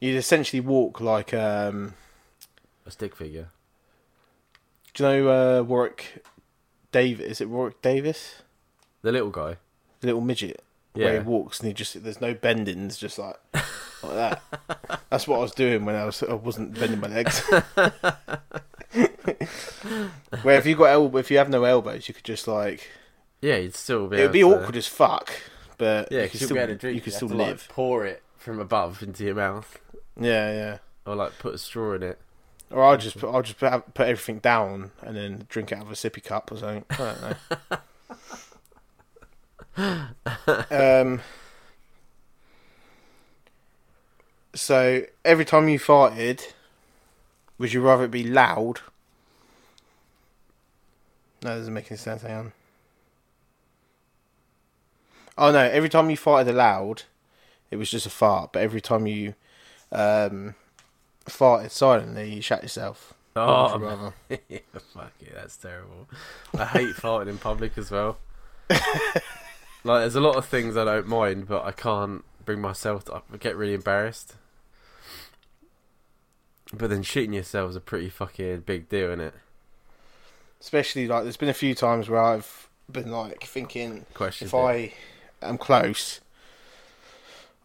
You'd 0.00 0.16
essentially 0.16 0.60
walk 0.60 1.00
like 1.00 1.32
um, 1.34 1.94
A 2.86 2.90
stick 2.90 3.16
figure. 3.16 3.48
do 4.92 5.02
you 5.04 5.08
know 5.08 5.58
uh, 5.60 5.62
Warwick 5.62 6.24
Davis? 6.92 7.26
Is 7.26 7.40
it 7.40 7.48
Warwick 7.48 7.80
Davis? 7.82 8.42
The 9.02 9.12
little 9.12 9.30
guy. 9.30 9.56
The 10.00 10.06
little 10.08 10.20
midget. 10.20 10.62
Where 10.92 11.14
he 11.14 11.18
walks 11.26 11.58
and 11.58 11.66
he 11.66 11.72
just 11.74 12.00
there's 12.04 12.20
no 12.20 12.34
bendings, 12.34 12.96
just 12.98 13.18
like 13.18 13.36
like 13.54 14.12
that. 14.14 14.42
That's 15.10 15.26
what 15.26 15.38
I 15.38 15.42
was 15.42 15.50
doing 15.52 15.84
when 15.84 15.96
I 15.96 16.04
was 16.04 16.22
I 16.22 16.34
wasn't 16.34 16.78
bending 16.78 17.00
my 17.00 17.08
legs. 17.08 17.42
Where 20.42 20.58
if 20.58 20.66
you 20.66 20.76
got 20.76 20.84
elbow, 20.84 21.18
if 21.18 21.30
you 21.30 21.38
have 21.38 21.48
no 21.50 21.64
elbows, 21.64 22.06
you 22.08 22.14
could 22.14 22.22
just 22.24 22.46
like 22.46 22.88
Yeah, 23.40 23.56
you'd 23.56 23.74
still 23.74 24.06
be. 24.06 24.18
it 24.18 24.22
would 24.22 24.32
be 24.32 24.40
to- 24.40 24.46
awkward 24.54 24.76
as 24.76 24.86
fuck, 24.86 25.32
but 25.78 26.12
Yeah, 26.12 26.22
you 26.24 26.28
could 26.28 26.40
still 26.40 26.54
be 26.54 26.58
able 26.60 26.74
to 26.74 26.78
drink. 26.78 26.94
you 26.96 27.00
could 27.00 27.12
still 27.12 27.28
to, 27.28 27.34
like, 27.34 27.48
live. 27.48 27.68
pour 27.70 28.04
it 28.06 28.22
from 28.36 28.60
above 28.60 29.02
into 29.02 29.24
your 29.24 29.34
mouth, 29.34 29.80
Yeah, 30.20 30.52
yeah. 30.52 30.78
or 31.06 31.16
like 31.16 31.38
put 31.38 31.54
a 31.54 31.58
straw 31.58 31.94
in 31.94 32.02
it. 32.04 32.20
Or 32.70 32.82
I'll 32.82 32.96
just 32.96 33.18
put, 33.18 33.32
I'll 33.32 33.42
just 33.42 33.58
put, 33.58 33.94
put 33.94 34.08
everything 34.08 34.38
down 34.38 34.90
and 35.02 35.16
then 35.16 35.46
drink 35.48 35.70
it 35.72 35.78
out 35.78 35.84
of 35.84 35.90
a 35.90 35.94
sippy 35.94 36.22
cup 36.22 36.50
or 36.50 36.56
something. 36.56 36.84
I 36.90 37.30
don't 39.76 40.68
know. 40.70 41.06
um. 41.06 41.20
So 44.54 45.02
every 45.24 45.44
time 45.44 45.68
you 45.68 45.78
farted, 45.78 46.52
would 47.58 47.72
you 47.72 47.80
rather 47.80 48.04
it 48.04 48.10
be 48.10 48.24
loud? 48.24 48.80
No, 51.42 51.50
that 51.50 51.56
doesn't 51.56 51.74
make 51.74 51.90
any 51.90 51.98
sense. 51.98 52.22
Hang 52.22 52.36
on. 52.36 52.52
Oh 55.36 55.50
no! 55.50 55.58
Every 55.58 55.88
time 55.88 56.08
you 56.08 56.16
farted 56.16 56.48
aloud, 56.48 57.02
it 57.70 57.76
was 57.76 57.90
just 57.90 58.06
a 58.06 58.10
fart. 58.10 58.52
But 58.52 58.62
every 58.62 58.80
time 58.80 59.06
you 59.06 59.34
um, 59.90 60.54
farted 61.26 61.70
silently, 61.70 62.34
you 62.34 62.42
shat 62.42 62.62
yourself. 62.62 63.14
Oh, 63.36 63.78
rather? 63.78 64.14
yeah, 64.48 64.58
fuck 64.92 65.12
it, 65.20 65.32
that's 65.34 65.56
terrible. 65.56 66.08
I 66.56 66.64
hate 66.66 66.88
farting 66.94 67.28
in 67.28 67.38
public 67.38 67.76
as 67.76 67.90
well. 67.90 68.18
like, 68.70 68.80
there's 69.84 70.14
a 70.14 70.20
lot 70.20 70.36
of 70.36 70.46
things 70.46 70.76
I 70.76 70.84
don't 70.84 71.08
mind, 71.08 71.48
but 71.48 71.64
I 71.64 71.72
can't 71.72 72.24
bring 72.44 72.60
myself 72.60 73.06
to. 73.06 73.22
I 73.32 73.36
get 73.38 73.56
really 73.56 73.74
embarrassed. 73.74 74.36
But 76.72 76.90
then 76.90 77.02
shitting 77.02 77.34
yourself 77.34 77.70
is 77.70 77.76
a 77.76 77.80
pretty 77.80 78.08
fucking 78.08 78.60
big 78.60 78.88
deal, 78.88 79.08
isn't 79.08 79.20
it? 79.20 79.34
Especially 80.60 81.06
like, 81.06 81.24
there's 81.24 81.36
been 81.36 81.48
a 81.48 81.54
few 81.54 81.74
times 81.74 82.08
where 82.08 82.20
I've 82.20 82.68
been 82.90 83.10
like 83.10 83.44
thinking, 83.44 84.06
Question. 84.14 84.46
if 84.46 84.54
I 84.54 84.92
am 85.42 85.58
close, 85.58 86.20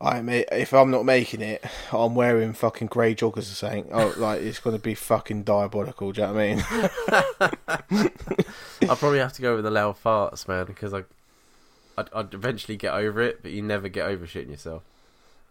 I 0.01 0.21
may, 0.21 0.45
if 0.51 0.73
I'm 0.73 0.91
not 0.91 1.03
making 1.03 1.41
it, 1.41 1.63
I'm 1.91 2.15
wearing 2.15 2.53
fucking 2.53 2.87
grey 2.87 3.13
joggers 3.15 3.39
or 3.39 3.55
something. 3.55 3.89
Oh, 3.91 4.13
like 4.17 4.41
it's 4.41 4.59
gonna 4.59 4.79
be 4.79 4.95
fucking 4.95 5.43
diabolical. 5.43 6.11
Do 6.13 6.21
you 6.21 6.27
know 6.27 6.33
what 6.33 6.41
I 6.41 7.99
mean? 7.99 8.09
I'll 8.89 8.95
probably 8.95 9.19
have 9.19 9.33
to 9.33 9.41
go 9.41 9.55
with 9.55 9.65
the 9.65 9.71
loud 9.71 10.01
farts, 10.01 10.47
man, 10.47 10.65
because 10.65 10.93
I, 10.93 11.03
I'd, 11.97 12.07
I'd 12.13 12.33
eventually 12.33 12.77
get 12.77 12.93
over 12.93 13.21
it, 13.21 13.41
but 13.41 13.51
you 13.51 13.61
never 13.61 13.89
get 13.89 14.07
over 14.07 14.25
shitting 14.25 14.51
yourself. 14.51 14.83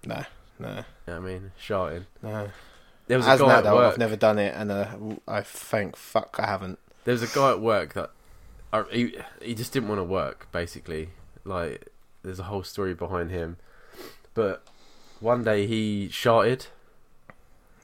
no, 0.07 0.25
no, 0.59 0.69
You 0.69 0.75
know 0.75 0.85
what 1.07 1.15
I 1.15 1.19
mean? 1.21 1.53
shouting. 1.59 2.07
no. 2.23 2.49
There 3.07 3.17
was 3.17 3.27
As 3.27 3.41
a 3.41 3.45
guy 3.45 3.53
at 3.53 3.59
adult, 3.61 3.77
work. 3.77 3.93
I've 3.93 3.99
never 3.99 4.17
done 4.17 4.39
it, 4.39 4.55
and 4.55 4.71
uh, 4.71 4.87
I 5.27 5.41
thank 5.41 5.97
fuck 5.97 6.37
I 6.39 6.47
haven't. 6.47 6.79
There 7.05 7.13
was 7.13 7.23
a 7.23 7.35
guy 7.35 7.53
at 7.53 7.61
work 7.61 7.95
that 7.95 8.11
uh, 8.71 8.85
he 8.91 9.17
he 9.41 9.55
just 9.55 9.73
didn't 9.73 9.89
want 9.89 9.99
to 9.99 10.05
work. 10.05 10.47
Basically, 10.53 11.09
like 11.43 11.89
there's 12.23 12.39
a 12.39 12.43
whole 12.45 12.63
story 12.63 12.93
behind 12.93 13.31
him. 13.31 13.57
But 14.39 14.63
one 15.19 15.43
day 15.43 15.67
he 15.67 16.09
sharted 16.11 16.69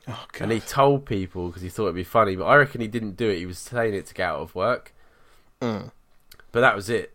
Oh 0.07 0.24
god. 0.30 0.42
and 0.42 0.52
he 0.52 0.61
told 0.61 1.05
people 1.05 1.48
because 1.48 1.62
he 1.62 1.68
thought 1.68 1.86
it'd 1.86 1.96
be 1.96 2.05
funny. 2.05 2.36
But 2.36 2.44
I 2.44 2.55
reckon 2.55 2.80
he 2.80 2.86
didn't 2.86 3.16
do 3.16 3.28
it. 3.28 3.38
He 3.38 3.46
was 3.46 3.59
saying 3.59 3.92
it 3.92 4.07
to 4.07 4.14
get 4.14 4.28
out 4.28 4.38
of 4.38 4.55
work. 4.55 4.94
Mm. 5.61 5.90
But 6.52 6.61
that 6.61 6.76
was 6.76 6.88
it 6.88 7.12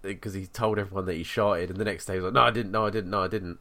because 0.00 0.32
he 0.32 0.46
told 0.46 0.78
everyone 0.78 1.04
that 1.04 1.16
he 1.16 1.22
sharted, 1.22 1.68
and 1.68 1.78
the 1.78 1.84
next 1.84 2.06
day 2.06 2.14
he 2.14 2.20
was 2.20 2.24
like, 2.24 2.32
"No, 2.32 2.40
I 2.40 2.50
didn't. 2.50 2.72
No, 2.72 2.86
I 2.86 2.90
didn't. 2.90 3.10
No, 3.10 3.22
I 3.24 3.28
didn't." 3.28 3.58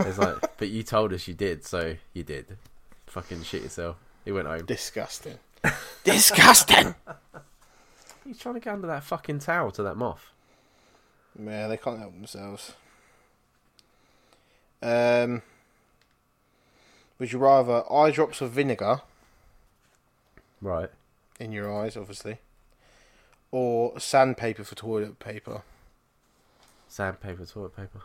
It's 0.00 0.18
like, 0.18 0.38
but 0.58 0.70
you 0.70 0.82
told 0.82 1.12
us 1.12 1.28
you 1.28 1.34
did, 1.34 1.64
so 1.64 1.94
you 2.12 2.24
did. 2.24 2.56
Fucking 3.06 3.44
shit 3.44 3.62
yourself. 3.62 3.96
He 4.24 4.32
went 4.32 4.48
home. 4.48 4.64
Disgusting. 4.66 5.38
Disgusting. 6.02 6.96
He's 8.24 8.38
trying 8.38 8.54
to 8.54 8.60
get 8.60 8.72
under 8.72 8.88
that 8.88 9.04
fucking 9.04 9.38
towel 9.38 9.70
to 9.70 9.84
that 9.84 9.96
moth. 9.96 10.32
Yeah, 11.40 11.68
they 11.68 11.76
can't 11.76 12.00
help 12.00 12.14
themselves. 12.14 12.72
Um, 14.82 15.42
would 17.18 17.32
you 17.32 17.38
rather 17.38 17.84
eye 17.92 18.10
drops 18.10 18.40
of 18.40 18.50
vinegar 18.50 19.02
Right. 20.60 20.90
in 21.38 21.52
your 21.52 21.72
eyes, 21.72 21.96
obviously, 21.96 22.38
or 23.50 23.98
sandpaper 24.00 24.64
for 24.64 24.74
toilet 24.74 25.18
paper? 25.18 25.62
Sandpaper, 26.88 27.46
toilet 27.46 27.76
paper. 27.76 28.00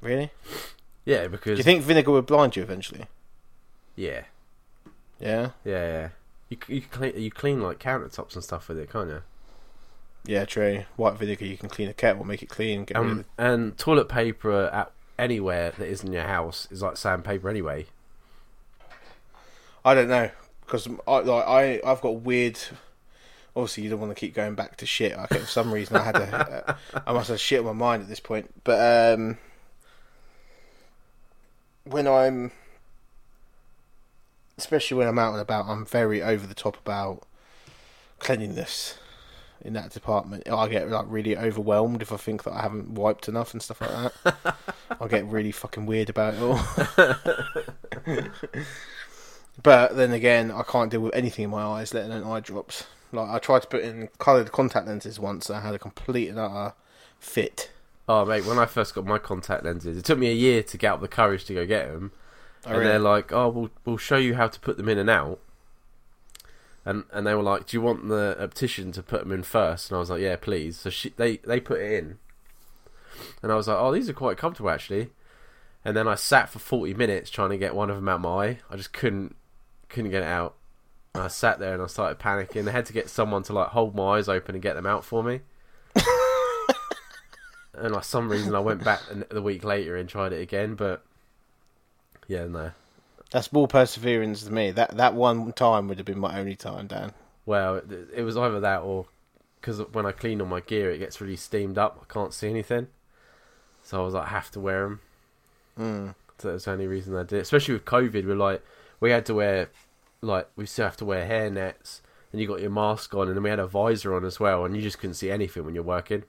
Really? 0.00 0.30
Yeah, 1.04 1.24
Do 1.24 1.28
because 1.30 1.58
you 1.58 1.64
think 1.64 1.82
vinegar 1.82 2.12
would 2.12 2.26
blind 2.26 2.54
you 2.56 2.62
eventually? 2.62 3.06
yeah, 3.96 4.24
Yeah. 5.18 5.50
yeah, 5.64 5.86
yeah. 5.86 6.08
You 6.50 6.56
you 6.68 6.80
clean 6.82 7.12
you 7.20 7.30
clean 7.30 7.60
like 7.60 7.78
countertops 7.78 8.34
and 8.34 8.44
stuff 8.44 8.68
with 8.68 8.78
it, 8.78 8.90
can't 8.90 9.10
you? 9.10 9.22
Yeah, 10.24 10.44
true. 10.44 10.84
White 10.96 11.14
vinegar, 11.18 11.44
you 11.44 11.56
can 11.56 11.68
clean 11.68 11.88
a 11.88 11.94
kettle, 11.94 12.24
make 12.24 12.42
it 12.42 12.48
clean, 12.48 12.84
get 12.84 12.96
rid 12.98 13.06
of 13.10 13.18
Um, 13.18 13.24
and 13.38 13.76
toilet 13.78 14.08
paper 14.08 14.70
at 14.72 14.92
anywhere 15.18 15.72
that 15.76 15.86
isn't 15.86 16.12
your 16.12 16.24
house 16.24 16.68
is 16.70 16.82
like 16.82 16.96
sandpaper 16.96 17.48
anyway. 17.48 17.86
I 19.84 19.94
don't 19.94 20.08
know 20.08 20.30
because 20.64 20.88
I 21.06 21.18
like 21.20 21.46
I 21.46 21.80
I've 21.84 22.00
got 22.00 22.20
weird. 22.20 22.58
Obviously, 23.56 23.84
you 23.84 23.90
don't 23.90 24.00
want 24.00 24.10
to 24.10 24.20
keep 24.20 24.34
going 24.34 24.54
back 24.54 24.76
to 24.76 24.86
shit. 24.86 25.16
I 25.16 25.26
for 25.26 25.38
some 25.40 25.72
reason 25.72 25.96
I 25.96 26.02
had 26.02 26.16
a, 26.16 26.76
I 27.06 27.12
must 27.12 27.28
have 27.28 27.40
shit 27.40 27.60
on 27.60 27.66
my 27.66 27.72
mind 27.72 28.02
at 28.02 28.08
this 28.08 28.20
point. 28.20 28.52
But 28.62 29.14
um, 29.14 29.38
when 31.84 32.06
I'm, 32.06 32.52
especially 34.58 34.98
when 34.98 35.08
I'm 35.08 35.18
out 35.18 35.32
and 35.32 35.40
about, 35.40 35.66
I'm 35.66 35.84
very 35.84 36.22
over 36.22 36.46
the 36.46 36.54
top 36.54 36.76
about 36.76 37.22
cleanliness 38.20 38.98
in 39.68 39.74
that 39.74 39.90
department. 39.90 40.48
I 40.50 40.66
get 40.68 40.90
like 40.90 41.06
really 41.08 41.36
overwhelmed 41.36 42.02
if 42.02 42.10
I 42.12 42.16
think 42.16 42.42
that 42.42 42.52
I 42.52 42.62
haven't 42.62 42.90
wiped 42.90 43.28
enough 43.28 43.52
and 43.52 43.62
stuff 43.62 43.80
like 43.80 44.12
that. 44.24 44.56
I 45.00 45.06
get 45.06 45.24
really 45.26 45.52
fucking 45.52 45.86
weird 45.86 46.10
about 46.10 46.34
it 46.34 46.42
all. 46.42 46.58
But 49.62 49.96
then 49.96 50.12
again, 50.12 50.50
I 50.50 50.62
can't 50.62 50.90
deal 50.90 51.00
with 51.00 51.14
anything 51.14 51.44
in 51.44 51.50
my 51.50 51.62
eyes, 51.62 51.92
let 51.92 52.06
alone 52.06 52.24
eye 52.24 52.40
drops. 52.40 52.86
Like 53.12 53.28
I 53.28 53.38
tried 53.38 53.62
to 53.62 53.68
put 53.68 53.82
in 53.82 54.08
coloured 54.18 54.52
contact 54.52 54.86
lenses 54.86 55.18
once, 55.18 55.48
and 55.48 55.58
I 55.58 55.62
had 55.62 55.74
a 55.74 55.78
complete 55.78 56.28
and 56.28 56.38
utter 56.38 56.74
fit. 57.18 57.70
Oh 58.08 58.24
mate, 58.24 58.46
when 58.46 58.58
I 58.58 58.66
first 58.66 58.94
got 58.94 59.04
my 59.04 59.18
contact 59.18 59.64
lenses, 59.64 59.98
it 59.98 60.04
took 60.04 60.18
me 60.18 60.28
a 60.28 60.34
year 60.34 60.62
to 60.62 60.78
get 60.78 60.92
up 60.92 61.00
the 61.00 61.08
courage 61.08 61.44
to 61.46 61.54
go 61.54 61.66
get 61.66 61.92
them. 61.92 62.12
I 62.64 62.72
oh, 62.72 62.76
and 62.76 62.86
they're 62.86 62.98
like, 62.98 63.32
"Oh, 63.32 63.48
we'll 63.48 63.70
we'll 63.84 63.96
show 63.96 64.16
you 64.16 64.34
how 64.34 64.48
to 64.48 64.60
put 64.60 64.76
them 64.76 64.88
in 64.88 64.98
and 64.98 65.10
out." 65.10 65.40
And 66.84 67.04
and 67.12 67.26
they 67.26 67.34
were 67.34 67.42
like, 67.42 67.66
"Do 67.66 67.76
you 67.76 67.80
want 67.80 68.08
the 68.08 68.36
optician 68.40 68.92
to 68.92 69.02
put 69.02 69.20
them 69.20 69.32
in 69.32 69.42
first? 69.42 69.90
And 69.90 69.96
I 69.96 70.00
was 70.00 70.10
like, 70.10 70.22
"Yeah, 70.22 70.36
please." 70.36 70.78
So 70.78 70.90
she 70.90 71.10
they 71.10 71.38
they 71.38 71.60
put 71.60 71.80
it 71.80 71.92
in, 71.92 72.18
and 73.42 73.52
I 73.52 73.56
was 73.56 73.68
like, 73.68 73.78
"Oh, 73.78 73.92
these 73.92 74.08
are 74.08 74.14
quite 74.14 74.36
comfortable 74.38 74.70
actually." 74.70 75.10
And 75.84 75.96
then 75.96 76.08
I 76.08 76.14
sat 76.14 76.48
for 76.48 76.58
forty 76.58 76.94
minutes 76.94 77.30
trying 77.30 77.50
to 77.50 77.58
get 77.58 77.74
one 77.74 77.90
of 77.90 77.96
them 77.96 78.08
out 78.08 78.20
my 78.20 78.46
eye. 78.46 78.58
I 78.70 78.76
just 78.76 78.92
couldn't 78.92 79.36
couldn't 79.88 80.10
get 80.10 80.22
it 80.22 80.28
out. 80.28 80.54
And 81.14 81.22
I 81.24 81.28
sat 81.28 81.58
there 81.58 81.74
and 81.74 81.82
I 81.82 81.86
started 81.86 82.18
panicking. 82.18 82.68
I 82.68 82.72
had 82.72 82.86
to 82.86 82.92
get 82.92 83.08
someone 83.08 83.42
to 83.44 83.52
like 83.52 83.68
hold 83.68 83.94
my 83.94 84.18
eyes 84.18 84.28
open 84.28 84.54
and 84.54 84.62
get 84.62 84.74
them 84.74 84.86
out 84.86 85.04
for 85.04 85.22
me. 85.22 85.40
and 87.74 87.92
like 87.92 88.04
some 88.04 88.28
reason 88.30 88.54
I 88.54 88.60
went 88.60 88.84
back 88.84 89.00
the 89.30 89.42
week 89.42 89.64
later 89.64 89.96
and 89.96 90.08
tried 90.08 90.32
it 90.32 90.40
again, 90.40 90.74
but 90.74 91.02
yeah, 92.26 92.46
no. 92.46 92.72
That's 93.30 93.52
more 93.52 93.68
perseverance 93.68 94.42
than 94.42 94.54
me. 94.54 94.70
That 94.70 94.96
that 94.96 95.14
one 95.14 95.52
time 95.52 95.88
would 95.88 95.98
have 95.98 96.06
been 96.06 96.18
my 96.18 96.38
only 96.38 96.56
time, 96.56 96.86
Dan. 96.86 97.12
Well, 97.44 97.82
it, 98.14 98.22
was 98.22 98.36
either 98.36 98.60
that 98.60 98.80
or 98.82 99.06
because 99.60 99.80
when 99.92 100.06
I 100.06 100.12
clean 100.12 100.40
all 100.40 100.46
my 100.46 100.60
gear, 100.60 100.90
it 100.90 100.98
gets 100.98 101.20
really 101.20 101.36
steamed 101.36 101.78
up. 101.78 101.98
I 102.08 102.12
can't 102.12 102.32
see 102.34 102.48
anything, 102.48 102.88
so 103.82 104.00
I 104.00 104.04
was 104.04 104.14
like, 104.14 104.26
I 104.26 104.30
have 104.30 104.50
to 104.52 104.60
wear 104.60 104.82
them. 104.84 105.00
Mm. 105.78 106.14
So 106.38 106.52
that's 106.52 106.64
the 106.66 106.72
only 106.72 106.86
reason 106.86 107.16
I 107.16 107.22
did. 107.22 107.38
it. 107.38 107.40
Especially 107.40 107.74
with 107.74 107.84
COVID, 107.84 108.24
we're 108.26 108.36
like, 108.36 108.62
we 109.00 109.10
had 109.10 109.26
to 109.26 109.34
wear, 109.34 109.70
like, 110.20 110.48
we 110.56 110.66
still 110.66 110.84
have 110.84 110.96
to 110.98 111.04
wear 111.04 111.26
hair 111.26 111.50
nets, 111.50 112.00
and 112.32 112.40
you 112.40 112.46
got 112.46 112.60
your 112.60 112.70
mask 112.70 113.14
on, 113.14 113.26
and 113.28 113.36
then 113.36 113.42
we 113.42 113.50
had 113.50 113.58
a 113.58 113.66
visor 113.66 114.14
on 114.14 114.24
as 114.24 114.38
well, 114.38 114.64
and 114.64 114.76
you 114.76 114.82
just 114.82 114.98
couldn't 115.00 115.14
see 115.14 115.30
anything 115.30 115.64
when 115.64 115.74
you're 115.74 115.82
working. 115.82 116.22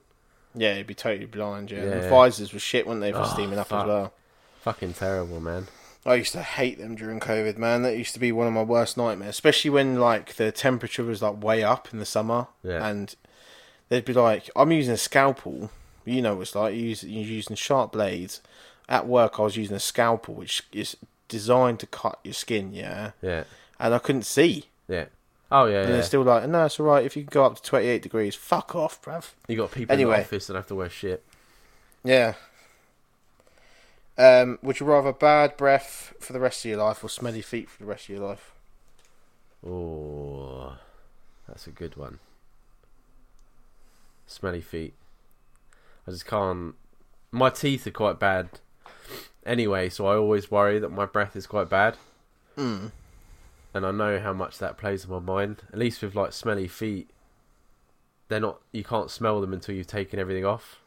Yeah, 0.54 0.76
you'd 0.76 0.86
be 0.88 0.94
totally 0.94 1.26
blind. 1.26 1.70
Yeah, 1.70 1.84
Yeah. 1.84 2.00
the 2.00 2.08
visors 2.08 2.52
were 2.52 2.58
shit, 2.58 2.86
weren't 2.86 3.00
they, 3.00 3.12
for 3.12 3.18
Oh, 3.20 3.24
steaming 3.24 3.58
up 3.58 3.68
fuck. 3.68 3.82
as 3.84 3.88
well. 3.88 4.12
Fucking 4.62 4.94
terrible, 4.94 5.40
man. 5.40 5.68
I 6.06 6.14
used 6.14 6.32
to 6.32 6.42
hate 6.42 6.78
them 6.78 6.94
during 6.94 7.20
COVID, 7.20 7.58
man. 7.58 7.82
That 7.82 7.96
used 7.96 8.14
to 8.14 8.20
be 8.20 8.32
one 8.32 8.46
of 8.46 8.52
my 8.52 8.62
worst 8.62 8.96
nightmares, 8.96 9.30
especially 9.30 9.70
when 9.70 10.00
like 10.00 10.34
the 10.36 10.50
temperature 10.50 11.02
was 11.04 11.20
like 11.22 11.42
way 11.42 11.62
up 11.62 11.88
in 11.92 11.98
the 11.98 12.06
summer, 12.06 12.46
Yeah. 12.62 12.86
and 12.86 13.14
they'd 13.90 14.04
be 14.06 14.14
like, 14.14 14.48
"I'm 14.56 14.72
using 14.72 14.94
a 14.94 14.98
scalpel." 14.98 15.70
You 16.06 16.22
know, 16.22 16.36
what 16.36 16.42
it's 16.42 16.54
like 16.54 16.74
you're 16.74 16.96
using 17.04 17.54
sharp 17.56 17.92
blades. 17.92 18.40
At 18.88 19.06
work, 19.06 19.38
I 19.38 19.42
was 19.42 19.56
using 19.56 19.76
a 19.76 19.80
scalpel, 19.80 20.34
which 20.34 20.62
is 20.72 20.96
designed 21.28 21.78
to 21.80 21.86
cut 21.86 22.18
your 22.24 22.34
skin, 22.34 22.72
yeah, 22.72 23.12
Yeah, 23.22 23.44
and 23.78 23.94
I 23.94 23.98
couldn't 23.98 24.24
see. 24.24 24.66
yeah. 24.88 25.04
Oh 25.52 25.66
yeah, 25.66 25.80
And 25.80 25.88
yeah. 25.88 25.94
they're 25.96 26.02
still 26.04 26.22
like, 26.22 26.48
"No, 26.48 26.64
it's 26.64 26.80
all 26.80 26.86
right. 26.86 27.04
If 27.04 27.16
you 27.16 27.22
can 27.24 27.30
go 27.30 27.44
up 27.44 27.56
to 27.56 27.62
28 27.62 28.02
degrees, 28.02 28.34
fuck 28.34 28.74
off, 28.74 29.02
bruv." 29.02 29.30
You 29.48 29.56
got 29.58 29.70
people 29.72 29.92
in 29.92 30.00
Anyway. 30.00 30.16
the 30.16 30.22
office 30.22 30.46
that 30.46 30.54
have 30.56 30.66
to 30.68 30.74
wear 30.76 30.88
shit. 30.88 31.22
Yeah. 32.02 32.34
Um, 34.20 34.58
would 34.60 34.78
you 34.80 34.84
rather 34.84 35.14
bad 35.14 35.56
breath 35.56 36.12
for 36.20 36.34
the 36.34 36.40
rest 36.40 36.62
of 36.62 36.68
your 36.68 36.80
life 36.80 37.02
or 37.02 37.08
smelly 37.08 37.40
feet 37.40 37.70
for 37.70 37.78
the 37.78 37.86
rest 37.86 38.04
of 38.04 38.16
your 38.16 38.26
life? 38.26 38.52
Oh, 39.66 40.76
that's 41.48 41.66
a 41.66 41.70
good 41.70 41.96
one. 41.96 42.18
Smelly 44.26 44.60
feet. 44.60 44.92
I 46.06 46.10
just 46.10 46.26
can't. 46.26 46.74
My 47.32 47.48
teeth 47.48 47.86
are 47.86 47.92
quite 47.92 48.18
bad 48.18 48.50
anyway, 49.46 49.88
so 49.88 50.06
I 50.06 50.16
always 50.16 50.50
worry 50.50 50.78
that 50.78 50.90
my 50.90 51.06
breath 51.06 51.34
is 51.34 51.46
quite 51.46 51.70
bad. 51.70 51.96
Mm. 52.58 52.92
And 53.72 53.86
I 53.86 53.90
know 53.90 54.20
how 54.20 54.34
much 54.34 54.58
that 54.58 54.76
plays 54.76 55.06
on 55.06 55.12
my 55.12 55.34
mind. 55.34 55.62
At 55.72 55.78
least 55.78 56.02
with 56.02 56.14
like 56.14 56.34
smelly 56.34 56.68
feet, 56.68 57.08
they're 58.28 58.38
not. 58.38 58.60
You 58.70 58.84
can't 58.84 59.10
smell 59.10 59.40
them 59.40 59.54
until 59.54 59.74
you've 59.74 59.86
taken 59.86 60.18
everything 60.18 60.44
off. 60.44 60.78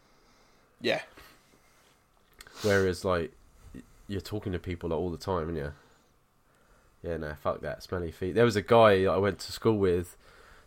Yeah. 0.79 1.01
Whereas 2.63 3.05
like 3.05 3.31
you're 4.07 4.21
talking 4.21 4.51
to 4.53 4.59
people 4.59 4.89
like 4.89 4.99
all 4.99 5.11
the 5.11 5.17
time, 5.17 5.49
and 5.49 5.57
yeah, 5.57 5.69
yeah, 7.03 7.17
no, 7.17 7.35
fuck 7.41 7.61
that 7.61 7.83
smelly 7.83 8.11
feet. 8.11 8.35
There 8.35 8.45
was 8.45 8.55
a 8.55 8.61
guy 8.61 9.03
I 9.03 9.17
went 9.17 9.39
to 9.39 9.51
school 9.51 9.77
with 9.77 10.15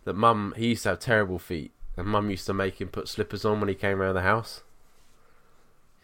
that 0.04 0.14
mum 0.14 0.54
he 0.56 0.68
used 0.68 0.84
to 0.84 0.90
have 0.90 1.00
terrible 1.00 1.38
feet, 1.38 1.72
and 1.96 2.06
mum 2.06 2.30
used 2.30 2.46
to 2.46 2.54
make 2.54 2.80
him 2.80 2.88
put 2.88 3.08
slippers 3.08 3.44
on 3.44 3.60
when 3.60 3.68
he 3.68 3.74
came 3.74 4.00
around 4.00 4.14
the 4.14 4.22
house. 4.22 4.62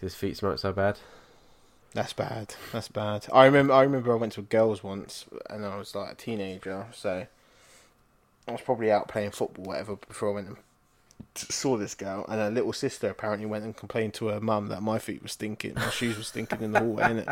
His 0.00 0.14
feet 0.14 0.36
smelled 0.36 0.58
so 0.58 0.72
bad. 0.72 0.98
That's 1.94 2.12
bad. 2.12 2.54
That's 2.72 2.88
bad. 2.88 3.26
I 3.32 3.44
remember. 3.44 3.74
I 3.74 3.82
remember. 3.82 4.12
I 4.12 4.16
went 4.16 4.32
to 4.32 4.40
a 4.40 4.44
girls 4.44 4.82
once, 4.82 5.26
and 5.50 5.64
I 5.64 5.76
was 5.76 5.94
like 5.94 6.12
a 6.12 6.14
teenager, 6.14 6.86
so 6.92 7.26
I 8.48 8.52
was 8.52 8.62
probably 8.62 8.90
out 8.90 9.08
playing 9.08 9.30
football, 9.30 9.66
whatever, 9.66 9.96
before 9.96 10.30
I 10.30 10.34
went 10.34 10.48
and 10.48 10.56
saw 11.34 11.76
this 11.76 11.94
girl. 11.94 12.24
And 12.28 12.40
her 12.40 12.50
little 12.50 12.72
sister 12.72 13.08
apparently 13.08 13.46
went 13.46 13.64
and 13.64 13.76
complained 13.76 14.14
to 14.14 14.28
her 14.28 14.40
mum 14.40 14.68
that 14.68 14.82
my 14.82 14.98
feet 14.98 15.22
were 15.22 15.28
stinking, 15.28 15.74
my 15.74 15.90
shoes 15.90 16.16
were 16.16 16.22
stinking 16.22 16.62
in 16.62 16.72
the 16.72 16.80
hallway, 16.80 17.24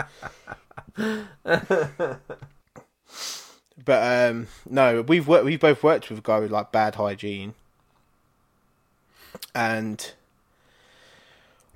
innit? 0.96 2.18
But 3.84 4.30
um, 4.30 4.48
no, 4.68 5.02
we've 5.02 5.26
worked. 5.26 5.44
We've 5.44 5.60
both 5.60 5.82
worked 5.82 6.10
with 6.10 6.18
a 6.18 6.22
guy 6.22 6.38
with 6.40 6.50
like 6.50 6.72
bad 6.72 6.96
hygiene, 6.96 7.54
and 9.54 10.12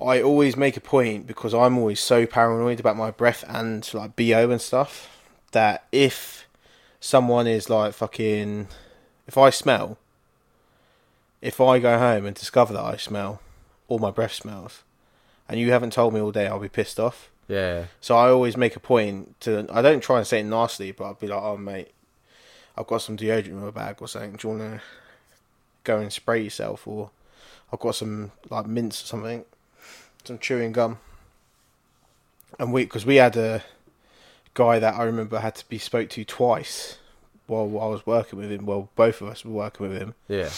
I 0.00 0.20
always 0.20 0.56
make 0.56 0.76
a 0.76 0.80
point 0.80 1.26
because 1.26 1.54
I'm 1.54 1.78
always 1.78 2.00
so 2.00 2.26
paranoid 2.26 2.80
about 2.80 2.96
my 2.96 3.10
breath 3.10 3.44
and 3.48 3.88
like 3.94 4.16
bo 4.16 4.50
and 4.50 4.60
stuff 4.60 5.18
that 5.52 5.86
if 5.92 6.46
someone 7.00 7.46
is 7.46 7.70
like 7.70 7.94
fucking, 7.94 8.68
if 9.26 9.38
I 9.38 9.50
smell, 9.50 9.98
if 11.44 11.60
I 11.60 11.78
go 11.78 11.98
home 11.98 12.24
and 12.24 12.34
discover 12.34 12.72
that 12.72 12.82
I 12.82 12.96
smell, 12.96 13.40
or 13.86 14.00
my 14.00 14.10
breath 14.10 14.32
smells, 14.32 14.82
and 15.46 15.60
you 15.60 15.70
haven't 15.72 15.92
told 15.92 16.14
me 16.14 16.20
all 16.20 16.32
day, 16.32 16.46
I'll 16.46 16.58
be 16.58 16.70
pissed 16.70 16.98
off. 16.98 17.30
Yeah, 17.46 17.84
So 18.00 18.16
I 18.16 18.30
always 18.30 18.56
make 18.56 18.74
a 18.74 18.80
point 18.80 19.38
to. 19.40 19.66
I 19.70 19.82
don't 19.82 20.02
try 20.02 20.16
and 20.16 20.26
say 20.26 20.40
it 20.40 20.44
nastily, 20.44 20.92
but 20.92 21.04
I'll 21.04 21.14
be 21.14 21.26
like, 21.26 21.42
"Oh 21.42 21.58
mate, 21.58 21.92
I've 22.74 22.86
got 22.86 23.02
some 23.02 23.18
deodorant 23.18 23.48
in 23.48 23.62
my 23.62 23.70
bag 23.70 23.96
or 24.00 24.08
something. 24.08 24.36
Do 24.36 24.48
you 24.48 24.54
want 24.56 24.72
to 24.72 24.82
go 25.84 25.98
and 25.98 26.10
spray 26.10 26.42
yourself?" 26.42 26.88
Or 26.88 27.10
I've 27.70 27.80
got 27.80 27.96
some 27.96 28.32
like 28.48 28.66
mints 28.66 29.02
or 29.02 29.06
something, 29.06 29.44
some 30.24 30.38
chewing 30.38 30.72
gum. 30.72 30.98
And 32.58 32.72
we, 32.72 32.84
because 32.84 33.04
we 33.04 33.16
had 33.16 33.36
a 33.36 33.62
guy 34.54 34.78
that 34.78 34.94
I 34.94 35.02
remember 35.02 35.40
had 35.40 35.56
to 35.56 35.68
be 35.68 35.76
spoke 35.76 36.08
to 36.10 36.24
twice 36.24 36.96
while 37.46 37.64
I 37.78 37.86
was 37.88 38.06
working 38.06 38.38
with 38.38 38.50
him. 38.50 38.64
Well, 38.64 38.88
both 38.96 39.20
of 39.20 39.28
us 39.28 39.44
were 39.44 39.52
working 39.52 39.86
with 39.86 39.98
him, 40.00 40.14
yeah. 40.28 40.48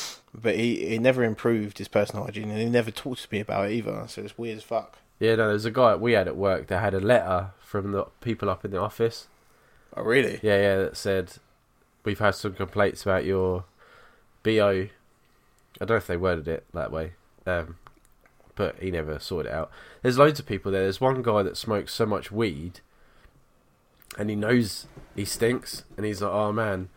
But 0.41 0.57
he 0.57 0.87
he 0.87 0.99
never 0.99 1.25
improved 1.25 1.79
his 1.79 1.89
personal 1.89 2.25
hygiene, 2.25 2.51
and 2.51 2.59
he 2.59 2.67
never 2.67 2.91
talked 2.91 3.23
to 3.23 3.29
me 3.33 3.41
about 3.41 3.71
it 3.71 3.75
either. 3.75 4.05
So 4.09 4.23
it's 4.23 4.39
weird 4.39 4.59
as 4.59 4.63
fuck. 4.63 4.99
Yeah, 5.19 5.37
no, 5.37 5.49
there's 5.49 5.65
a 5.65 5.71
guy 5.71 5.95
we 5.97 6.13
had 6.13 6.29
at 6.29 6.37
work 6.37 6.67
that 6.67 6.81
had 6.81 6.95
a 6.95 7.01
letter 7.01 7.53
from 7.61 7.93
the 7.93 8.05
people 8.21 8.51
up 8.51 8.65
in 8.65 8.71
the 8.71 8.81
office. 8.81 9.29
Oh, 9.97 10.03
really? 10.03 10.39
Yeah, 10.43 10.61
yeah, 10.61 10.77
that 10.77 10.97
said 10.97 11.33
we've 12.05 12.19
had 12.19 12.35
some 12.35 12.53
complaints 12.53 13.03
about 13.03 13.25
your 13.25 13.65
bo. 14.43 14.51
I 14.61 14.91
don't 15.81 15.91
know 15.91 15.97
if 15.97 16.07
they 16.07 16.17
worded 16.19 16.49
it 16.49 16.67
that 16.75 16.93
way, 16.93 17.13
um, 17.47 17.77
but 18.55 18.77
he 18.79 18.91
never 18.91 19.19
sorted 19.19 19.51
it 19.51 19.55
out. 19.55 19.71
There's 20.03 20.19
loads 20.19 20.39
of 20.39 20.47
people 20.47 20.71
there. 20.71 20.83
There's 20.83 21.01
one 21.01 21.23
guy 21.23 21.43
that 21.43 21.57
smokes 21.57 21.95
so 21.95 22.05
much 22.05 22.31
weed, 22.31 22.81
and 24.19 24.29
he 24.29 24.37
knows 24.37 24.87
he 25.15 25.25
stinks, 25.25 25.85
and 25.97 26.05
he's 26.05 26.21
like, 26.21 26.33
"Oh 26.33 26.53
man, 26.53 26.91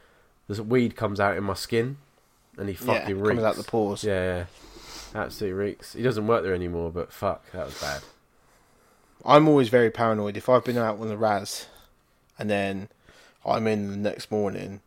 this 0.50 0.60
weed 0.60 0.98
comes 0.98 1.20
out 1.22 1.38
in 1.38 1.44
my 1.44 1.54
skin," 1.54 1.98
and 2.60 2.70
he 2.70 2.74
Yeah, 2.86 3.00
fucking 3.00 3.20
reeks. 3.20 3.30
coming 3.30 3.46
out 3.46 3.56
the 3.56 3.64
pores. 3.64 4.04
Yeah, 4.04 4.46
yeah, 5.14 5.20
absolutely 5.20 5.58
reeks. 5.60 5.94
He 5.94 6.04
doesn't 6.04 6.28
work 6.28 6.44
there 6.44 6.54
anymore, 6.54 6.92
but 6.92 7.12
fuck, 7.12 7.50
that 7.52 7.66
was 7.66 7.80
bad. 7.82 8.02
I'm 9.26 9.48
always 9.48 9.70
very 9.70 9.90
paranoid. 9.92 10.38
If 10.38 10.48
I've 10.48 10.64
been 10.64 10.78
out 10.78 11.00
on 11.00 11.08
the 11.10 11.18
Raz 11.18 11.68
and 12.38 12.50
then 12.50 12.90
I'm 13.46 13.68
in 13.68 13.90
the 13.92 13.98
next 13.98 14.32
morning, 14.32 14.82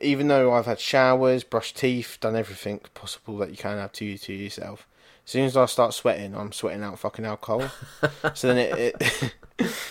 even 0.00 0.28
though 0.28 0.52
I've 0.52 0.66
had 0.66 0.80
showers, 0.80 1.44
brushed 1.44 1.76
teeth, 1.76 2.18
done 2.20 2.36
everything 2.36 2.80
possible 2.94 3.38
that 3.38 3.50
you 3.50 3.56
can 3.56 3.78
have 3.78 3.92
to 3.92 4.18
to 4.18 4.32
yourself, 4.32 4.86
as 5.24 5.30
soon 5.32 5.44
as 5.44 5.56
I 5.56 5.66
start 5.66 5.94
sweating, 5.94 6.34
I'm 6.36 6.52
sweating 6.52 6.82
out 6.82 6.98
fucking 6.98 7.24
alcohol. 7.24 7.70
so 8.34 8.52
then 8.52 8.58
it, 8.58 8.94
it 9.00 9.34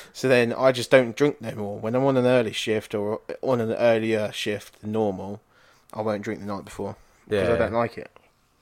so 0.14 0.28
then 0.28 0.54
I 0.54 0.72
just 0.72 0.92
don't 0.92 1.16
drink 1.16 1.42
no 1.42 1.52
more. 1.56 1.80
When 1.80 1.96
I'm 1.96 2.04
on 2.06 2.18
an 2.18 2.26
early 2.26 2.54
shift 2.54 2.94
or 2.94 3.22
on 3.42 3.60
an 3.62 3.72
earlier 3.74 4.32
shift 4.32 4.82
than 4.82 4.92
normal, 4.92 5.42
I 5.94 6.02
won't 6.02 6.22
drink 6.24 6.40
the 6.42 6.46
night 6.48 6.66
before 6.66 6.96
because 7.28 7.48
Yeah. 7.50 7.56
I 7.56 7.58
don't 7.58 7.74
like 7.74 7.98
it. 7.98 8.12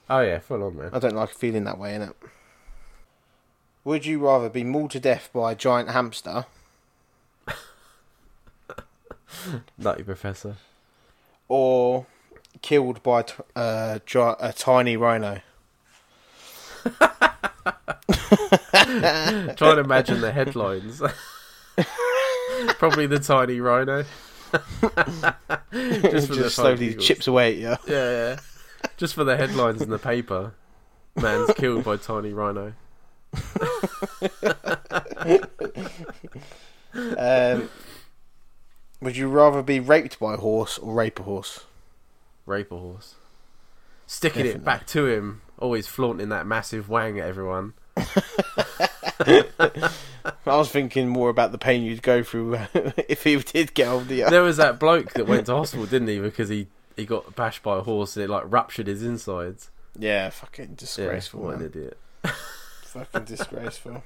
Oh 0.10 0.20
yeah, 0.22 0.40
full 0.40 0.64
on 0.64 0.76
man. 0.78 0.90
I 0.94 1.00
don't 1.00 1.16
like 1.16 1.30
feeling 1.30 1.64
that 1.64 1.78
way, 1.78 1.96
in 1.96 2.02
it. 2.02 2.16
Would 3.86 4.06
you 4.06 4.20
rather 4.20 4.50
be 4.50 4.64
mauled 4.64 4.92
to 4.92 5.00
death 5.00 5.30
by 5.34 5.52
a 5.52 5.56
giant 5.56 5.90
hamster 5.90 6.46
Nutty 9.78 10.04
professor. 10.04 10.56
or 11.48 12.06
killed 12.62 13.02
by 13.04 13.22
a 13.22 13.24
t- 13.24 13.34
uh, 13.56 14.00
gi- 14.06 14.20
a 14.40 14.54
tiny 14.56 14.96
rhino? 14.96 15.42
Trying 18.74 19.56
to 19.58 19.80
imagine 19.80 20.22
the 20.22 20.32
headlines. 20.34 21.02
Probably 22.78 23.08
the 23.08 23.20
tiny 23.20 23.60
rhino. 23.60 24.06
Just, 25.74 26.28
for 26.28 26.36
the 26.36 26.50
slowly 26.50 26.90
giggles. 26.90 27.06
chips 27.06 27.28
away 27.28 27.52
at 27.52 27.58
you. 27.58 27.94
Yeah, 27.94 28.12
yeah. 28.12 28.40
Just 28.98 29.16
for 29.16 29.24
the 29.24 29.36
headlines 29.38 29.82
in 29.82 29.90
the 29.90 29.98
paper. 29.98 30.54
Man's 31.16 31.52
killed 31.56 31.84
by 31.84 31.98
tiny 31.98 32.34
rhino. 32.34 32.74
Um, 37.18 37.70
would 39.02 39.18
you 39.18 39.28
rather 39.28 39.64
be 39.64 39.80
raped 39.80 40.20
by 40.20 40.36
a 40.36 40.38
horse 40.38 40.78
or 40.78 40.94
rape 40.94 41.20
a 41.20 41.24
horse? 41.24 41.66
Rape 42.46 42.72
a 42.72 42.78
horse. 42.78 43.16
Sticking 44.06 44.46
it 44.46 44.64
back 44.64 44.86
to 44.88 45.08
him, 45.08 45.42
always 45.58 45.88
flaunting 45.88 46.30
that 46.30 46.46
massive 46.46 46.90
wang 46.90 47.20
at 47.20 47.28
everyone. 47.28 47.74
I 50.26 50.58
was 50.58 50.70
thinking 50.70 51.08
more 51.08 51.30
about 51.30 51.52
the 51.52 51.58
pain 51.58 51.84
you'd 51.84 52.02
go 52.02 52.24
through 52.24 52.60
if 52.74 53.24
he 53.24 53.36
did 53.38 53.74
get 53.74 53.88
hold 53.88 54.04
of 54.04 54.12
you. 54.12 54.30
There 54.30 54.44
was 54.44 54.58
that 54.58 54.80
bloke 54.80 55.14
that 55.14 55.28
went 55.28 55.48
to 55.48 55.56
hospital, 55.56 55.86
didn't 55.86 56.08
he? 56.08 56.20
Because 56.20 56.50
he, 56.50 56.68
he 56.96 57.06
got 57.06 57.36
bashed 57.36 57.64
by 57.64 57.78
a 57.78 57.82
horse 57.82 58.16
and 58.16 58.24
it 58.24 58.30
like 58.30 58.44
ruptured 58.48 58.88
his 58.88 59.04
insides. 59.04 59.70
Yeah, 59.98 60.30
fucking 60.30 60.70
Yeah, 60.70 60.76
disgraceful, 60.78 61.42
what 61.42 61.56
an 61.56 61.66
idiot. 61.66 61.98
Fucking 62.84 63.26
disgraceful. 63.26 64.04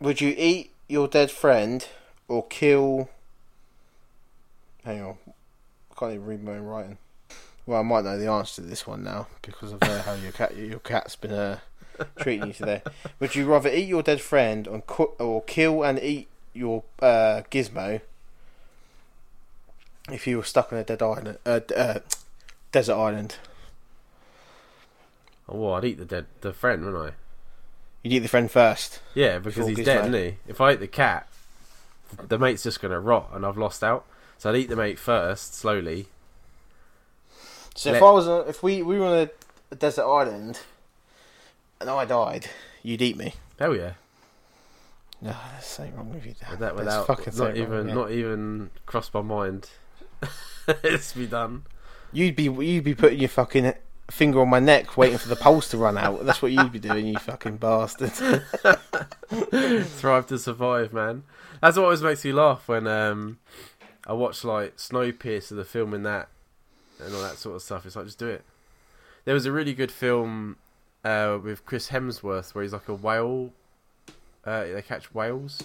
Would 0.00 0.20
you 0.20 0.34
eat 0.36 0.72
your 0.88 1.08
dead 1.08 1.30
friend 1.30 1.86
or 2.28 2.46
kill? 2.46 3.08
Hang 4.84 5.02
on, 5.02 5.16
I 5.26 5.94
can't 5.98 6.12
even 6.12 6.26
read 6.26 6.44
my 6.44 6.52
own 6.52 6.62
writing. 6.62 6.98
Well, 7.66 7.80
I 7.80 7.82
might 7.82 8.04
know 8.04 8.18
the 8.18 8.30
answer 8.30 8.62
to 8.62 8.68
this 8.68 8.86
one 8.86 9.04
now 9.04 9.26
because 9.42 9.72
of 9.72 9.82
uh, 9.82 10.02
how 10.02 10.14
your 10.14 10.32
cat 10.32 10.56
your 10.56 10.78
cat's 10.78 11.16
been 11.16 11.32
uh, 11.32 11.58
treating 12.18 12.48
you 12.48 12.52
today. 12.52 12.82
Would 13.20 13.34
you 13.34 13.46
rather 13.46 13.68
eat 13.70 13.88
your 13.88 14.02
dead 14.02 14.20
friend 14.20 14.66
or, 14.68 14.80
co- 14.82 15.14
or 15.18 15.42
kill 15.42 15.82
and 15.82 15.98
eat 16.00 16.28
your 16.54 16.82
uh, 17.00 17.42
gizmo 17.50 18.00
if 20.10 20.26
you 20.26 20.38
were 20.38 20.44
stuck 20.44 20.72
on 20.72 20.78
a 20.78 20.84
dead 20.84 21.02
island, 21.02 21.38
uh, 21.44 21.58
d- 21.60 21.74
uh, 21.74 21.98
desert 22.72 22.94
island? 22.96 23.36
Oh, 25.48 25.56
well, 25.60 25.74
I'd 25.74 25.84
eat 25.84 25.98
the 25.98 26.04
dead 26.04 26.26
the 26.40 26.52
friend, 26.52 26.84
wouldn't 26.84 27.02
I? 27.02 27.12
You'd 28.02 28.14
eat 28.14 28.18
the 28.20 28.28
friend 28.28 28.50
first. 28.50 29.00
Yeah, 29.14 29.38
because 29.38 29.66
he's 29.66 29.78
Gizmo. 29.78 29.84
dead, 29.84 30.00
isn't 30.00 30.14
he? 30.14 30.36
If 30.46 30.60
I 30.60 30.72
eat 30.72 30.80
the 30.80 30.86
cat, 30.86 31.26
the 32.28 32.38
mate's 32.38 32.62
just 32.62 32.80
gonna 32.80 33.00
rot, 33.00 33.30
and 33.32 33.44
I've 33.46 33.58
lost 33.58 33.82
out. 33.82 34.04
So 34.38 34.50
I'd 34.50 34.56
eat 34.56 34.68
the 34.68 34.76
mate 34.76 34.98
first, 34.98 35.54
slowly. 35.54 36.06
So 37.74 37.90
Let- 37.90 37.96
if 37.98 38.02
I 38.02 38.10
was 38.10 38.28
on, 38.28 38.48
if 38.48 38.62
we 38.62 38.82
we 38.82 38.98
were 38.98 39.06
on 39.06 39.18
a, 39.18 39.30
a 39.70 39.74
desert 39.76 40.04
island 40.04 40.60
and 41.80 41.90
I 41.90 42.04
died, 42.04 42.48
you'd 42.82 43.02
eat 43.02 43.16
me. 43.16 43.34
Hell 43.58 43.76
yeah! 43.76 43.92
No, 45.20 45.34
there's 45.52 45.64
something 45.64 45.96
wrong 45.96 46.12
with 46.12 46.26
you. 46.26 46.34
Dad. 46.40 46.50
With 46.50 46.58
that, 46.60 46.76
There's 46.76 46.86
without 46.86 47.06
fucking 47.06 47.36
not 47.36 47.44
wrong 47.44 47.56
even 47.56 47.86
with 47.86 47.94
not 47.94 48.10
even 48.12 48.70
crossed 48.86 49.12
my 49.14 49.22
mind. 49.22 49.70
it's 50.68 51.12
be 51.12 51.26
done. 51.26 51.64
You'd 52.12 52.36
be 52.36 52.44
you'd 52.44 52.84
be 52.84 52.94
putting 52.94 53.18
your 53.18 53.28
fucking 53.28 53.74
finger 54.10 54.40
on 54.40 54.48
my 54.48 54.60
neck, 54.60 54.96
waiting 54.96 55.18
for 55.18 55.28
the 55.28 55.36
pulse 55.36 55.68
to 55.70 55.78
run 55.78 55.98
out. 55.98 56.24
That's 56.24 56.40
what 56.40 56.52
you'd 56.52 56.72
be 56.72 56.78
doing, 56.78 57.06
you 57.06 57.18
fucking 57.18 57.56
bastard. 57.58 58.12
Thrive 59.84 60.26
to 60.28 60.38
survive, 60.38 60.92
man. 60.92 61.24
That's 61.60 61.76
what 61.76 61.84
always 61.84 62.02
makes 62.02 62.24
me 62.24 62.32
laugh 62.32 62.68
when 62.68 62.86
um, 62.86 63.38
I 64.06 64.12
watch 64.12 64.44
like 64.44 64.76
Snowpiercer, 64.76 65.56
the 65.56 65.64
film 65.64 65.92
in 65.94 66.04
that, 66.04 66.28
and 67.02 67.14
all 67.14 67.22
that 67.22 67.38
sort 67.38 67.56
of 67.56 67.62
stuff. 67.62 67.84
It's 67.84 67.96
like 67.96 68.06
just 68.06 68.18
do 68.18 68.28
it. 68.28 68.44
There 69.24 69.34
was 69.34 69.46
a 69.46 69.52
really 69.52 69.74
good 69.74 69.92
film 69.92 70.56
uh, 71.04 71.38
with 71.42 71.64
Chris 71.66 71.88
Hemsworth 71.90 72.54
where 72.54 72.62
he's 72.62 72.72
like 72.72 72.88
a 72.88 72.94
whale. 72.94 73.52
Uh, 74.44 74.64
they 74.64 74.82
catch 74.82 75.12
whales. 75.14 75.62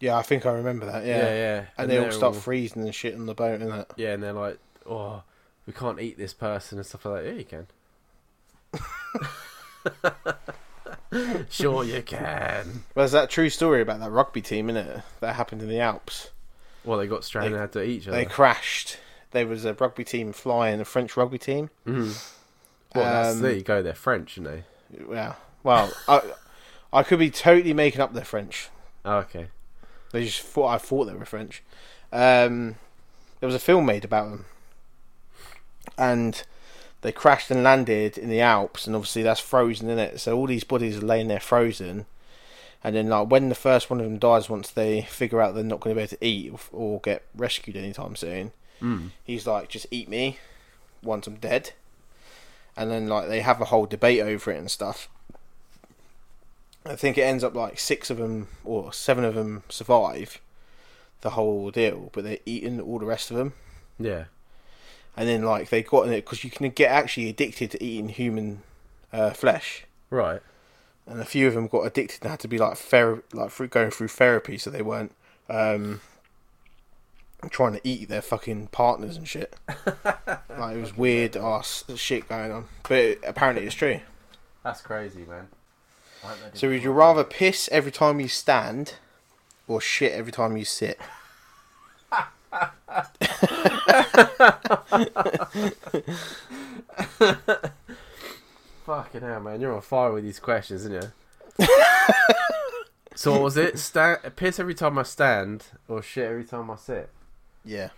yeah, 0.00 0.16
I 0.16 0.22
think 0.22 0.46
I 0.46 0.52
remember 0.52 0.86
that. 0.86 1.04
Yeah, 1.04 1.18
yeah. 1.18 1.34
yeah. 1.34 1.64
and, 1.76 1.90
they 1.90 1.98
all 1.98 2.10
start 2.10 2.36
freezing 2.36 2.82
and 2.82 2.94
shit 2.94 3.14
on 3.14 3.26
the 3.26 3.34
boat, 3.34 3.60
innit? 3.60 3.86
Yeah, 3.96 4.14
and 4.14 4.22
they're 4.22 4.32
like, 4.32 4.58
"Oh, 4.88 5.22
we 5.66 5.72
can't 5.72 6.00
eat 6.00 6.16
this 6.16 6.32
person" 6.32 6.78
and 6.78 6.86
stuff 6.86 7.04
like 7.04 7.24
that. 7.24 7.28
Yeah, 7.28 7.38
you 7.38 7.44
can. 7.44 7.66
sure, 11.50 11.84
you 11.84 12.02
can. 12.02 12.84
Well, 12.94 13.02
there's 13.02 13.12
that 13.12 13.30
true 13.30 13.50
story 13.50 13.80
about 13.82 14.00
that 14.00 14.10
rugby 14.10 14.42
team, 14.42 14.70
isn't 14.70 14.88
it? 14.88 15.02
That 15.20 15.34
happened 15.36 15.62
in 15.62 15.68
the 15.68 15.80
Alps. 15.80 16.30
Well, 16.84 16.98
they 16.98 17.06
got 17.06 17.24
stranded 17.24 17.52
and 17.52 17.60
had 17.60 17.72
to 17.72 17.82
eat 17.82 18.02
each 18.02 18.08
other. 18.08 18.16
They 18.16 18.24
crashed. 18.24 18.98
There 19.30 19.46
was 19.46 19.64
a 19.64 19.74
rugby 19.74 20.04
team 20.04 20.32
flying, 20.32 20.80
a 20.80 20.84
French 20.84 21.16
rugby 21.16 21.38
team. 21.38 21.70
Mhm. 21.86 22.32
Well, 22.94 23.32
Um, 23.32 23.40
there 23.42 23.52
you 23.52 23.62
go. 23.62 23.82
They're 23.82 23.94
French, 23.94 24.38
aren't 24.38 24.50
they? 24.50 24.64
Yeah. 25.12 25.34
Well, 25.62 25.92
I, 26.08 26.20
I 26.92 27.02
could 27.02 27.18
be 27.18 27.30
totally 27.30 27.74
making 27.74 28.00
up 28.00 28.12
they're 28.12 28.24
French. 28.24 28.68
Oh, 29.04 29.16
okay. 29.18 29.48
They 30.12 30.24
just 30.24 30.40
thought 30.42 30.68
I 30.68 30.78
thought 30.78 31.06
they 31.06 31.14
were 31.14 31.24
French. 31.24 31.62
Um, 32.12 32.76
there 33.40 33.46
was 33.48 33.54
a 33.56 33.58
film 33.60 33.84
made 33.86 34.04
about 34.04 34.30
them, 34.30 34.44
and 35.98 36.42
they 37.02 37.12
crashed 37.12 37.50
and 37.50 37.62
landed 37.62 38.16
in 38.16 38.28
the 38.30 38.40
Alps, 38.40 38.86
and 38.86 38.94
obviously 38.96 39.22
that's 39.22 39.40
frozen 39.40 39.88
in 39.88 39.98
it. 39.98 40.20
So 40.20 40.36
all 40.36 40.46
these 40.46 40.64
bodies 40.64 40.98
are 40.98 41.06
laying 41.06 41.28
there 41.28 41.40
frozen, 41.40 42.06
and 42.82 42.94
then 42.96 43.08
like 43.08 43.28
when 43.30 43.48
the 43.48 43.54
first 43.54 43.90
one 43.90 43.98
of 44.00 44.06
them 44.06 44.18
dies, 44.18 44.48
once 44.48 44.70
they 44.70 45.02
figure 45.02 45.40
out 45.40 45.54
they're 45.54 45.64
not 45.64 45.80
going 45.80 45.94
to 45.94 45.98
be 45.98 46.02
able 46.02 46.16
to 46.16 46.24
eat 46.24 46.52
or, 46.52 46.58
or 46.72 47.00
get 47.00 47.22
rescued 47.34 47.76
anytime 47.76 48.16
soon, 48.16 48.52
Mm. 48.82 49.10
he's 49.22 49.46
like, 49.46 49.68
"Just 49.68 49.86
eat 49.92 50.08
me 50.08 50.38
once 51.02 51.26
I'm 51.26 51.36
dead," 51.36 51.72
and 52.76 52.90
then 52.90 53.08
like 53.08 53.28
they 53.28 53.40
have 53.40 53.60
a 53.60 53.66
whole 53.66 53.86
debate 53.86 54.20
over 54.20 54.50
it 54.50 54.58
and 54.58 54.70
stuff. 54.70 55.08
I 56.86 56.96
think 56.96 57.16
it 57.16 57.22
ends 57.22 57.42
up 57.42 57.54
like 57.54 57.78
six 57.78 58.10
of 58.10 58.18
them 58.18 58.48
or 58.64 58.92
seven 58.92 59.24
of 59.24 59.34
them 59.34 59.62
survive 59.68 60.40
the 61.22 61.30
whole 61.30 61.70
deal, 61.70 62.10
but 62.12 62.24
they're 62.24 62.38
eating 62.44 62.80
all 62.80 62.98
the 62.98 63.06
rest 63.06 63.30
of 63.30 63.36
them. 63.38 63.54
Yeah. 63.98 64.24
And 65.16 65.28
then 65.28 65.42
like 65.42 65.70
they 65.70 65.82
got 65.82 66.06
in 66.06 66.12
it 66.12 66.24
because 66.24 66.44
you 66.44 66.50
can 66.50 66.68
get 66.70 66.90
actually 66.90 67.28
addicted 67.30 67.70
to 67.70 67.82
eating 67.82 68.10
human 68.10 68.62
uh, 69.12 69.30
flesh, 69.30 69.84
Right. 70.10 70.42
and 71.06 71.20
a 71.20 71.24
few 71.24 71.46
of 71.46 71.54
them 71.54 71.68
got 71.68 71.82
addicted 71.86 72.20
and 72.22 72.30
had 72.32 72.40
to 72.40 72.48
be 72.48 72.58
like 72.58 72.76
ther- 72.76 73.22
like 73.32 73.50
through, 73.50 73.68
going 73.68 73.90
through 73.92 74.08
therapy, 74.08 74.58
so 74.58 74.70
they 74.70 74.82
weren't 74.82 75.12
um, 75.48 76.00
trying 77.48 77.72
to 77.72 77.80
eat 77.84 78.08
their 78.08 78.22
fucking 78.22 78.68
partners 78.68 79.16
and 79.16 79.26
shit. 79.26 79.54
like 80.04 80.76
it 80.76 80.80
was 80.80 80.96
weird 80.96 81.36
ass 81.36 81.84
shit 81.96 82.28
going 82.28 82.52
on, 82.52 82.66
but 82.88 83.18
apparently 83.26 83.66
it's 83.66 83.74
true. 83.74 84.00
That's 84.62 84.80
crazy, 84.80 85.24
man. 85.28 85.48
So 86.54 86.68
would 86.68 86.82
you 86.82 86.92
rather 86.92 87.24
piss 87.24 87.68
every 87.70 87.92
time 87.92 88.18
you 88.20 88.28
stand, 88.28 88.94
or 89.68 89.80
shit 89.80 90.12
every 90.12 90.32
time 90.32 90.56
you 90.56 90.64
sit? 90.64 90.98
Fucking 98.86 99.20
hell, 99.20 99.40
man! 99.40 99.60
You're 99.60 99.74
on 99.74 99.82
fire 99.82 100.12
with 100.12 100.24
these 100.24 100.38
questions, 100.40 100.86
aren't 100.86 101.10
you? 101.58 101.66
so 103.14 103.32
what 103.32 103.42
was 103.42 103.56
it? 103.56 103.78
Stand, 103.78 104.20
piss 104.36 104.58
every 104.58 104.74
time 104.74 104.98
I 104.98 105.02
stand, 105.02 105.66
or 105.88 106.02
shit 106.02 106.30
every 106.30 106.44
time 106.44 106.70
I 106.70 106.76
sit? 106.76 107.10
Yeah, 107.64 107.88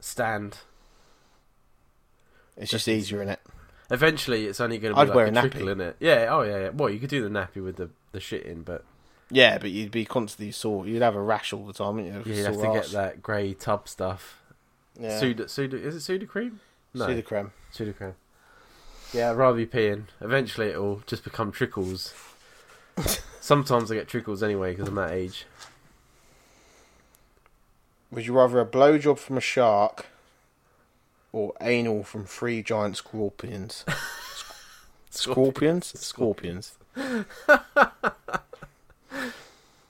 Stand. 0.00 0.58
it's 2.56 2.70
just 2.70 2.88
easier 2.88 3.22
in 3.22 3.28
it. 3.28 3.40
Eventually, 3.90 4.46
it's 4.46 4.60
only 4.60 4.78
going 4.78 4.92
to 4.94 4.96
be 4.96 5.00
I'd 5.02 5.08
like 5.08 5.14
wear 5.16 5.26
a 5.26 5.28
a 5.28 5.32
nappy. 5.32 5.50
trickle 5.50 5.68
in 5.68 5.80
it. 5.80 5.96
Yeah. 6.00 6.28
Oh 6.30 6.42
yeah. 6.42 6.58
yeah. 6.58 6.68
Well, 6.70 6.90
you 6.90 6.98
could 7.00 7.10
do 7.10 7.22
the 7.22 7.28
nappy 7.28 7.62
with 7.62 7.76
the 7.76 7.90
the 8.12 8.20
shit 8.20 8.44
in, 8.44 8.62
but 8.62 8.84
Yeah, 9.30 9.58
but 9.58 9.70
you'd 9.70 9.90
be 9.90 10.04
constantly 10.04 10.52
sore. 10.52 10.86
You'd 10.86 11.02
have 11.02 11.16
a 11.16 11.22
rash 11.22 11.52
all 11.52 11.66
the 11.66 11.72
time, 11.72 11.96
wouldn't 11.96 12.26
you? 12.26 12.34
you 12.34 12.44
have 12.44 12.54
to 12.56 12.62
get 12.62 12.76
arse. 12.76 12.92
that 12.92 13.22
grey 13.22 13.52
tub 13.54 13.88
stuff. 13.88 14.40
Yeah. 14.98 15.18
Suda, 15.18 15.48
Suda, 15.48 15.76
is 15.76 15.94
it 15.96 16.00
Suda 16.00 16.26
cream? 16.26 16.60
No, 16.94 17.06
Sudocrem. 17.06 17.50
Sudocrem. 17.74 18.14
Yeah, 19.12 19.30
I'd 19.30 19.36
rather 19.36 19.56
be 19.56 19.66
peeing. 19.66 20.04
Eventually, 20.20 20.68
it'll 20.68 21.02
just 21.06 21.24
become 21.24 21.50
trickles. 21.52 22.12
Sometimes 23.40 23.90
I 23.90 23.94
get 23.94 24.08
trickles 24.08 24.42
anyway 24.42 24.72
because 24.72 24.88
I'm 24.88 24.94
that 24.96 25.12
age. 25.12 25.46
Would 28.10 28.26
you 28.26 28.32
rather 28.32 28.60
a 28.60 28.66
blowjob 28.66 29.18
from 29.18 29.36
a 29.36 29.40
shark 29.40 30.06
or 31.32 31.52
anal 31.60 32.02
from 32.02 32.24
three 32.24 32.62
giant 32.62 32.96
scorpions? 32.96 33.84
Scorpions? 35.10 35.98
Scorpions. 36.00 36.78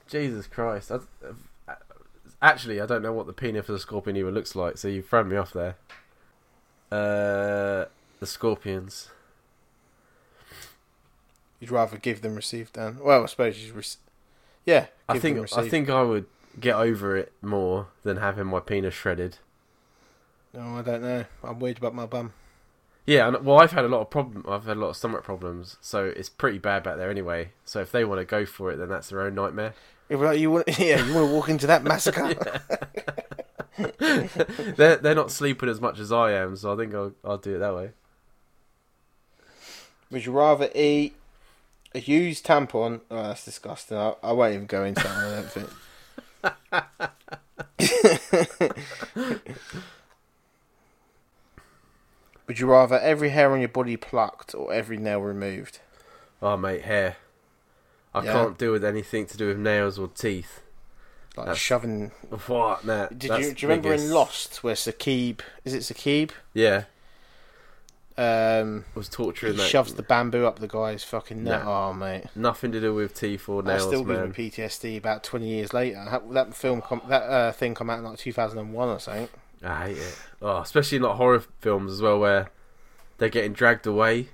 Jesus 0.08 0.46
Christ. 0.46 0.90
I, 0.90 0.96
uh, 1.68 1.74
actually, 2.40 2.80
I 2.80 2.86
don't 2.86 3.02
know 3.02 3.12
what 3.12 3.26
the 3.26 3.32
penis 3.32 3.68
of 3.68 3.74
the 3.74 3.78
scorpion 3.78 4.16
even 4.16 4.34
looks 4.34 4.56
like, 4.56 4.78
so 4.78 4.88
you've 4.88 5.06
thrown 5.06 5.28
me 5.28 5.36
off 5.36 5.52
there. 5.52 5.76
Uh, 6.90 7.84
the 8.18 8.26
scorpions. 8.26 9.10
You'd 11.60 11.70
rather 11.70 11.98
give 11.98 12.22
than 12.22 12.34
receive, 12.34 12.72
Dan? 12.72 12.98
Well, 13.00 13.22
I 13.22 13.26
suppose 13.26 13.58
you. 13.62 13.74
Rec- 13.74 13.84
yeah, 14.64 14.86
I 15.08 15.18
think 15.18 15.56
I 15.56 15.68
think 15.68 15.90
I 15.90 16.02
would 16.02 16.26
get 16.58 16.74
over 16.74 17.16
it 17.16 17.32
more 17.42 17.88
than 18.02 18.16
having 18.16 18.46
my 18.46 18.60
penis 18.60 18.94
shredded. 18.94 19.38
No, 20.52 20.78
I 20.78 20.82
don't 20.82 21.02
know. 21.02 21.24
I'm 21.44 21.60
worried 21.60 21.78
about 21.78 21.94
my 21.94 22.06
bum. 22.06 22.32
Yeah, 23.06 23.28
and, 23.28 23.44
well, 23.44 23.60
I've 23.60 23.72
had 23.72 23.84
a 23.84 23.88
lot 23.88 24.00
of 24.00 24.10
problem. 24.10 24.44
I've 24.48 24.64
had 24.64 24.76
a 24.76 24.80
lot 24.80 24.90
of 24.90 24.96
stomach 24.96 25.22
problems, 25.22 25.76
so 25.80 26.04
it's 26.04 26.28
pretty 26.28 26.58
bad 26.58 26.82
back 26.82 26.96
there 26.96 27.10
anyway. 27.10 27.50
So 27.64 27.80
if 27.80 27.92
they 27.92 28.04
want 28.04 28.20
to 28.20 28.24
go 28.24 28.44
for 28.44 28.70
it, 28.70 28.76
then 28.76 28.88
that's 28.88 29.08
their 29.08 29.22
own 29.22 29.34
nightmare. 29.34 29.74
If 30.08 30.18
well, 30.18 30.34
you 30.34 30.50
want? 30.50 30.68
Yeah, 30.78 31.04
you 31.04 31.14
want 31.14 31.28
to 31.28 31.34
walk 31.34 31.48
into 31.48 31.66
that 31.66 31.84
massacre? 31.84 32.34
they're 34.76 34.96
they're 34.96 35.14
not 35.14 35.30
sleeping 35.30 35.68
as 35.68 35.80
much 35.80 35.98
as 35.98 36.12
I 36.12 36.32
am, 36.32 36.56
so 36.56 36.72
I 36.72 36.76
think 36.76 36.94
I'll 36.94 37.12
I'll 37.24 37.38
do 37.38 37.56
it 37.56 37.58
that 37.58 37.74
way. 37.74 37.90
Would 40.10 40.26
you 40.26 40.32
rather 40.32 40.68
eat 40.74 41.14
a 41.94 42.00
used 42.00 42.44
tampon? 42.44 43.00
Oh, 43.10 43.22
that's 43.22 43.44
disgusting. 43.44 43.96
I, 43.96 44.14
I 44.22 44.32
won't 44.32 44.54
even 44.54 44.66
go 44.66 44.84
into 44.84 45.02
that. 45.02 45.16
I 45.16 45.34
don't 45.36 45.50
think. 45.50 45.70
Would 52.46 52.58
you 52.58 52.66
rather 52.66 52.98
every 52.98 53.30
hair 53.30 53.52
on 53.52 53.60
your 53.60 53.68
body 53.68 53.96
plucked 53.96 54.54
or 54.54 54.72
every 54.72 54.96
nail 54.96 55.20
removed? 55.20 55.78
Oh 56.42 56.56
mate, 56.56 56.82
hair. 56.82 57.16
I 58.14 58.24
Yeah. 58.24 58.32
can't 58.32 58.58
deal 58.58 58.72
with 58.72 58.84
anything 58.84 59.26
to 59.26 59.36
do 59.36 59.48
with 59.48 59.58
nails 59.58 59.98
or 59.98 60.08
teeth. 60.08 60.62
Like 61.36 61.46
That's- 61.46 61.58
shoving. 61.58 62.10
What? 62.48 62.84
Nah, 62.84 63.06
Did 63.06 63.22
you, 63.24 63.28
do 63.28 63.42
you 63.42 63.68
remember 63.68 63.90
biggest- 63.90 64.06
in 64.06 64.12
Lost 64.12 64.64
where 64.64 64.74
Sakib? 64.74 65.40
Is 65.64 65.74
it 65.74 65.82
Sakib? 65.82 66.32
Yeah, 66.52 66.84
Um, 68.20 68.84
was 68.94 69.08
he 69.08 69.12
torturing 69.14 69.56
that. 69.56 69.66
shoves 69.68 69.94
the 69.94 70.02
bamboo 70.02 70.44
up 70.44 70.58
the 70.58 70.68
guy's 70.68 71.02
fucking 71.04 71.42
neck. 71.42 71.64
No. 71.64 71.70
Oh 71.72 71.92
mate. 71.94 72.24
Nothing 72.36 72.70
to 72.72 72.80
do 72.80 72.92
with 72.94 73.14
teeth 73.14 73.48
or 73.48 73.62
That 73.62 73.78
nails, 73.78 73.86
still 73.86 74.04
gives 74.04 74.18
man. 74.18 74.28
me 74.28 74.34
PTSD 74.50 74.98
about 74.98 75.24
20 75.24 75.48
years 75.48 75.72
later. 75.72 76.20
That 76.32 76.54
film, 76.54 76.82
com- 76.82 77.02
that 77.08 77.22
uh, 77.22 77.52
thing 77.52 77.74
come 77.74 77.88
out 77.88 77.98
in 77.98 78.04
like 78.04 78.18
2001 78.18 78.88
or 78.88 78.98
something. 78.98 79.28
I 79.64 79.86
hate 79.88 79.96
it. 79.98 80.18
Oh, 80.42 80.58
especially 80.58 80.96
in 80.96 81.02
like 81.02 81.16
horror 81.16 81.40
films 81.60 81.92
as 81.92 82.02
well, 82.02 82.18
where 82.18 82.50
they're 83.18 83.28
getting 83.28 83.52
dragged 83.52 83.86
away 83.86 84.28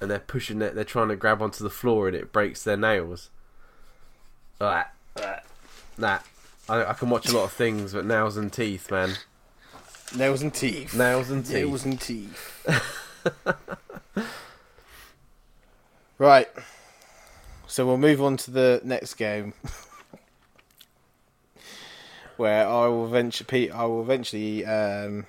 and 0.00 0.10
they're 0.10 0.18
pushing 0.18 0.60
it. 0.62 0.74
They're 0.74 0.84
trying 0.84 1.08
to 1.08 1.16
grab 1.16 1.40
onto 1.42 1.64
the 1.64 1.70
floor 1.70 2.08
and 2.08 2.16
it 2.16 2.32
breaks 2.32 2.62
their 2.62 2.76
nails. 2.76 3.30
Ah. 4.60 4.90
Nah, 5.96 6.18
I, 6.68 6.84
I 6.84 6.92
can 6.92 7.10
watch 7.10 7.28
a 7.28 7.36
lot 7.36 7.44
of 7.44 7.52
things, 7.52 7.92
but 7.92 8.04
nails 8.06 8.36
and 8.36 8.52
teeth, 8.52 8.90
man. 8.90 9.14
Nails 10.16 10.42
and 10.42 10.52
teeth. 10.54 10.94
Nails 10.94 11.30
and 11.30 11.44
teeth. 11.44 11.54
Nails 11.54 11.84
and 11.84 12.00
teeth. 12.00 12.66
right. 16.18 16.48
So 17.66 17.86
we'll 17.86 17.98
move 17.98 18.22
on 18.22 18.36
to 18.38 18.50
the 18.50 18.80
next 18.84 19.14
game. 19.14 19.52
Where 22.36 22.66
I 22.66 22.86
will 22.86 23.04
eventually, 23.04 23.70
I 23.70 23.84
will 23.84 24.00
eventually 24.00 24.64
um, 24.64 25.26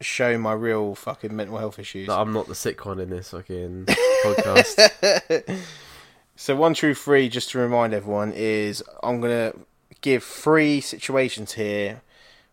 show 0.00 0.36
my 0.36 0.52
real 0.52 0.94
fucking 0.94 1.34
mental 1.34 1.58
health 1.58 1.78
issues. 1.78 2.08
That 2.08 2.18
I'm 2.18 2.32
not 2.32 2.48
the 2.48 2.54
sick 2.54 2.84
one 2.84 2.98
in 2.98 3.10
this 3.10 3.30
fucking 3.30 3.86
podcast. 3.86 5.58
So 6.34 6.56
one 6.56 6.74
true 6.74 6.94
three, 6.94 7.28
just 7.28 7.50
to 7.50 7.58
remind 7.58 7.94
everyone, 7.94 8.32
is 8.34 8.82
I'm 9.02 9.20
gonna 9.20 9.52
give 10.00 10.24
three 10.24 10.80
situations 10.80 11.52
here, 11.52 12.02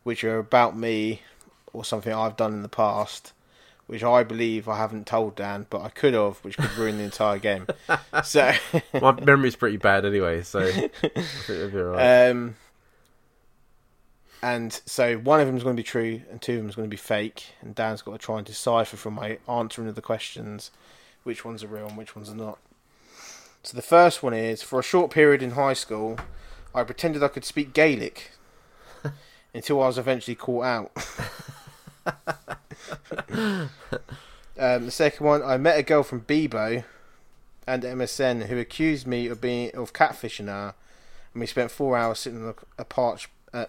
which 0.03 0.23
are 0.23 0.39
about 0.39 0.77
me 0.77 1.21
or 1.73 1.85
something 1.85 2.13
I've 2.13 2.35
done 2.37 2.53
in 2.53 2.61
the 2.61 2.69
past, 2.69 3.33
which 3.87 4.03
I 4.03 4.23
believe 4.23 4.67
I 4.67 4.77
haven't 4.77 5.07
told 5.07 5.35
Dan, 5.35 5.65
but 5.69 5.81
I 5.81 5.89
could 5.89 6.13
have, 6.13 6.37
which 6.39 6.57
could 6.57 6.71
ruin 6.77 6.97
the 6.97 7.03
entire 7.03 7.39
game. 7.39 7.67
So, 8.23 8.51
My 9.01 9.11
memory's 9.19 9.55
pretty 9.55 9.77
bad 9.77 10.05
anyway, 10.05 10.41
so 10.41 10.59
I 10.59 10.89
it'll 11.03 11.69
be 11.69 11.77
alright. 11.79 12.31
um, 12.31 12.55
and 14.41 14.73
so 14.85 15.17
one 15.17 15.39
of 15.39 15.47
them 15.47 15.57
is 15.57 15.63
going 15.63 15.75
to 15.75 15.79
be 15.79 15.85
true, 15.85 16.21
and 16.29 16.41
two 16.41 16.53
of 16.53 16.57
them 16.59 16.69
is 16.69 16.75
going 16.75 16.87
to 16.87 16.93
be 16.93 16.97
fake, 16.97 17.47
and 17.61 17.75
Dan's 17.75 18.01
got 18.01 18.13
to 18.13 18.17
try 18.17 18.37
and 18.37 18.45
decipher 18.45 18.97
from 18.97 19.13
my 19.15 19.37
answering 19.47 19.87
of 19.87 19.95
the 19.95 20.01
questions 20.01 20.71
which 21.23 21.43
ones 21.43 21.63
are 21.63 21.67
real 21.67 21.87
and 21.87 21.97
which 21.97 22.15
ones 22.15 22.29
are 22.29 22.35
not. 22.35 22.57
So 23.63 23.75
the 23.75 23.81
first 23.83 24.23
one 24.23 24.33
is 24.33 24.61
for 24.63 24.79
a 24.79 24.83
short 24.83 25.11
period 25.11 25.43
in 25.43 25.51
high 25.51 25.73
school, 25.73 26.17
I 26.73 26.83
pretended 26.83 27.21
I 27.21 27.27
could 27.27 27.45
speak 27.45 27.73
Gaelic 27.73 28.31
until 29.53 29.81
I 29.81 29.87
was 29.87 29.97
eventually 29.97 30.35
caught 30.35 30.65
out. 30.65 30.91
um, 33.29 33.69
the 34.57 34.91
second 34.91 35.25
one, 35.25 35.43
I 35.43 35.57
met 35.57 35.79
a 35.79 35.83
girl 35.83 36.03
from 36.03 36.21
Bebo 36.21 36.83
and 37.67 37.83
MSN 37.83 38.47
who 38.47 38.57
accused 38.57 39.05
me 39.05 39.27
of 39.27 39.41
being 39.41 39.75
of 39.75 39.93
catfishing 39.93 40.47
her, 40.47 40.73
and 41.33 41.41
we 41.41 41.45
spent 41.45 41.71
four 41.71 41.97
hours 41.97 42.19
sitting 42.19 42.43
on 42.43 42.49
a, 42.49 42.81
a 42.81 42.85
parch 42.85 43.29
uh, 43.53 43.65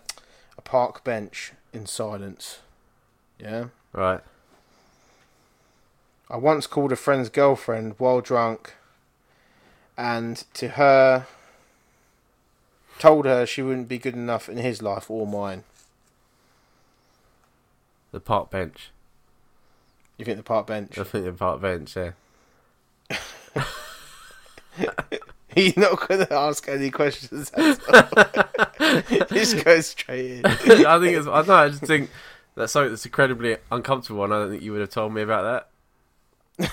a 0.56 0.62
park 0.62 1.04
bench 1.04 1.52
in 1.72 1.86
silence. 1.86 2.60
Yeah. 3.38 3.66
right. 3.92 4.20
I 6.28 6.36
once 6.36 6.66
called 6.66 6.92
a 6.92 6.96
friend's 6.96 7.28
girlfriend 7.28 7.94
while 7.98 8.20
drunk, 8.20 8.74
and 9.98 10.44
to 10.54 10.68
her, 10.68 11.26
told 12.98 13.24
her 13.24 13.44
she 13.46 13.62
wouldn't 13.62 13.88
be 13.88 13.98
good 13.98 14.14
enough 14.14 14.48
in 14.48 14.58
his 14.58 14.80
life 14.80 15.10
or 15.10 15.26
mine. 15.26 15.64
The 18.12 18.20
park 18.20 18.50
bench. 18.50 18.90
You 20.16 20.24
think 20.24 20.36
the 20.36 20.42
park 20.42 20.66
bench? 20.66 20.98
I 20.98 21.04
think 21.04 21.24
the 21.24 21.32
park 21.32 21.60
bench, 21.60 21.96
yeah. 21.96 22.12
He's 25.54 25.76
not 25.76 26.06
going 26.06 26.24
to 26.26 26.32
ask 26.32 26.68
any 26.68 26.90
questions. 26.90 27.50
Just 29.30 29.64
go 29.64 29.80
straight 29.80 30.30
in. 30.30 30.46
I 30.46 30.98
think 31.00 31.16
it's. 31.16 31.26
I 31.26 31.42
know. 31.42 31.54
I 31.54 31.68
just 31.70 31.82
think 31.82 32.08
that's 32.54 32.72
something 32.72 32.90
that's 32.90 33.04
incredibly 33.04 33.56
uncomfortable, 33.72 34.22
and 34.24 34.32
I 34.32 34.38
don't 34.38 34.50
think 34.50 34.62
you 34.62 34.70
would 34.72 34.80
have 34.80 34.90
told 34.90 35.12
me 35.12 35.22
about 35.22 35.66
that. 36.58 36.70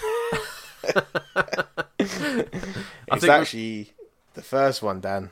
It's 2.00 3.24
actually 3.24 3.94
the 4.36 4.42
first 4.44 4.84
one, 4.84 5.00
Dan. 5.00 5.32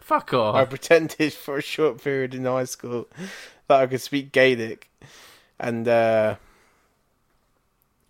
fuck 0.00 0.32
off. 0.34 0.54
I 0.54 0.64
pretended 0.64 1.32
for 1.32 1.58
a 1.58 1.62
short 1.62 2.02
period 2.02 2.34
in 2.34 2.44
high 2.44 2.64
school 2.64 3.08
that 3.68 3.80
I 3.80 3.86
could 3.86 4.00
speak 4.00 4.30
Gaelic, 4.32 4.88
and 5.58 5.86
uh, 5.88 6.36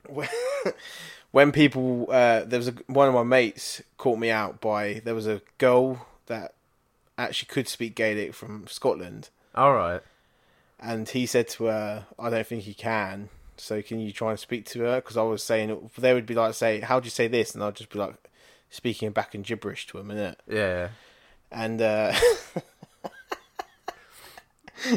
when- 0.08 0.28
when 1.30 1.52
people, 1.52 2.06
uh, 2.10 2.44
there 2.44 2.58
was 2.58 2.68
a, 2.68 2.74
one 2.86 3.08
of 3.08 3.14
my 3.14 3.22
mates 3.22 3.82
caught 3.98 4.18
me 4.18 4.30
out 4.30 4.60
by 4.60 5.00
there 5.04 5.14
was 5.14 5.26
a 5.26 5.40
girl 5.58 6.06
that 6.26 6.54
actually 7.18 7.46
could 7.48 7.68
speak 7.68 7.94
Gaelic 7.94 8.34
from 8.34 8.66
Scotland, 8.68 9.30
All 9.54 9.74
right. 9.74 10.00
and 10.80 11.08
he 11.08 11.26
said 11.26 11.48
to 11.50 11.64
her, 11.64 12.06
"I 12.18 12.30
don't 12.30 12.46
think 12.46 12.62
he 12.64 12.74
can." 12.74 13.28
So 13.56 13.82
can 13.82 14.00
you 14.00 14.10
try 14.12 14.30
and 14.30 14.38
speak 14.40 14.66
to 14.66 14.80
her? 14.80 14.96
Because 14.96 15.16
I 15.16 15.22
was 15.22 15.42
saying 15.44 15.90
they 15.96 16.12
would 16.12 16.26
be 16.26 16.34
like, 16.34 16.54
"Say, 16.54 16.80
how 16.80 16.98
do 17.00 17.04
you 17.04 17.10
say 17.10 17.28
this?" 17.28 17.54
And 17.54 17.62
I'd 17.62 17.76
just 17.76 17.90
be 17.90 17.98
like 18.00 18.14
speaking 18.70 19.10
back 19.12 19.34
in 19.34 19.42
gibberish 19.42 19.86
to 19.88 19.98
him, 19.98 20.08
innit? 20.08 20.34
Yeah. 20.48 20.88
and 21.52 21.80
uh, 21.80 22.12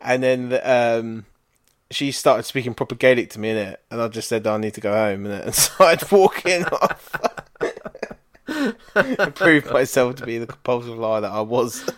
and 0.00 0.22
then 0.22 0.58
um, 0.62 1.24
she 1.90 2.12
started 2.12 2.42
speaking 2.44 2.74
proper 2.74 2.94
Gaelic 2.94 3.30
to 3.30 3.40
me 3.40 3.50
in 3.50 3.56
it, 3.56 3.82
and 3.90 4.00
I 4.00 4.08
just 4.08 4.28
said 4.28 4.46
oh, 4.46 4.54
I 4.54 4.58
need 4.58 4.74
to 4.74 4.80
go 4.80 4.92
home 4.92 5.24
innit? 5.24 5.42
and 5.46 5.54
started 5.54 6.10
walking 6.10 6.64
off. 6.72 7.14
and 8.94 9.34
proved 9.34 9.70
myself 9.70 10.16
to 10.16 10.26
be 10.26 10.38
the 10.38 10.46
compulsive 10.46 10.98
liar 10.98 11.20
that 11.20 11.30
I 11.30 11.40
was. 11.42 11.88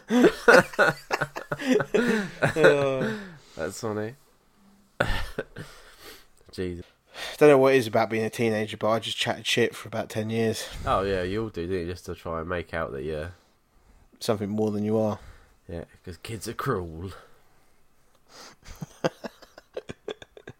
Oh. 2.57 3.19
That's 3.57 3.81
funny. 3.81 4.15
Jesus. 6.53 6.85
don't 7.39 7.49
know 7.51 7.59
what 7.59 7.75
it 7.75 7.79
is 7.79 7.87
about 7.87 8.11
being 8.11 8.25
a 8.25 8.31
teenager, 8.31 8.77
but 8.77 8.91
I 8.91 8.99
just 8.99 9.17
chatted 9.17 9.47
shit 9.47 9.75
for 9.75 9.89
about 9.89 10.09
ten 10.09 10.31
years. 10.31 10.69
Oh 10.85 11.03
yeah, 11.03 11.23
you 11.23 11.43
all 11.45 11.49
do, 11.49 11.67
do 11.67 11.75
you? 11.75 11.87
Just 11.87 12.07
to 12.07 12.15
try 12.15 12.41
and 12.41 12.49
make 12.49 12.75
out 12.75 12.93
that 12.93 13.05
yeah, 13.05 13.29
Something 14.19 14.49
more 14.51 14.71
than 14.71 14.85
you 14.85 14.99
are. 14.99 15.19
yeah, 15.69 15.85
because 16.03 16.17
kids 16.19 16.49
are 16.49 16.53
cruel. 16.55 17.13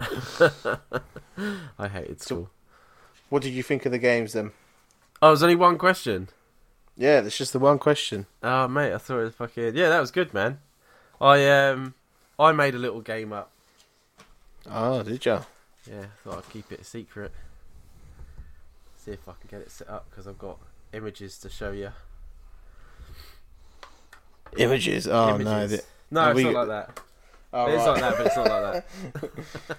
I 1.79 1.89
hated 1.89 2.21
school. 2.21 2.51
What 3.29 3.43
did 3.43 3.53
you 3.53 3.63
think 3.63 3.87
of 3.87 3.93
the 3.93 3.99
games 3.99 4.33
then? 4.33 4.53
Oh, 5.23 5.29
there's 5.29 5.43
only 5.43 5.57
one 5.57 5.79
question. 5.79 6.29
Yeah, 6.97 7.21
that's 7.21 7.37
just 7.39 7.53
the 7.53 7.59
one 7.59 7.79
question. 7.79 8.27
Oh 8.43 8.69
mate, 8.69 8.93
I 8.93 8.99
thought 8.99 9.21
it 9.21 9.25
was 9.25 9.35
fucking 9.35 9.75
yeah, 9.75 9.89
that 9.89 10.01
was 10.01 10.11
good, 10.11 10.35
man. 10.35 10.59
I 11.21 11.49
um, 11.49 11.95
I 12.39 12.53
made 12.53 12.75
a 12.75 12.79
little 12.79 13.01
game 13.01 13.33
up. 13.33 13.51
Oh, 14.71 15.03
did 15.03 15.25
you? 15.25 15.41
Yeah, 15.89 16.07
thought 16.25 16.39
I'd 16.39 16.51
keep 16.51 16.71
it 16.73 16.81
a 16.81 16.85
secret. 16.85 17.33
See 18.97 19.13
if 19.13 19.29
I 19.29 19.33
can 19.41 19.49
get 19.51 19.61
it 19.61 19.71
set 19.71 19.89
up 19.89 20.11
because 20.11 20.27
I've 20.27 20.39
got 20.39 20.59
images 20.93 21.39
to 21.39 21.49
show 21.49 21.73
you. 21.73 21.91
Images. 24.57 25.07
Oh 25.07 25.37
no. 25.37 25.59
Images. 25.59 25.81
The... 25.81 25.85
No, 26.11 26.31
it's 26.31 26.37
we- 26.37 26.45
not 26.45 26.67
like 26.67 26.69
that. 26.69 27.01
Oh, 27.53 27.67
it's 27.67 27.79
right. 27.79 27.87
like 27.87 28.01
that, 28.01 28.17
but 28.17 28.27
it's 28.27 28.37
not 28.37 28.49
like 28.49 28.85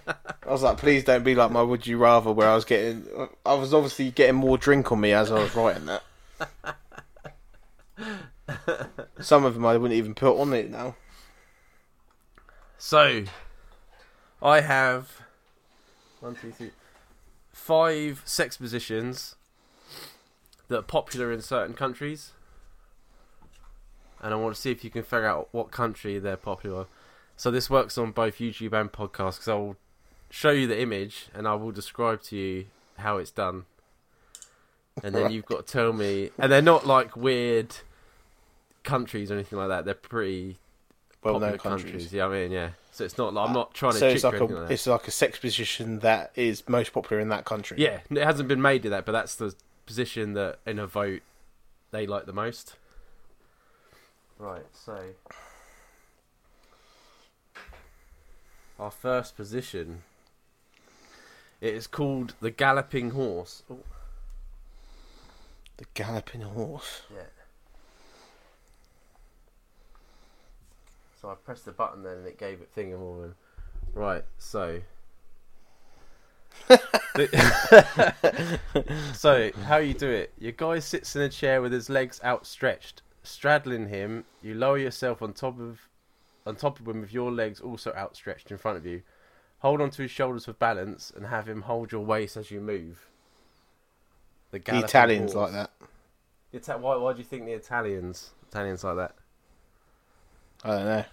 that. 0.06 0.28
I 0.48 0.52
was 0.52 0.62
like, 0.62 0.78
please 0.78 1.06
don't 1.06 1.24
be 1.24 1.36
like 1.36 1.52
my 1.52 1.62
Would 1.62 1.88
You 1.88 1.98
Rather, 1.98 2.32
where 2.32 2.50
I 2.50 2.56
was 2.56 2.66
getting, 2.66 3.06
I 3.46 3.54
was 3.54 3.74
obviously 3.74 4.12
getting 4.12 4.36
more 4.36 4.58
drink 4.58 4.92
on 4.92 5.00
me 5.00 5.14
as 5.14 5.32
I 5.32 5.36
was 5.36 5.56
writing 5.56 5.86
that. 5.86 6.04
Some 9.22 9.46
of 9.46 9.54
them 9.54 9.66
I 9.66 9.78
wouldn't 9.78 9.98
even 9.98 10.14
put 10.14 10.38
on 10.38 10.52
it 10.54 10.70
now. 10.70 10.96
So, 12.78 13.24
I 14.42 14.62
have 14.62 15.22
one, 16.20 16.36
two, 16.36 16.52
three, 16.52 16.72
five 17.54 18.22
sex 18.26 18.58
positions 18.58 19.36
that 20.68 20.80
are 20.80 20.84
popular 20.84 21.32
in 21.32 21.42
certain 21.42 21.74
countries, 21.74 22.32
and 24.22 24.34
I 24.34 24.38
want 24.38 24.56
to 24.56 24.62
see 24.62 24.72
if 24.72 24.84
you 24.84 24.90
can 24.90 25.04
figure 25.04 25.28
out 25.28 25.48
what 25.52 25.72
country 25.72 26.20
they're 26.20 26.36
popular. 26.36 26.88
So 27.42 27.50
this 27.50 27.72
works 27.72 27.98
on 27.98 28.12
both 28.12 28.38
YouTube 28.38 28.72
and 28.80 28.92
podcast 28.92 29.38
because 29.38 29.48
I 29.48 29.56
will 29.56 29.76
show 30.30 30.52
you 30.52 30.68
the 30.68 30.80
image 30.80 31.26
and 31.34 31.48
I 31.48 31.56
will 31.56 31.72
describe 31.72 32.22
to 32.26 32.38
you 32.38 32.66
how 33.00 33.18
it's 33.18 33.32
done, 33.32 33.66
and 35.04 35.16
then 35.16 35.32
you've 35.32 35.48
got 35.48 35.66
to 35.66 35.74
tell 35.74 35.92
me. 35.92 36.30
And 36.38 36.52
they're 36.52 36.62
not 36.62 36.86
like 36.86 37.18
weird 37.18 37.78
countries 38.84 39.32
or 39.32 39.34
anything 39.34 39.58
like 39.58 39.70
that. 39.70 39.86
They're 39.86 39.96
pretty 39.96 40.60
Well 41.24 41.40
known 41.40 41.58
countries. 41.58 42.14
Yeah, 42.14 42.28
I 42.28 42.30
mean, 42.30 42.52
yeah. 42.52 42.70
So 42.92 43.06
it's 43.06 43.18
not 43.18 43.34
like 43.34 43.50
I'm 43.50 43.56
uh, 43.56 43.60
not 43.62 43.74
trying 43.74 43.94
to 43.94 43.98
So 43.98 44.08
it's 44.10 44.24
like 44.24 44.40
a 44.40 44.46
like 44.46 44.70
it's 44.70 44.86
like 44.86 45.08
a 45.08 45.12
sex 45.12 45.40
position 45.40 45.98
that 46.02 46.34
is 46.36 46.70
most 46.70 46.94
popular 46.94 47.20
in 47.20 47.30
that 47.30 47.46
country. 47.46 47.78
Yeah, 47.80 48.02
it 48.12 48.24
hasn't 48.24 48.50
been 48.50 48.62
made 48.62 48.84
to 48.84 48.90
that, 48.90 49.04
but 49.04 49.14
that's 49.14 49.34
the 49.34 49.56
position 49.88 50.34
that 50.34 50.60
in 50.68 50.78
a 50.78 50.86
vote 50.86 51.24
they 51.90 52.06
like 52.06 52.28
the 52.28 52.34
most. 52.34 52.76
Right, 54.38 54.66
so 54.74 55.02
our 58.82 58.92
first 58.92 59.36
position 59.38 60.02
it 61.62 61.76
is 61.76 61.86
called 61.86 62.34
the 62.42 62.50
galloping 62.50 63.12
horse. 63.12 63.62
Oh, 63.70 63.78
The 65.78 65.86
galloping 65.94 66.42
horse. 66.42 67.04
yeah. 67.14 67.22
So 71.22 71.30
I 71.30 71.36
pressed 71.36 71.66
the 71.66 71.72
button 71.72 72.02
then 72.02 72.18
and 72.18 72.28
it 72.28 72.40
gave 72.40 72.62
it 72.62 72.76
thingamabob. 72.76 73.34
Right, 73.94 74.26
so 74.40 74.82
so 79.14 79.52
how 79.66 79.78
you 79.78 79.94
do 79.94 80.10
it? 80.10 80.34
Your 80.40 80.52
guy 80.54 80.80
sits 80.80 81.16
in 81.16 81.22
a 81.22 81.30
chair 81.30 81.62
with 81.62 81.72
his 81.72 81.90
legs 81.90 82.20
outstretched, 82.24 83.04
straddling 83.24 83.90
him. 83.90 84.26
You 84.42 84.56
lower 84.56 84.78
yourself 84.80 85.22
on 85.22 85.34
top 85.34 85.60
of 85.60 85.80
on 86.46 86.56
top 86.56 86.80
of 86.80 86.88
him 86.88 87.02
with 87.02 87.14
your 87.14 87.32
legs 87.32 87.60
also 87.60 87.94
outstretched 87.94 88.52
in 88.52 88.58
front 88.58 88.78
of 88.78 88.86
you. 88.86 89.04
Hold 89.60 89.82
onto 89.82 90.02
his 90.02 90.12
shoulders 90.12 90.46
for 90.46 90.54
balance 90.54 91.12
and 91.16 91.28
have 91.28 91.48
him 91.48 91.62
hold 91.62 91.92
your 91.92 92.04
waist 92.04 92.36
as 92.36 92.50
you 92.50 92.60
move. 92.60 93.08
The, 94.52 94.60
The 94.60 94.80
Italians 94.80 95.34
horse. 95.34 95.54
like 95.54 95.56
that. 95.70 95.72
The 96.52 96.58
Ita- 96.58 96.78
why? 96.80 96.96
Why 96.98 97.14
do 97.14 97.20
you 97.20 97.24
think 97.24 97.46
the 97.46 97.54
Italians 97.54 98.32
Italians 98.50 98.84
like 98.84 98.96
that? 98.98 99.16
I 100.64 100.68
don't 100.70 100.86
know. 100.86 101.06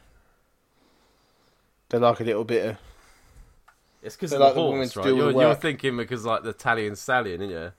They 1.91 1.99
like 1.99 2.21
a 2.21 2.25
little 2.25 2.45
bit 2.45 2.67
of. 2.71 2.77
It's 4.03 4.17
because 4.17 4.33
like 4.33 4.55
the 4.55 4.55
the 4.55 4.61
horse, 4.61 4.93
to 4.95 4.99
right? 5.01 5.09
You're, 5.09 5.33
you're 5.33 5.55
thinking 5.55 5.97
because 5.97 6.25
like 6.25 6.43
the 6.43 6.51
Italian 6.51 6.97
stallion, 6.97 7.43
isn't 7.43 7.55
you? 7.55 7.73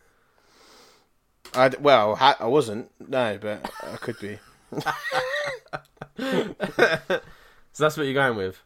I 1.53 1.69
well, 1.79 2.15
I 2.19 2.45
wasn't. 2.45 2.91
No, 2.99 3.37
but 3.41 3.69
I 3.83 3.95
could 3.97 4.19
be. 4.19 4.39
So 7.73 7.83
that's 7.83 7.97
what 7.97 8.03
you're 8.03 8.13
going 8.13 8.37
with. 8.37 8.61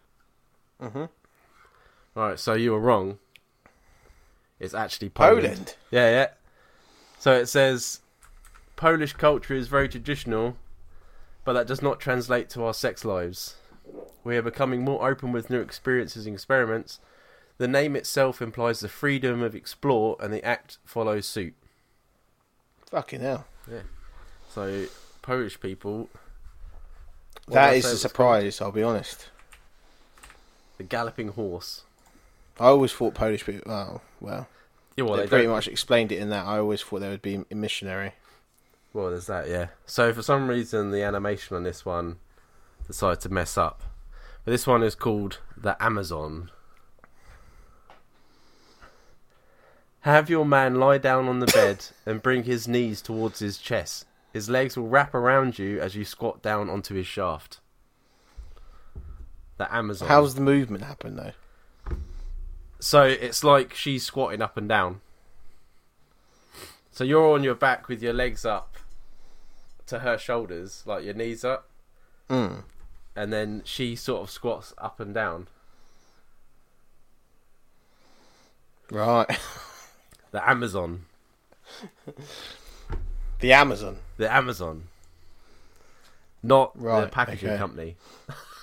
Mhm. 0.81 1.09
Right, 2.15 2.39
so 2.39 2.53
you 2.53 2.71
were 2.71 2.79
wrong. 2.79 3.19
It's 4.59 4.73
actually 4.73 5.09
Poland. 5.09 5.41
Poland. 5.43 5.75
Yeah, 5.91 6.09
yeah. 6.09 6.27
So 7.19 7.33
it 7.33 7.47
says 7.47 8.01
Polish 8.75 9.13
culture 9.13 9.53
is 9.53 9.67
very 9.67 9.89
traditional, 9.89 10.57
but 11.43 11.53
that 11.53 11.67
does 11.67 11.81
not 11.81 11.99
translate 11.99 12.49
to 12.51 12.63
our 12.63 12.73
sex 12.73 13.03
lives. 13.03 13.55
We 14.23 14.37
are 14.37 14.41
becoming 14.41 14.83
more 14.83 15.07
open 15.09 15.31
with 15.31 15.49
new 15.49 15.59
experiences 15.59 16.25
and 16.25 16.35
experiments. 16.35 16.99
The 17.57 17.67
name 17.67 17.95
itself 17.95 18.41
implies 18.41 18.79
the 18.79 18.89
freedom 18.89 19.41
of 19.41 19.53
explore, 19.55 20.15
and 20.19 20.33
the 20.33 20.43
act 20.43 20.77
follows 20.85 21.25
suit. 21.25 21.53
Fucking 22.89 23.21
hell. 23.21 23.45
Yeah. 23.69 23.81
So 24.49 24.85
Polish 25.21 25.59
people. 25.59 26.09
What 27.45 27.55
That 27.55 27.75
is 27.75 27.85
a 27.85 27.97
surprise. 27.97 28.61
I'll 28.61 28.71
be 28.71 28.83
honest. 28.83 29.29
The 30.77 30.83
galloping 30.83 31.29
horse. 31.29 31.83
I 32.59 32.65
always 32.65 32.91
thought 32.91 33.13
Polish 33.13 33.45
people. 33.45 33.71
Oh 33.71 34.01
well, 34.21 34.47
Yeah, 34.95 35.05
well, 35.05 35.15
they 35.17 35.23
they 35.23 35.29
pretty 35.29 35.47
much 35.47 35.67
explained 35.67 36.11
it 36.11 36.19
in 36.19 36.29
that. 36.29 36.45
I 36.45 36.59
always 36.59 36.81
thought 36.81 36.99
they 36.99 37.09
would 37.09 37.21
be 37.21 37.43
a 37.49 37.55
missionary. 37.55 38.13
Well, 38.93 39.09
there's 39.09 39.25
that, 39.25 39.49
yeah. 39.49 39.67
So 39.87 40.13
for 40.13 40.21
some 40.21 40.47
reason, 40.47 40.91
the 40.91 41.01
animation 41.01 41.55
on 41.55 41.63
this 41.63 41.83
one 41.83 42.17
decided 42.85 43.21
to 43.21 43.29
mess 43.29 43.57
up. 43.57 43.81
But 44.45 44.51
this 44.51 44.67
one 44.67 44.83
is 44.83 44.93
called 44.93 45.39
the 45.57 45.81
Amazon. 45.83 46.51
Have 50.01 50.29
your 50.29 50.45
man 50.45 50.75
lie 50.75 50.97
down 50.97 51.27
on 51.27 51.39
the 51.39 51.47
bed 51.47 51.85
and 52.05 52.21
bring 52.21 52.43
his 52.43 52.67
knees 52.67 53.01
towards 53.01 53.39
his 53.39 53.57
chest. 53.57 54.05
His 54.33 54.49
legs 54.49 54.75
will 54.75 54.87
wrap 54.87 55.13
around 55.13 55.59
you 55.59 55.79
as 55.79 55.95
you 55.95 56.03
squat 56.03 56.41
down 56.41 56.69
onto 56.69 56.95
his 56.95 57.05
shaft. 57.07 57.59
The 59.57 59.73
Amazon. 59.73 60.07
How's 60.07 60.33
the 60.35 60.41
movement 60.41 60.83
happen 60.83 61.15
though? 61.15 61.95
So 62.79 63.03
it's 63.03 63.43
like 63.43 63.73
she's 63.75 64.03
squatting 64.03 64.41
up 64.41 64.57
and 64.57 64.67
down. 64.67 65.01
So 66.91 67.03
you're 67.03 67.31
on 67.33 67.43
your 67.43 67.55
back 67.55 67.87
with 67.87 68.01
your 68.01 68.13
legs 68.13 68.43
up 68.43 68.75
to 69.85 69.99
her 69.99 70.17
shoulders, 70.17 70.83
like 70.85 71.03
your 71.05 71.13
knees 71.13 71.45
up, 71.45 71.69
Mm. 72.29 72.63
and 73.15 73.31
then 73.31 73.61
she 73.65 73.95
sort 73.95 74.23
of 74.23 74.29
squats 74.31 74.73
up 74.79 74.99
and 74.99 75.13
down. 75.13 75.47
Right. 78.91 79.29
The 80.31 80.49
Amazon. 80.49 81.05
the 83.43 83.51
Amazon, 83.51 83.97
The 84.15 84.33
Amazon. 84.33 84.83
Not 86.41 86.81
the 86.81 87.09
packaging 87.11 87.49
okay. 87.49 87.57
company. 87.57 87.95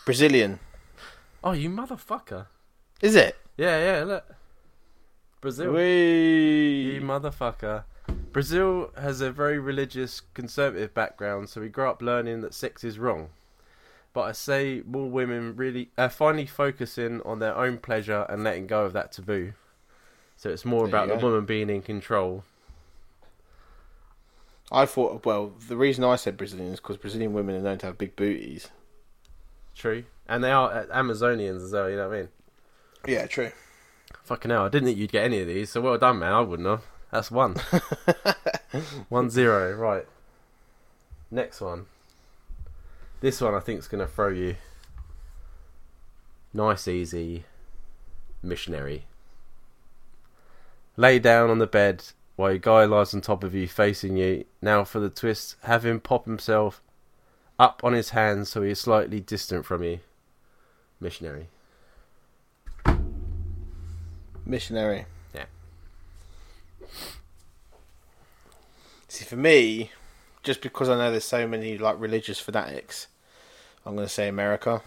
Brazilian. 0.05 0.59
Oh, 1.43 1.53
you 1.53 1.70
motherfucker. 1.70 2.49
Is 3.01 3.14
it? 3.14 3.35
Yeah, 3.57 3.78
yeah, 3.83 4.05
look. 4.05 4.35
Brazil. 5.41 5.72
Wee. 5.72 6.97
You 6.97 7.01
motherfucker. 7.01 7.85
Brazil 8.31 8.91
has 9.01 9.22
a 9.22 9.33
very 9.33 9.59
religious, 9.59 10.20
conservative 10.35 10.93
background, 10.93 11.49
so 11.49 11.62
we 11.62 11.70
grow 11.70 11.89
up 11.89 12.03
learning 12.03 12.43
that 12.43 12.53
sex 12.53 12.85
is 12.85 12.99
wrong. 12.99 13.31
But 14.12 14.22
I 14.22 14.33
say 14.33 14.83
more 14.87 15.09
women 15.09 15.57
really 15.57 15.89
are 15.97 16.11
finally 16.11 16.45
focusing 16.45 17.22
on 17.22 17.39
their 17.39 17.57
own 17.57 17.78
pleasure 17.78 18.26
and 18.28 18.45
letting 18.45 18.66
go 18.66 18.85
of 18.85 18.93
that 18.93 19.12
taboo. 19.12 19.55
So 20.37 20.51
it's 20.51 20.66
more 20.66 20.87
There 20.87 20.89
about 20.89 21.09
the 21.09 21.24
woman 21.24 21.47
being 21.47 21.70
in 21.70 21.81
control. 21.81 22.45
I 24.72 24.86
thought. 24.86 25.24
Well, 25.24 25.52
the 25.68 25.76
reason 25.76 26.04
I 26.04 26.16
said 26.16 26.36
Brazilian 26.36 26.72
is 26.72 26.80
because 26.80 26.96
Brazilian 26.96 27.32
women 27.32 27.56
are 27.56 27.60
known 27.60 27.78
to 27.78 27.86
have 27.86 27.98
big 27.98 28.16
booties. 28.16 28.68
True. 29.74 30.04
And 30.28 30.44
they 30.44 30.50
are 30.52 30.70
uh, 30.70 30.86
Amazonians 30.86 31.64
as 31.64 31.72
well, 31.72 31.90
you 31.90 31.96
know 31.96 32.08
what 32.08 32.16
I 32.16 32.20
mean? 32.20 32.28
Yeah, 33.06 33.26
true. 33.26 33.50
Fucking 34.24 34.50
hell, 34.50 34.66
I 34.66 34.68
didn't 34.68 34.86
think 34.86 34.98
you'd 34.98 35.12
get 35.12 35.24
any 35.24 35.40
of 35.40 35.48
these, 35.48 35.70
so 35.70 35.80
well 35.80 35.98
done, 35.98 36.18
man. 36.18 36.32
I 36.32 36.40
wouldn't 36.40 36.68
have. 36.68 36.84
That's 37.10 37.30
one. 37.30 37.56
one 39.08 39.30
zero, 39.30 39.74
right. 39.74 40.06
Next 41.30 41.60
one. 41.60 41.86
This 43.20 43.40
one 43.40 43.54
I 43.54 43.60
think 43.60 43.80
is 43.80 43.88
going 43.88 44.06
to 44.06 44.12
throw 44.12 44.28
you. 44.28 44.56
Nice, 46.52 46.86
easy. 46.86 47.44
Missionary. 48.42 49.06
Lay 50.96 51.18
down 51.18 51.50
on 51.50 51.58
the 51.58 51.66
bed 51.66 52.04
while 52.41 52.53
your 52.53 52.59
guy 52.59 52.86
lies 52.86 53.12
on 53.12 53.20
top 53.20 53.45
of 53.45 53.55
you, 53.55 53.68
facing 53.68 54.16
you. 54.16 54.47
Now 54.62 54.82
for 54.82 54.99
the 54.99 55.11
twist, 55.11 55.57
have 55.64 55.84
him 55.84 56.01
pop 56.01 56.24
himself 56.24 56.82
up 57.59 57.82
on 57.84 57.93
his 57.93 58.11
hands 58.11 58.49
so 58.49 58.62
he 58.62 58.70
is 58.70 58.80
slightly 58.80 59.20
distant 59.20 59.66
from 59.66 59.82
you. 59.82 60.01
Missionary. 60.99 61.49
Missionary. 64.47 65.05
Yeah. 65.34 65.45
See, 69.07 69.26
for 69.26 69.36
me, 69.36 69.91
just 70.43 70.62
because 70.62 70.88
I 70.88 70.97
know 70.97 71.11
there's 71.11 71.24
so 71.24 71.47
many 71.47 71.76
like 71.76 72.01
religious 72.01 72.41
fanatics, 72.41 73.09
I'm 73.84 73.97
going 73.97 74.07
to 74.07 74.12
say 74.12 74.28
America. 74.28 74.80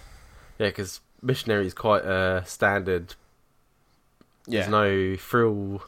Yeah, 0.57 0.69
because 0.69 1.01
missionary 1.21 1.67
is 1.67 1.75
quite 1.75 2.03
a 2.03 2.43
standard. 2.47 3.13
Yeah, 4.47 4.61
There's 4.61 4.71
no 4.71 5.17
frill. 5.17 5.83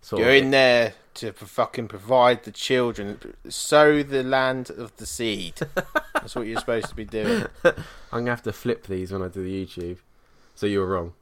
Sort 0.00 0.20
you're 0.22 0.30
of 0.30 0.36
in 0.36 0.50
there 0.50 0.94
to 1.14 1.32
fucking 1.32 1.88
provide 1.88 2.44
the 2.44 2.52
children, 2.52 3.34
sow 3.48 4.02
the 4.02 4.22
land 4.22 4.70
of 4.70 4.96
the 4.96 5.06
seed. 5.06 5.54
That's 6.14 6.34
what 6.36 6.46
you're 6.46 6.60
supposed 6.60 6.88
to 6.88 6.94
be 6.94 7.04
doing. 7.04 7.46
I'm 7.64 7.74
gonna 8.12 8.30
have 8.30 8.42
to 8.42 8.52
flip 8.52 8.86
these 8.86 9.12
when 9.12 9.22
I 9.22 9.28
do 9.28 9.42
the 9.42 9.66
YouTube. 9.66 9.98
So 10.54 10.66
you 10.66 10.80
were 10.80 10.86
wrong. 10.86 11.14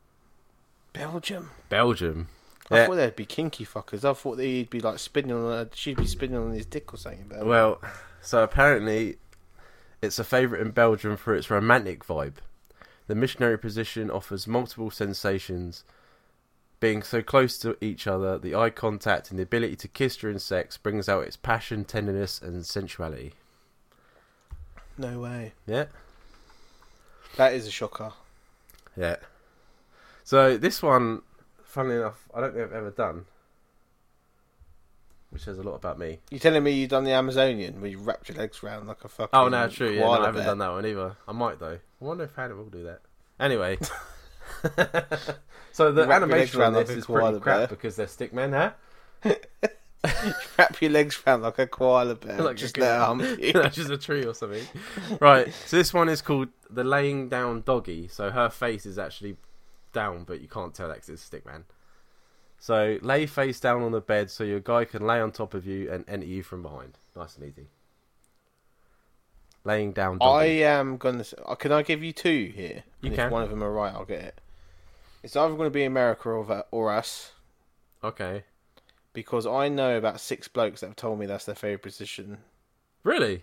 Belgium. 0.92 1.50
Belgium. 1.68 2.28
I 2.70 2.76
Yeah. 2.78 2.86
thought 2.86 2.94
they'd 2.96 3.16
be 3.16 3.26
kinky 3.26 3.64
fuckers. 3.64 4.04
I 4.04 4.12
thought 4.14 4.36
they'd 4.36 4.68
be 4.70 4.80
like 4.80 4.98
spinning 4.98 5.32
on. 5.32 5.52
A, 5.52 5.68
she'd 5.74 5.96
be 5.98 6.06
spinning 6.06 6.36
on 6.38 6.52
his 6.52 6.66
dick 6.66 6.92
or 6.92 6.96
something. 6.96 7.26
But 7.28 7.44
Well, 7.46 7.80
so 8.20 8.42
apparently, 8.42 9.18
it's 10.02 10.18
a 10.18 10.24
favourite 10.24 10.62
in 10.64 10.72
Belgium 10.72 11.16
for 11.16 11.34
its 11.34 11.50
romantic 11.50 12.04
vibe. 12.04 12.34
The 13.06 13.14
missionary 13.14 13.58
position 13.58 14.10
offers 14.10 14.46
multiple 14.46 14.90
sensations. 14.90 15.84
Being 16.78 17.02
so 17.02 17.22
close 17.22 17.56
to 17.58 17.76
each 17.80 18.06
other, 18.06 18.38
the 18.38 18.54
eye 18.54 18.70
contact 18.70 19.30
and 19.30 19.38
the 19.38 19.42
ability 19.44 19.76
to 19.76 19.88
kiss 19.88 20.16
during 20.16 20.38
sex 20.38 20.76
brings 20.76 21.08
out 21.08 21.24
its 21.24 21.36
passion, 21.36 21.84
tenderness, 21.84 22.40
and 22.40 22.64
sensuality. 22.66 23.32
no 24.98 25.18
way. 25.20 25.52
Yeah. 25.66 25.86
That 27.36 27.54
is 27.54 27.66
a 27.66 27.70
shocker. 27.70 28.12
Yeah. 28.96 29.16
So 30.24 30.56
this 30.56 30.82
one, 30.82 31.22
funnily 31.64 31.96
enough, 31.96 32.28
I 32.34 32.40
don't 32.40 32.52
think 32.52 32.64
I've 32.66 32.72
ever 32.72 32.90
done. 32.90 33.26
Which 35.30 35.42
says 35.42 35.58
a 35.58 35.62
lot 35.62 35.74
about 35.74 35.98
me. 35.98 36.18
You're 36.30 36.40
telling 36.40 36.62
me 36.62 36.70
you've 36.72 36.90
done 36.90 37.04
the 37.04 37.12
Amazonian 37.12 37.80
where 37.80 37.90
you 37.90 37.98
wrapped 37.98 38.28
your 38.28 38.38
legs 38.38 38.62
around 38.62 38.86
like 38.86 39.04
a 39.04 39.08
fucking? 39.08 39.30
Oh 39.38 39.48
no, 39.48 39.68
true. 39.68 39.90
Yeah, 39.90 40.00
no, 40.00 40.12
I 40.12 40.26
haven't 40.26 40.44
done 40.44 40.58
that 40.58 40.70
one 40.70 40.86
either. 40.86 41.16
I 41.28 41.32
might 41.32 41.58
though. 41.58 41.78
I 42.00 42.04
wonder 42.04 42.24
if 42.24 42.34
Hannah 42.34 42.54
will 42.54 42.66
do 42.70 42.84
that. 42.84 43.00
Anyway. 43.40 43.78
so 45.72 45.92
the 45.92 46.02
animation 46.10 46.60
on 46.60 46.64
around 46.66 46.74
like 46.74 46.86
this 46.86 46.96
is 46.98 47.06
pretty 47.06 47.40
crap 47.40 47.56
bear. 47.58 47.66
because 47.68 47.96
they're 47.96 48.06
stick 48.06 48.32
men, 48.32 48.52
huh? 48.52 48.72
Wrap 50.58 50.80
your 50.80 50.92
legs 50.92 51.20
around 51.26 51.42
like 51.42 51.58
a 51.58 51.66
koala 51.66 52.14
bear. 52.14 52.40
Like 52.40 52.56
just 52.56 52.76
a- 52.76 52.80
let 52.80 52.98
hump 53.06 53.22
you. 53.40 53.52
That's 53.52 53.74
just 53.76 53.90
a 53.90 53.98
tree 53.98 54.24
or 54.24 54.34
something. 54.34 54.64
Right. 55.20 55.52
So 55.66 55.76
this 55.76 55.92
one 55.92 56.08
is 56.08 56.22
called 56.22 56.48
the 56.70 56.84
laying 56.84 57.28
down 57.28 57.62
doggy. 57.62 58.08
So 58.08 58.30
her 58.30 58.48
face 58.48 58.86
is 58.86 58.98
actually 58.98 59.36
down, 59.92 60.24
but 60.24 60.40
you 60.40 60.48
can't 60.48 60.72
tell 60.74 60.88
that 60.88 60.98
'cause 61.00 61.08
it's 61.08 61.22
a 61.22 61.26
stick 61.26 61.44
man. 61.46 61.64
So 62.58 62.98
lay 63.02 63.26
face 63.26 63.58
down 63.60 63.82
on 63.82 63.92
the 63.92 64.00
bed 64.00 64.30
so 64.30 64.44
your 64.44 64.60
guy 64.60 64.84
can 64.84 65.06
lay 65.06 65.20
on 65.20 65.32
top 65.32 65.54
of 65.54 65.66
you 65.66 65.90
and 65.90 66.04
enter 66.08 66.26
you 66.26 66.42
from 66.42 66.62
behind. 66.62 66.98
Nice 67.16 67.36
and 67.36 67.44
easy. 67.46 67.66
Laying 69.64 69.92
down 69.92 70.18
I 70.20 70.44
am 70.44 70.96
gonna. 70.96 71.24
uh, 71.44 71.56
Can 71.56 71.72
I 71.72 71.82
give 71.82 72.02
you 72.04 72.12
two 72.12 72.52
here? 72.54 72.84
You 73.00 73.08
And 73.08 73.16
can. 73.16 73.26
If 73.26 73.32
one 73.32 73.42
of 73.42 73.50
them 73.50 73.64
are 73.64 73.72
right, 73.72 73.92
I'll 73.92 74.04
get 74.04 74.22
it. 74.22 74.40
It's 75.26 75.34
either 75.34 75.56
going 75.56 75.66
to 75.66 75.74
be 75.74 75.82
America 75.82 76.28
or 76.28 76.64
or 76.70 76.92
us 76.92 77.32
Okay. 78.04 78.44
because 79.12 79.44
I 79.44 79.68
know 79.68 79.98
about 79.98 80.20
six 80.20 80.46
blokes 80.46 80.82
that 80.82 80.86
have 80.86 80.94
told 80.94 81.18
me 81.18 81.26
that's 81.26 81.46
their 81.46 81.56
favorite 81.56 81.82
position. 81.82 82.38
Really? 83.02 83.42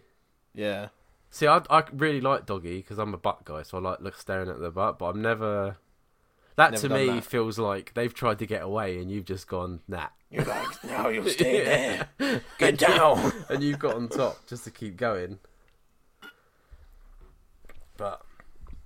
Yeah. 0.54 0.88
See, 1.30 1.46
I 1.46 1.62
I 1.70 1.84
really 1.92 2.22
like 2.22 2.46
doggy 2.46 2.78
because 2.78 3.00
I'm 3.00 3.14
a 3.14 3.18
butt 3.18 3.44
guy, 3.44 3.64
so 3.64 3.80
I 3.80 3.82
like 3.82 4.00
look 4.00 4.18
staring 4.18 4.50
at 4.50 4.62
the 4.62 4.72
butt. 4.72 4.98
But 4.98 5.08
I've 5.10 5.16
never. 5.18 5.76
That 6.56 6.72
Never 6.72 6.88
to 6.88 6.94
me 6.94 7.06
that. 7.08 7.26
feels 7.26 7.60
like 7.60 7.94
they've 7.96 8.14
tried 8.14 8.40
to 8.40 8.46
get 8.46 8.62
away, 8.62 9.00
and 9.00 9.12
you've 9.12 9.26
just 9.26 9.50
gone 9.50 9.82
nah. 9.90 10.08
You're 10.30 10.46
like, 10.46 10.84
no, 10.86 11.10
you'll 11.10 11.28
stay 11.42 11.66
there. 11.66 12.42
Get 12.60 12.78
down. 12.78 13.34
and 13.50 13.62
you've 13.62 13.80
got 13.80 13.96
on 13.96 14.08
top 14.08 14.38
just 14.48 14.64
to 14.64 14.72
keep 14.72 14.96
going. 14.96 15.40
But 17.98 18.22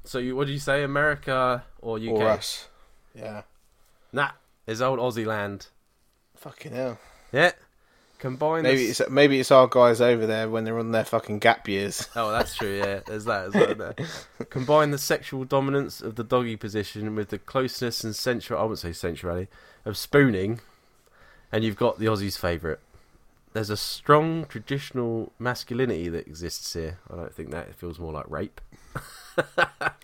so 0.03 0.17
you, 0.17 0.35
what 0.35 0.47
do 0.47 0.53
you 0.53 0.59
say, 0.59 0.81
America 0.81 1.63
or 1.79 1.99
UK? 1.99 2.07
Or 2.09 2.27
us. 2.29 2.69
Yeah. 3.17 3.41
Nah, 4.13 4.31
it's 4.65 4.81
old 4.81 4.99
Aussie 4.99 5.25
land. 5.25 5.67
Fucking 6.35 6.73
hell. 6.73 6.99
Yeah, 7.31 7.51
combine. 8.19 8.63
Maybe 8.63 8.85
the... 8.85 8.89
it's 8.89 9.09
maybe 9.09 9.39
it's 9.39 9.51
our 9.51 9.67
guys 9.67 9.99
over 9.99 10.25
there 10.25 10.49
when 10.49 10.63
they're 10.63 10.79
on 10.79 10.91
their 10.91 11.03
fucking 11.03 11.39
gap 11.39 11.67
years. 11.67 12.07
Oh, 12.15 12.31
that's 12.31 12.55
true. 12.55 12.77
Yeah, 12.77 13.01
there's 13.05 13.25
that 13.25 13.47
as 13.47 13.53
well. 13.53 13.75
There. 13.75 13.95
Combine 14.49 14.91
the 14.91 14.97
sexual 14.97 15.45
dominance 15.45 16.01
of 16.01 16.15
the 16.15 16.23
doggy 16.23 16.55
position 16.55 17.15
with 17.15 17.29
the 17.29 17.39
closeness 17.39 18.03
and 18.03 18.15
sensual. 18.15 18.59
I 18.59 18.63
wouldn't 18.63 18.79
say 18.79 18.93
sensuality 18.93 19.47
of 19.83 19.97
spooning, 19.97 20.59
and 21.51 21.63
you've 21.63 21.75
got 21.75 21.99
the 21.99 22.05
Aussies' 22.05 22.37
favourite. 22.37 22.79
There's 23.53 23.69
a 23.71 23.77
strong 23.77 24.45
traditional 24.45 25.31
masculinity 25.39 26.09
that 26.09 26.27
exists 26.27 26.73
here. 26.73 26.99
I 27.11 27.15
don't 27.15 27.33
think 27.33 27.49
that 27.51 27.69
it 27.69 27.75
feels 27.75 27.97
more 27.97 28.13
like 28.13 28.29
rape. 28.29 28.61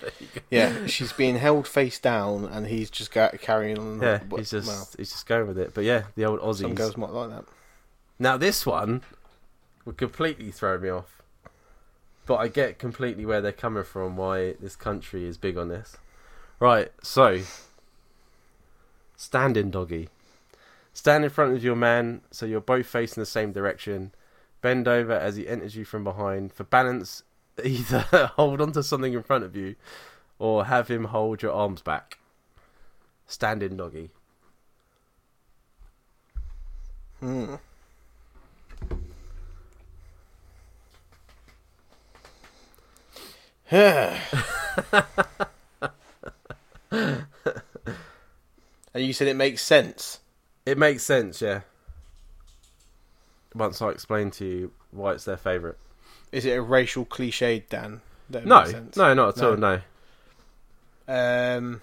Yeah, 0.54 0.86
she's 0.86 1.12
being 1.12 1.38
held 1.38 1.68
face 1.68 2.00
down, 2.00 2.46
and 2.46 2.68
he's 2.68 2.92
just 2.92 3.12
carrying 3.12 3.80
on. 3.80 4.02
Yeah, 4.02 4.20
well, 4.30 4.38
he's 4.38 4.52
just 4.52 4.68
well, 4.68 4.88
he's 4.98 5.12
just 5.12 5.26
going 5.26 5.48
with 5.48 5.58
it. 5.58 5.74
But 5.74 5.84
yeah, 5.84 6.04
the 6.16 6.26
old 6.26 6.42
Aussies. 6.42 6.62
some 6.62 6.76
girls 6.76 6.96
might 6.96 7.10
like 7.10 7.32
that. 7.32 7.46
Now 8.20 8.38
this 8.38 8.64
one 8.64 9.02
would 9.86 9.98
completely 9.98 10.52
throw 10.52 10.78
me 10.78 10.90
off. 10.90 11.22
But 12.26 12.36
I 12.36 12.48
get 12.48 12.78
completely 12.80 13.26
where 13.26 13.42
they're 13.42 13.52
coming 13.52 13.84
from, 13.84 14.16
why 14.16 14.54
this 14.54 14.76
country 14.76 15.26
is 15.26 15.38
big 15.38 15.58
on 15.58 15.70
this. 15.70 15.98
Right, 16.60 16.92
so 17.02 17.42
standing 19.18 19.72
doggy. 19.72 20.10
Stand 20.94 21.24
in 21.24 21.32
front 21.32 21.56
of 21.56 21.64
your 21.64 21.76
man 21.76 22.22
so 22.30 22.46
you're 22.46 22.62
both 22.62 22.86
facing 22.86 23.22
the 23.22 23.26
same 23.26 23.52
direction. 23.52 24.14
Bend 24.62 24.88
over 24.88 25.14
as 25.14 25.36
he 25.36 25.48
enters 25.48 25.76
you 25.76 25.84
from 25.84 26.04
behind. 26.04 26.54
For 26.54 26.64
balance, 26.64 27.24
either 27.64 28.00
hold 28.36 28.62
onto 28.62 28.82
something 28.82 29.14
in 29.14 29.24
front 29.24 29.44
of 29.44 29.56
you 29.56 29.76
or 30.40 30.66
have 30.66 30.88
him 30.88 31.06
hold 31.06 31.42
your 31.42 31.54
arms 31.54 31.82
back. 31.82 32.18
Standing 33.28 33.78
doggy. 33.78 34.10
Hmm. 37.20 37.56
and 43.74 44.18
you 48.96 49.14
said 49.14 49.28
it 49.28 49.36
makes 49.36 49.62
sense. 49.62 50.20
It 50.66 50.78
makes 50.78 51.04
sense, 51.04 51.42
yeah. 51.42 51.62
Once 53.56 53.82
I 53.82 53.90
explain 53.90 54.32
to 54.32 54.46
you 54.46 54.72
why 54.92 55.14
it's 55.14 55.26
their 55.26 55.38
favourite. 55.38 55.78
Is 56.34 56.46
it 56.46 56.52
a 56.58 56.62
racial 56.62 57.06
cliche, 57.06 57.64
Dan? 57.70 58.02
That 58.30 58.46
No, 58.46 58.64
no, 58.96 59.14
not 59.14 59.38
at 59.38 59.38
No. 59.38 59.50
all. 59.52 59.58
No, 59.58 59.82
Um, 61.08 61.82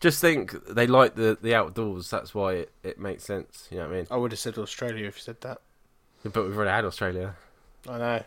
just 0.00 0.20
think 0.20 0.52
they 0.66 0.86
like 0.86 1.14
the 1.14 1.38
the 1.40 1.54
outdoors. 1.54 2.10
That's 2.10 2.34
why 2.34 2.52
it, 2.54 2.72
it 2.82 2.98
makes 3.00 3.24
sense. 3.24 3.68
You 3.70 3.78
know 3.78 3.84
what 3.88 3.92
I 3.92 3.96
mean? 3.96 4.06
I 4.10 4.16
would 4.16 4.32
have 4.32 4.38
said 4.38 4.58
Australia 4.58 5.06
if 5.08 5.16
you 5.16 5.22
said 5.22 5.40
that. 5.40 5.60
But 6.24 6.44
we've 6.44 6.56
already 6.56 6.70
had 6.70 6.84
Australia, 6.84 7.36
I 7.88 7.98
know. 7.98 8.22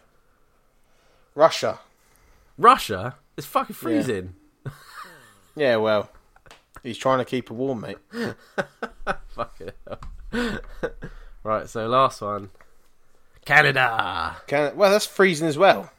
Russia. 1.36 1.80
Russia. 2.58 3.16
It's 3.38 3.48
fucking 3.48 3.76
freezing. 3.76 4.36
Yeah, 5.56 5.76
well, 5.78 6.10
he's 6.84 6.98
trying 6.98 7.20
to 7.20 7.26
keep 7.26 7.50
her 7.50 7.56
warm, 7.56 7.82
mate. 7.82 7.98
Fucking 9.30 9.72
hell. 9.88 10.60
right. 11.44 11.68
So 11.70 11.88
last 11.88 12.22
one, 12.22 12.50
Canada. 13.46 14.38
Can 14.48 14.76
well, 14.76 14.92
that's 14.92 15.06
freezing 15.06 15.48
as 15.48 15.58
well. 15.58 15.92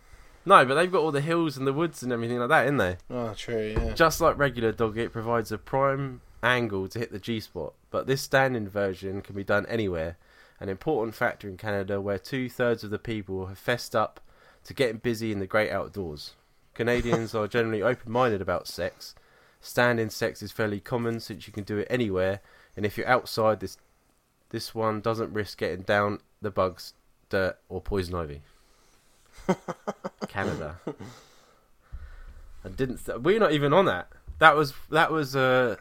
No, 0.45 0.65
but 0.65 0.75
they've 0.75 0.91
got 0.91 1.03
all 1.03 1.13
the 1.13 1.21
hills 1.21 1.57
and 1.57 1.67
the 1.67 1.73
woods 1.73 2.03
and 2.03 2.13
everything 2.13 2.39
like 2.39 2.49
that, 2.49 2.67
in 2.67 2.77
they? 2.77 2.97
Oh, 3.09 3.33
true. 3.35 3.75
Yeah. 3.77 3.93
Just 3.95 4.21
like 4.21 4.37
regular 4.37 4.73
dog, 4.73 4.99
it 4.99 5.13
provides 5.13 5.53
a 5.53 5.59
prime 5.59 6.21
angle 6.43 6.89
to 6.89 6.99
hit 6.99 7.13
the 7.13 7.21
G 7.21 7.39
spot, 7.39 7.75
but 7.91 8.07
this 8.07 8.23
standing 8.23 8.69
version 8.69 9.23
can 9.23 9.37
be 9.37 9.45
done 9.45 9.67
anywhere. 9.67 10.17
An 10.59 10.69
important 10.69 11.15
factor 11.15 11.49
in 11.49 11.57
Canada 11.57 12.01
where 12.01 12.19
two 12.19 12.49
thirds 12.49 12.83
of 12.83 12.91
the 12.91 12.99
people 12.99 13.47
have 13.47 13.59
fessed 13.59 13.95
up 13.95 14.21
to 14.65 14.75
getting 14.75 14.99
busy 14.99 15.31
in 15.31 15.39
the 15.39 15.47
great 15.47 15.71
outdoors. 15.71 16.35
Canadians 16.75 17.35
are 17.35 17.47
generally 17.47 17.83
open 17.83 18.11
minded 18.11 18.41
about 18.41 18.67
sex, 18.67 19.15
Stand-in 19.65 20.11
sex 20.11 20.43
is 20.43 20.51
fairly 20.51 20.81
common 20.81 21.21
since 21.21 21.47
you 21.47 21.53
can 21.53 21.63
do 21.63 21.79
it 21.79 21.87
anywhere, 21.89 22.41
and 22.77 22.85
if 22.85 22.99
you're 22.99 23.07
outside, 23.07 23.61
this 23.61 23.79
this 24.49 24.75
one 24.75 25.01
doesn't 25.01 25.33
risk 25.33 25.59
getting 25.59 25.83
down 25.83 26.19
the 26.43 26.51
bugs, 26.51 26.95
dirt, 27.33 27.59
or 27.71 27.81
poison 27.81 28.15
ivy. 28.15 28.43
Canada. 30.29 30.79
I 32.65 32.69
didn't. 32.69 33.01
We're 33.23 33.41
not 33.41 33.53
even 33.53 33.73
on 33.73 33.87
that. 33.87 34.09
That 34.39 34.55
was 34.55 34.75
that 34.91 35.11
was 35.11 35.35
uh, 35.35 35.77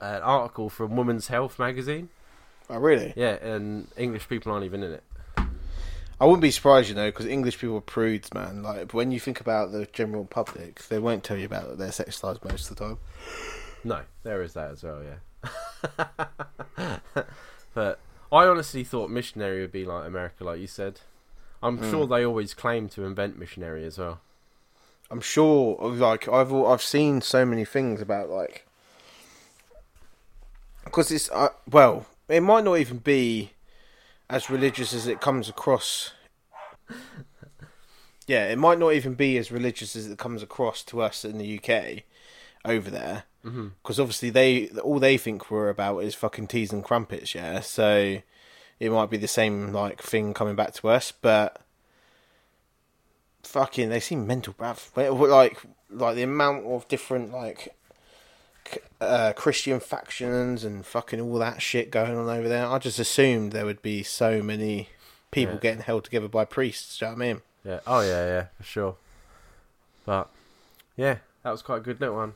an 0.00 0.22
article 0.22 0.68
from 0.70 0.96
Women's 0.96 1.28
Health 1.28 1.58
magazine. 1.58 2.08
Oh, 2.70 2.78
really? 2.78 3.12
Yeah, 3.16 3.34
and 3.44 3.86
English 3.96 4.28
people 4.28 4.50
aren't 4.50 4.64
even 4.64 4.82
in 4.82 4.92
it. 4.92 5.02
I 6.20 6.24
wouldn't 6.24 6.40
be 6.40 6.50
surprised, 6.50 6.88
you 6.88 6.94
know, 6.94 7.08
because 7.08 7.26
English 7.26 7.58
people 7.58 7.76
are 7.76 7.82
prudes, 7.82 8.32
man. 8.32 8.62
Like 8.62 8.94
when 8.94 9.10
you 9.10 9.20
think 9.20 9.40
about 9.40 9.72
the 9.72 9.86
general 9.92 10.24
public, 10.24 10.82
they 10.88 10.98
won't 10.98 11.22
tell 11.22 11.36
you 11.36 11.44
about 11.44 11.76
their 11.76 11.92
sex 11.92 12.24
lives 12.24 12.40
most 12.42 12.70
of 12.70 12.76
the 12.76 12.84
time. 12.84 12.98
No, 13.84 14.00
there 14.22 14.42
is 14.42 14.54
that 14.54 14.70
as 14.70 14.82
well. 14.82 15.02
Yeah, 15.02 16.96
but 17.74 17.98
I 18.32 18.46
honestly 18.46 18.84
thought 18.84 19.10
missionary 19.10 19.60
would 19.60 19.72
be 19.72 19.84
like 19.84 20.06
America, 20.06 20.44
like 20.44 20.60
you 20.60 20.66
said. 20.66 21.00
I'm 21.62 21.78
Mm. 21.78 21.90
sure 21.90 22.06
they 22.06 22.24
always 22.24 22.54
claim 22.54 22.88
to 22.90 23.04
invent 23.04 23.38
missionary 23.38 23.84
as 23.84 23.98
well. 23.98 24.20
I'm 25.10 25.20
sure, 25.20 25.76
like 25.80 26.28
I've 26.28 26.52
I've 26.52 26.82
seen 26.82 27.20
so 27.20 27.44
many 27.44 27.64
things 27.64 28.00
about 28.00 28.28
like, 28.30 28.66
because 30.84 31.10
it's 31.10 31.30
uh, 31.30 31.48
well, 31.70 32.06
it 32.28 32.40
might 32.40 32.64
not 32.64 32.78
even 32.78 32.98
be 32.98 33.50
as 34.28 34.50
religious 34.50 34.92
as 34.94 35.06
it 35.06 35.20
comes 35.20 35.48
across. 35.48 36.12
Yeah, 38.26 38.46
it 38.48 38.56
might 38.56 38.78
not 38.78 38.94
even 38.94 39.14
be 39.14 39.36
as 39.36 39.52
religious 39.52 39.94
as 39.94 40.06
it 40.06 40.18
comes 40.18 40.42
across 40.42 40.82
to 40.84 41.02
us 41.02 41.24
in 41.24 41.36
the 41.38 41.58
UK 41.58 42.04
over 42.64 42.90
there, 42.90 43.24
Because 43.44 44.00
obviously 44.00 44.30
they 44.30 44.68
all 44.82 44.98
they 44.98 45.18
think 45.18 45.50
we're 45.50 45.68
about 45.68 45.98
is 45.98 46.14
fucking 46.14 46.46
teas 46.46 46.72
and 46.72 46.82
crumpets. 46.82 47.34
Yeah, 47.34 47.60
so 47.60 48.22
it 48.80 48.90
might 48.90 49.10
be 49.10 49.18
the 49.18 49.28
same 49.28 49.72
like 49.72 50.00
thing 50.02 50.32
coming 50.32 50.56
back 50.56 50.72
to 50.74 50.88
us, 50.88 51.12
but 51.12 51.60
fucking 53.42 53.90
they 53.90 54.00
seem 54.00 54.26
mental, 54.26 54.54
bruv. 54.54 54.96
Like 55.30 55.58
like 55.90 56.16
the 56.16 56.22
amount 56.22 56.64
of 56.66 56.88
different 56.88 57.32
like 57.32 57.74
uh, 59.00 59.32
Christian 59.36 59.78
factions 59.80 60.64
and 60.64 60.84
fucking 60.86 61.20
all 61.20 61.38
that 61.38 61.60
shit 61.60 61.90
going 61.90 62.16
on 62.16 62.28
over 62.28 62.48
there. 62.48 62.66
I 62.66 62.78
just 62.78 62.98
assumed 62.98 63.52
there 63.52 63.66
would 63.66 63.82
be 63.82 64.02
so 64.02 64.42
many 64.42 64.88
people 65.30 65.54
Yeah. 65.56 65.60
getting 65.60 65.82
held 65.82 66.04
together 66.04 66.28
by 66.28 66.44
priests. 66.46 66.98
Do 66.98 67.04
you 67.04 67.10
know 67.10 67.16
what 67.18 67.22
I 67.24 67.26
mean? 67.28 67.42
Yeah. 67.64 67.80
Oh 67.86 68.00
yeah, 68.00 68.26
yeah, 68.26 68.46
for 68.56 68.62
sure. 68.62 68.96
But 70.06 70.30
yeah, 70.96 71.18
that 71.42 71.50
was 71.50 71.60
quite 71.62 71.78
a 71.78 71.80
good 71.80 72.00
little 72.00 72.16
one. 72.16 72.34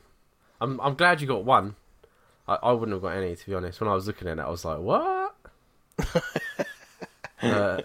I'm 0.61 0.79
I'm 0.81 0.95
glad 0.95 1.21
you 1.21 1.27
got 1.27 1.43
one. 1.45 1.75
I, 2.47 2.55
I 2.63 2.71
wouldn't 2.71 2.93
have 2.93 3.01
got 3.01 3.15
any 3.17 3.35
to 3.35 3.45
be 3.45 3.53
honest. 3.53 3.79
When 3.79 3.89
I 3.89 3.93
was 3.93 4.07
looking 4.07 4.27
at 4.27 4.39
it, 4.39 4.41
I 4.41 4.49
was 4.49 4.65
like, 4.65 4.79
what? 4.79 5.35
uh, 7.41 7.81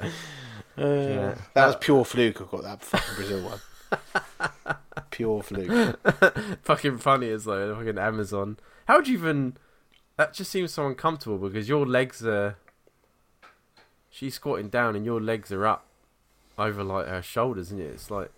Yeah. 0.76 1.34
That 1.54 1.66
was 1.66 1.76
pure 1.76 2.04
fluke. 2.04 2.40
I 2.40 2.44
got 2.44 2.62
that 2.62 2.82
fucking 2.82 3.14
Brazil 3.14 3.42
one. 3.44 4.76
pure 5.10 5.42
fluke. 5.42 5.98
fucking 6.62 6.98
funny 6.98 7.30
as 7.30 7.44
though 7.44 7.74
fucking 7.76 7.98
Amazon. 7.98 8.58
How 8.86 8.96
would 8.96 9.08
you 9.08 9.18
even? 9.18 9.56
That 10.16 10.32
just 10.32 10.50
seems 10.50 10.72
so 10.72 10.86
uncomfortable 10.86 11.38
because 11.38 11.68
your 11.68 11.86
legs 11.86 12.24
are. 12.24 12.56
She's 14.10 14.34
squatting 14.34 14.68
down 14.68 14.94
and 14.94 15.04
your 15.04 15.20
legs 15.20 15.50
are 15.50 15.66
up 15.66 15.86
over 16.56 16.84
like 16.84 17.06
her 17.08 17.22
shoulders, 17.22 17.70
and 17.70 17.80
it? 17.80 17.84
It's 17.84 18.10
like 18.10 18.30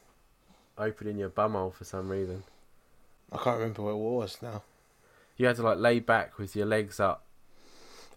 opening 0.78 1.18
your 1.18 1.30
bumhole 1.30 1.74
for 1.74 1.84
some 1.84 2.09
reason. 2.09 2.45
I 3.33 3.37
can't 3.39 3.59
remember 3.59 3.83
what 3.83 3.91
it 3.93 3.97
was 3.97 4.39
now. 4.43 4.62
You 5.37 5.47
had 5.47 5.57
to 5.57 5.62
like 5.62 5.79
lay 5.79 6.01
back 6.01 6.39
with 6.39 6.55
your 6.57 6.66
legs 6.66 6.99
up. 7.01 7.24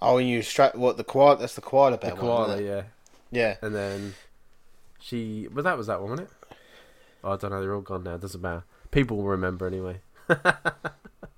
Oh, 0.01 0.17
and 0.17 0.29
you 0.29 0.41
strap 0.41 0.75
what 0.75 0.97
the 0.97 1.03
koala? 1.03 1.37
That's 1.37 1.55
the 1.55 1.61
koala 1.61 1.91
The 1.91 1.97
bear 1.97 2.11
one. 2.15 2.19
koala, 2.21 2.53
isn't 2.55 2.65
yeah. 2.65 2.83
Yeah. 3.31 3.55
And 3.61 3.75
then 3.75 4.13
she, 4.99 5.47
well, 5.53 5.63
that 5.63 5.77
was 5.77 5.87
that 5.87 5.99
one, 6.01 6.11
wasn't 6.11 6.29
it? 6.29 6.57
Oh, 7.23 7.33
I 7.33 7.37
don't 7.37 7.51
know. 7.51 7.59
They're 7.61 7.75
all 7.75 7.81
gone 7.81 8.03
now. 8.03 8.15
It 8.15 8.21
doesn't 8.21 8.41
matter. 8.41 8.63
People 8.91 9.17
will 9.17 9.25
remember 9.25 9.67
anyway. 9.67 9.99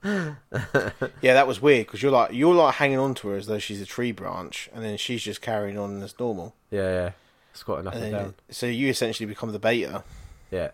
Yeah, 0.04 1.36
that 1.36 1.46
was 1.48 1.62
weird 1.62 1.86
because 1.86 2.02
you're 2.02 2.12
like 2.12 2.34
you're 2.34 2.56
like 2.56 2.76
hanging 2.76 2.98
on 2.98 3.14
to 3.16 3.28
her 3.30 3.36
as 3.38 3.46
though 3.46 3.60
she's 3.60 3.80
a 3.82 3.86
tree 3.86 4.12
branch, 4.12 4.68
and 4.74 4.84
then 4.84 4.98
she's 4.98 5.22
just 5.22 5.42
carrying 5.42 5.78
on 5.78 6.02
as 6.02 6.20
normal. 6.20 6.56
Yeah, 6.72 6.82
yeah. 6.90 7.12
Squatting 7.54 7.86
up 7.88 7.94
And 7.94 8.04
and, 8.06 8.14
then, 8.14 8.22
down. 8.24 8.34
so 8.50 8.66
you 8.66 8.88
essentially 8.90 9.28
become 9.28 9.52
the 9.52 9.60
beta. 9.60 10.04
Yeah. 10.50 10.72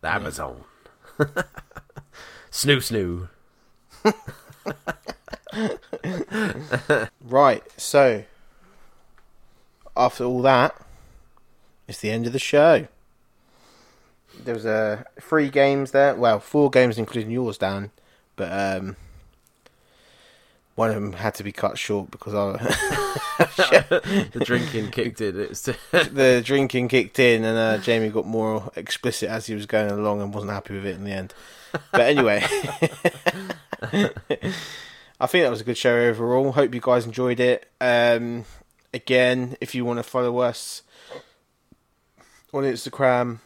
The 0.00 0.08
Amazon. 0.10 0.62
snu 2.50 2.80
snu. 2.80 3.28
Right. 7.28 7.62
So 7.76 8.24
after 9.96 10.24
all 10.24 10.42
that, 10.42 10.74
it's 11.86 12.00
the 12.00 12.10
end 12.10 12.26
of 12.26 12.32
the 12.32 12.38
show. 12.38 12.88
There 14.44 14.54
was 14.54 14.64
uh, 14.64 15.02
three 15.20 15.50
games 15.50 15.90
there. 15.90 16.14
Well, 16.14 16.40
four 16.40 16.70
games 16.70 16.96
including 16.96 17.30
yours, 17.30 17.58
Dan. 17.58 17.90
But 18.36 18.52
um, 18.52 18.96
one 20.74 20.90
of 20.90 20.94
them 20.94 21.14
had 21.14 21.34
to 21.34 21.44
be 21.44 21.52
cut 21.52 21.76
short 21.76 22.10
because 22.10 22.34
I, 22.34 22.52
the 24.32 24.42
drinking 24.44 24.92
kicked 24.92 25.20
in. 25.20 25.40
It's 25.40 25.62
the 25.62 26.42
drinking 26.44 26.88
kicked 26.88 27.18
in 27.18 27.44
and 27.44 27.58
uh, 27.58 27.78
Jamie 27.78 28.10
got 28.10 28.26
more 28.26 28.70
explicit 28.76 29.28
as 29.28 29.46
he 29.46 29.54
was 29.54 29.66
going 29.66 29.90
along 29.90 30.22
and 30.22 30.32
wasn't 30.32 30.52
happy 30.52 30.74
with 30.74 30.86
it 30.86 30.94
in 30.94 31.04
the 31.04 31.12
end. 31.12 31.34
But 31.92 32.00
anyway, 32.00 32.44
I 35.20 35.26
think 35.26 35.44
that 35.44 35.50
was 35.50 35.60
a 35.60 35.64
good 35.64 35.76
show 35.76 35.96
overall. 35.96 36.52
Hope 36.52 36.74
you 36.74 36.80
guys 36.80 37.04
enjoyed 37.06 37.40
it. 37.40 37.68
Um, 37.80 38.44
again, 38.94 39.56
if 39.60 39.74
you 39.74 39.84
want 39.84 39.98
to 39.98 40.02
follow 40.02 40.38
us 40.38 40.82
on 42.52 42.64
Instagram 42.64 43.38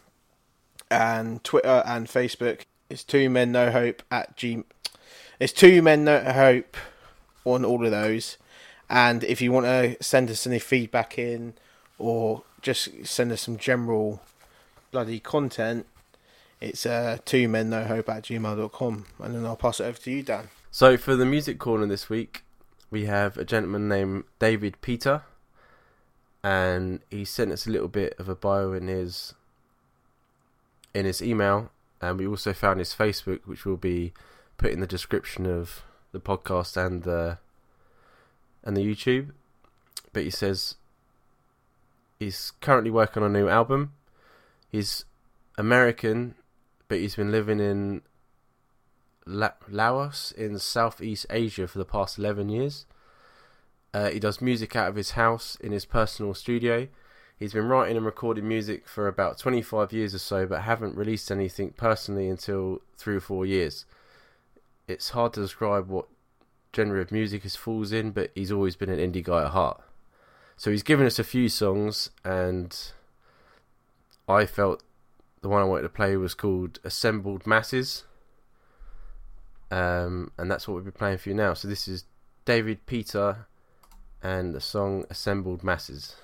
and 0.91 1.43
Twitter 1.43 1.83
and 1.87 2.07
Facebook, 2.07 2.63
it's 2.91 3.05
two 3.05 3.31
men 3.31 3.53
no 3.53 3.71
hope 3.71 4.03
at 4.11 4.37
G. 4.37 4.65
It's 5.41 5.53
two 5.53 5.83
men 5.83 6.05
no 6.05 6.21
hope 6.21 6.77
on 7.45 7.65
all 7.65 7.85
of 7.85 7.91
those. 7.91 8.39
And 8.89 9.25
if 9.25 9.41
you 9.41 9.53
want 9.53 9.67
to 9.67 9.97
send 10.03 10.31
us 10.31 10.47
any 10.47 10.59
feedback 10.59 11.19
in 11.19 11.55
or 11.99 12.43
just 12.61 13.07
send 13.07 13.33
us 13.33 13.41
some 13.41 13.57
general 13.57 14.21
bloody 14.91 15.19
content, 15.19 15.87
it's 16.63 16.87
uh, 16.87 17.19
two 17.25 17.49
men 17.49 17.71
no 17.71 17.85
hope 17.85 18.09
at 18.09 18.23
gmail.com. 18.23 19.07
And 19.19 19.35
then 19.35 19.45
I'll 19.45 19.57
pass 19.57 19.81
it 19.81 19.85
over 19.85 19.99
to 19.99 20.11
you, 20.11 20.23
Dan. 20.23 20.49
so 20.71 20.97
for 20.97 21.17
the 21.17 21.27
music 21.27 21.59
corner 21.59 21.87
this 21.87 22.09
week, 22.09 22.45
we 22.91 23.07
have 23.07 23.37
a 23.37 23.45
gentleman 23.45 23.89
named 23.89 24.25
David 24.39 24.81
Peter, 24.81 25.23
and 26.45 27.01
he 27.11 27.25
sent 27.25 27.51
us 27.51 27.67
a 27.67 27.71
little 27.71 27.89
bit 27.89 28.15
of 28.19 28.29
a 28.29 28.37
bio 28.37 28.73
in 28.73 28.87
his 28.87 29.35
in 30.95 31.05
his 31.05 31.21
email, 31.23 31.71
and 32.01 32.19
we 32.19 32.27
also 32.27 32.53
found 32.53 32.79
his 32.79 32.95
Facebook, 32.95 33.41
which 33.45 33.65
will 33.65 33.77
be 33.77 34.13
put 34.57 34.71
in 34.71 34.81
the 34.81 34.87
description 34.87 35.47
of 35.47 35.83
the 36.13 36.21
podcast 36.21 36.77
and 36.77 37.03
the 37.03 37.39
and 38.63 38.77
the 38.77 38.85
YouTube. 38.85 39.31
But 40.13 40.25
he 40.25 40.31
says 40.31 40.77
he's 42.19 42.53
currently 42.61 42.91
working 42.91 43.23
on 43.23 43.35
a 43.35 43.39
new 43.41 43.49
album. 43.49 43.95
He's 44.71 45.07
American, 45.57 46.35
but 46.93 47.01
he's 47.01 47.17
been 47.17 47.33
living 47.33 47.59
in 47.59 48.03
La- 49.25 49.55
Laos 49.67 50.31
in 50.31 50.59
Southeast 50.59 51.25
Asia 51.31 51.67
for 51.67 51.79
the 51.79 51.87
past 51.87 52.19
11 52.19 52.51
years. 52.51 52.85
Uh, 53.95 54.11
he 54.11 54.21
does 54.21 54.43
music 54.43 54.77
out 54.77 54.91
of 54.91 54.97
his 54.97 55.13
house 55.13 55.57
in 55.63 55.73
his 55.73 55.87
personal 55.87 56.35
studio. 56.35 56.89
He's 57.39 57.55
been 57.55 57.67
writing 57.67 57.97
and 57.97 58.05
recording 58.05 58.47
music 58.47 58.87
for 58.87 59.09
about 59.09 59.39
25 59.39 59.95
years 59.95 60.15
or 60.15 60.19
so, 60.19 60.45
but 60.45 60.65
haven't 60.65 60.95
released 60.95 61.31
anything 61.31 61.71
personally 61.79 62.29
until 62.29 62.83
three 62.99 63.17
or 63.17 63.21
four 63.21 63.47
years. 63.47 63.87
It's 64.87 65.09
hard 65.09 65.33
to 65.33 65.41
describe 65.41 65.89
what 65.89 66.09
genre 66.77 67.01
of 67.01 67.11
music 67.11 67.45
he 67.45 67.49
falls 67.49 67.91
in, 67.91 68.11
but 68.11 68.33
he's 68.35 68.53
always 68.53 68.77
been 68.77 68.91
an 68.91 68.99
indie 68.99 69.25
guy 69.25 69.45
at 69.45 69.53
heart. 69.53 69.81
So 70.59 70.71
he's 70.71 70.83
given 70.83 71.07
us 71.07 71.19
a 71.19 71.25
few 71.25 71.49
songs, 71.49 72.11
and 72.23 72.79
I 74.29 74.45
felt 74.45 74.83
the 75.43 75.49
one 75.49 75.61
I 75.61 75.65
wanted 75.65 75.83
to 75.83 75.89
play 75.89 76.17
was 76.17 76.35
called 76.35 76.79
Assembled 76.85 77.47
Masses. 77.47 78.05
Um, 79.71 80.31
and 80.39 80.51
that's 80.51 80.67
what 80.67 80.75
we'll 80.75 80.85
be 80.85 80.91
playing 80.91 81.19
for 81.19 81.29
you 81.29 81.35
now. 81.35 81.55
So 81.55 81.67
this 81.67 81.89
is 81.89 82.05
David 82.45 82.87
Peter 82.87 83.47
and 84.23 84.55
the 84.55 84.61
song 84.61 85.05
Assembled 85.11 85.65
Masses. 85.65 86.15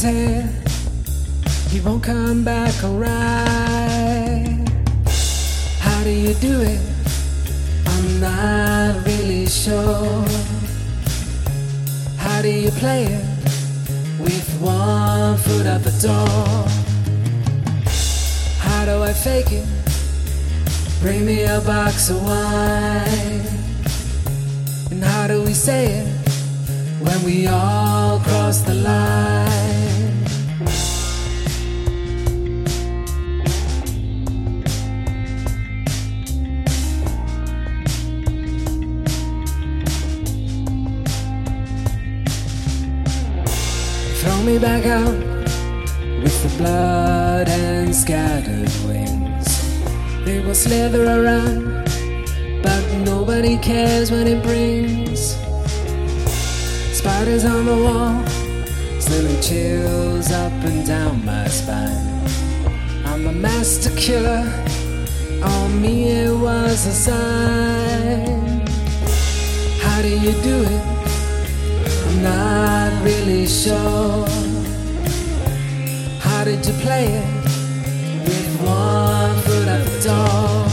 He 0.00 1.80
won't 1.80 2.04
come 2.04 2.44
back 2.44 2.72
alright. 2.84 3.48
How 5.80 6.04
do 6.04 6.10
you 6.10 6.34
do 6.34 6.60
it? 6.60 6.80
I'm 7.84 8.20
not 8.20 9.04
really 9.04 9.46
sure. 9.46 10.24
How 12.16 12.40
do 12.42 12.48
you 12.48 12.70
play 12.70 13.06
it? 13.06 13.24
With 14.20 14.48
one 14.60 15.36
foot 15.38 15.66
at 15.66 15.82
the 15.82 15.90
door. 16.00 16.68
How 18.60 18.84
do 18.84 19.02
I 19.02 19.12
fake 19.12 19.50
it? 19.50 19.66
Bring 21.00 21.26
me 21.26 21.42
a 21.42 21.60
box 21.60 22.10
of 22.10 22.22
wine. 22.24 22.37
Chills 59.48 60.30
up 60.30 60.52
and 60.64 60.86
down 60.86 61.24
my 61.24 61.48
spine. 61.48 62.20
I'm 63.06 63.26
a 63.28 63.32
master 63.32 63.88
killer, 63.96 64.44
on 65.42 65.80
me 65.80 66.10
it 66.10 66.34
was 66.34 66.86
a 66.86 66.92
sign. 66.92 68.66
How 69.80 70.02
do 70.02 70.10
you 70.10 70.32
do 70.42 70.56
it? 70.74 70.84
I'm 72.06 72.22
not 72.22 73.02
really 73.02 73.46
sure. 73.46 74.28
How 76.20 76.44
did 76.44 76.66
you 76.66 76.74
play 76.84 77.06
it? 77.06 77.28
With 78.26 78.50
one 78.60 79.34
foot 79.44 79.68
at 79.76 79.84
the 79.88 79.98
door. 80.08 80.68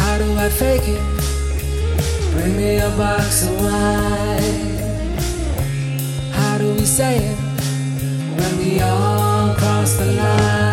How 0.00 0.16
do 0.16 0.28
I 0.46 0.48
fake 0.48 0.88
it? 0.96 1.02
Bring 2.32 2.56
me 2.56 2.78
a 2.78 2.88
box 2.96 3.46
of 3.46 3.60
wine. 3.60 4.69
Say 6.90 7.18
it 7.18 7.38
when 8.36 8.58
we 8.58 8.80
all 8.80 9.54
cross 9.54 9.94
the 9.94 10.06
line? 10.06 10.69